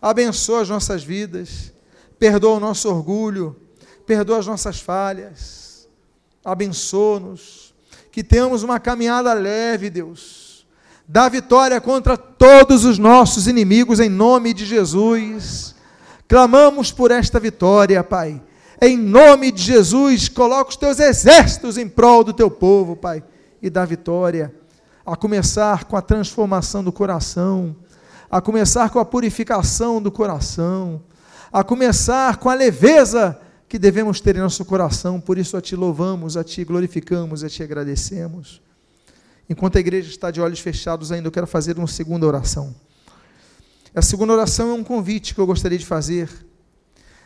Abençoa 0.00 0.62
as 0.62 0.68
nossas 0.68 1.02
vidas. 1.02 1.72
Perdoa 2.18 2.56
o 2.56 2.60
nosso 2.60 2.88
orgulho. 2.88 3.56
Perdoa 4.06 4.38
as 4.38 4.46
nossas 4.46 4.80
falhas. 4.80 5.88
Abençoa-nos 6.44 7.74
que 8.12 8.22
tenhamos 8.22 8.62
uma 8.62 8.78
caminhada 8.78 9.32
leve, 9.32 9.90
Deus. 9.90 10.64
Dá 11.08 11.28
vitória 11.28 11.80
contra 11.80 12.16
todos 12.16 12.84
os 12.84 12.96
nossos 12.96 13.48
inimigos 13.48 13.98
em 13.98 14.08
nome 14.08 14.54
de 14.54 14.64
Jesus. 14.64 15.74
Clamamos 16.28 16.92
por 16.92 17.10
esta 17.10 17.40
vitória, 17.40 18.04
Pai. 18.04 18.40
Em 18.86 18.98
nome 18.98 19.50
de 19.50 19.62
Jesus, 19.62 20.28
coloca 20.28 20.68
os 20.68 20.76
teus 20.76 21.00
exércitos 21.00 21.78
em 21.78 21.88
prol 21.88 22.22
do 22.22 22.34
teu 22.34 22.50
povo, 22.50 22.94
Pai, 22.94 23.24
e 23.62 23.70
dá 23.70 23.82
vitória. 23.82 24.54
A 25.06 25.16
começar 25.16 25.84
com 25.84 25.96
a 25.96 26.02
transformação 26.02 26.84
do 26.84 26.92
coração, 26.92 27.74
a 28.30 28.42
começar 28.42 28.90
com 28.90 28.98
a 28.98 29.04
purificação 29.06 30.02
do 30.02 30.12
coração, 30.12 31.02
a 31.50 31.64
começar 31.64 32.36
com 32.36 32.50
a 32.50 32.54
leveza 32.54 33.40
que 33.70 33.78
devemos 33.78 34.20
ter 34.20 34.36
em 34.36 34.40
nosso 34.40 34.62
coração, 34.66 35.18
por 35.18 35.38
isso 35.38 35.56
a 35.56 35.62
Ti 35.62 35.74
louvamos, 35.76 36.36
a 36.36 36.44
Ti 36.44 36.62
glorificamos, 36.62 37.42
a 37.42 37.48
Ti 37.48 37.62
agradecemos. 37.62 38.60
Enquanto 39.48 39.78
a 39.78 39.80
igreja 39.80 40.10
está 40.10 40.30
de 40.30 40.42
olhos 40.42 40.60
fechados 40.60 41.10
ainda, 41.10 41.28
eu 41.28 41.32
quero 41.32 41.46
fazer 41.46 41.78
uma 41.78 41.86
segunda 41.86 42.26
oração. 42.26 42.74
A 43.94 44.02
segunda 44.02 44.34
oração 44.34 44.72
é 44.72 44.74
um 44.74 44.84
convite 44.84 45.34
que 45.34 45.40
eu 45.40 45.46
gostaria 45.46 45.78
de 45.78 45.86
fazer. 45.86 46.28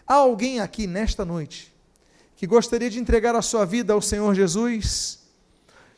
Há 0.08 0.14
alguém 0.14 0.60
aqui 0.60 0.86
nesta 0.86 1.24
noite 1.24 1.72
que 2.34 2.46
gostaria 2.46 2.88
de 2.88 2.98
entregar 2.98 3.36
a 3.36 3.42
sua 3.42 3.66
vida 3.66 3.92
ao 3.92 4.00
Senhor 4.00 4.34
Jesus? 4.34 5.18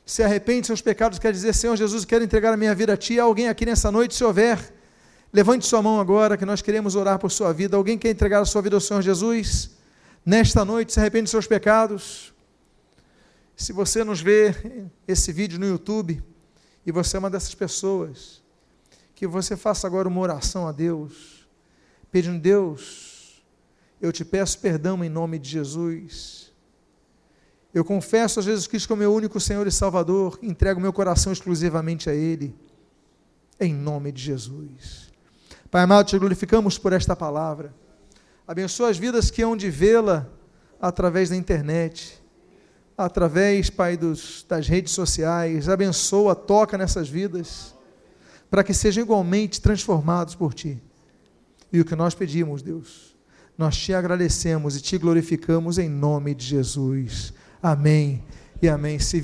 Se 0.04 0.22
arrepende 0.22 0.62
de 0.62 0.66
seus 0.66 0.82
pecados, 0.82 1.18
quer 1.18 1.32
dizer, 1.32 1.54
Senhor 1.54 1.76
Jesus, 1.76 2.04
quero 2.04 2.24
entregar 2.24 2.52
a 2.52 2.56
minha 2.56 2.74
vida 2.74 2.94
a 2.94 2.96
Ti. 2.96 3.20
Há 3.20 3.22
alguém 3.22 3.48
aqui 3.48 3.64
nessa 3.64 3.92
noite, 3.92 4.14
se 4.14 4.24
houver, 4.24 4.58
levante 5.32 5.64
sua 5.64 5.80
mão 5.80 6.00
agora, 6.00 6.36
que 6.36 6.44
nós 6.44 6.60
queremos 6.60 6.96
orar 6.96 7.18
por 7.20 7.30
sua 7.30 7.52
vida. 7.52 7.76
Alguém 7.76 7.96
quer 7.96 8.10
entregar 8.10 8.40
a 8.40 8.44
sua 8.44 8.60
vida 8.60 8.76
ao 8.76 8.80
Senhor 8.80 9.00
Jesus? 9.00 9.70
nesta 10.24 10.64
noite 10.64 10.92
se 10.92 11.00
arrepende 11.00 11.24
dos 11.24 11.30
seus 11.30 11.46
pecados. 11.46 12.32
Se 13.56 13.72
você 13.72 14.04
nos 14.04 14.20
vê 14.20 14.54
esse 15.06 15.32
vídeo 15.32 15.58
no 15.58 15.66
YouTube 15.66 16.22
e 16.84 16.92
você 16.92 17.16
é 17.16 17.18
uma 17.18 17.30
dessas 17.30 17.54
pessoas, 17.54 18.42
que 19.14 19.26
você 19.26 19.56
faça 19.56 19.86
agora 19.86 20.08
uma 20.08 20.20
oração 20.20 20.66
a 20.66 20.72
Deus, 20.72 21.46
pedindo: 22.10 22.38
Deus, 22.38 23.09
eu 24.00 24.12
te 24.12 24.24
peço 24.24 24.58
perdão 24.58 25.04
em 25.04 25.08
nome 25.08 25.38
de 25.38 25.50
Jesus. 25.50 26.52
Eu 27.72 27.84
confesso 27.84 28.40
a 28.40 28.42
Jesus 28.42 28.66
Cristo 28.66 28.88
como 28.88 29.00
meu 29.00 29.14
único 29.14 29.38
Senhor 29.38 29.66
e 29.66 29.70
Salvador, 29.70 30.38
entrego 30.42 30.80
meu 30.80 30.92
coração 30.92 31.32
exclusivamente 31.32 32.08
a 32.08 32.14
Ele, 32.14 32.54
em 33.60 33.72
nome 33.72 34.10
de 34.10 34.22
Jesus. 34.22 35.12
Pai 35.70 35.82
amado, 35.82 36.06
te 36.06 36.18
glorificamos 36.18 36.78
por 36.78 36.92
esta 36.92 37.14
palavra. 37.14 37.72
Abençoa 38.46 38.88
as 38.88 38.98
vidas 38.98 39.30
que 39.30 39.42
hão 39.42 39.56
de 39.56 39.70
vê-la 39.70 40.26
através 40.80 41.28
da 41.28 41.36
internet, 41.36 42.20
através, 42.98 43.70
Pai, 43.70 43.96
dos, 43.96 44.44
das 44.48 44.66
redes 44.66 44.92
sociais. 44.92 45.68
Abençoa, 45.68 46.34
toca 46.34 46.76
nessas 46.76 47.08
vidas, 47.08 47.72
para 48.50 48.64
que 48.64 48.74
sejam 48.74 49.04
igualmente 49.04 49.60
transformados 49.60 50.34
por 50.34 50.54
Ti. 50.54 50.82
E 51.72 51.80
o 51.80 51.84
que 51.84 51.94
nós 51.94 52.16
pedimos, 52.16 52.62
Deus, 52.62 53.09
nós 53.60 53.76
te 53.76 53.92
agradecemos 53.92 54.74
e 54.74 54.80
te 54.80 54.96
glorificamos 54.96 55.76
em 55.76 55.86
nome 55.86 56.34
de 56.34 56.46
Jesus. 56.46 57.34
Amém 57.62 58.24
e 58.62 58.66
amém. 58.66 58.98
Se 58.98 59.20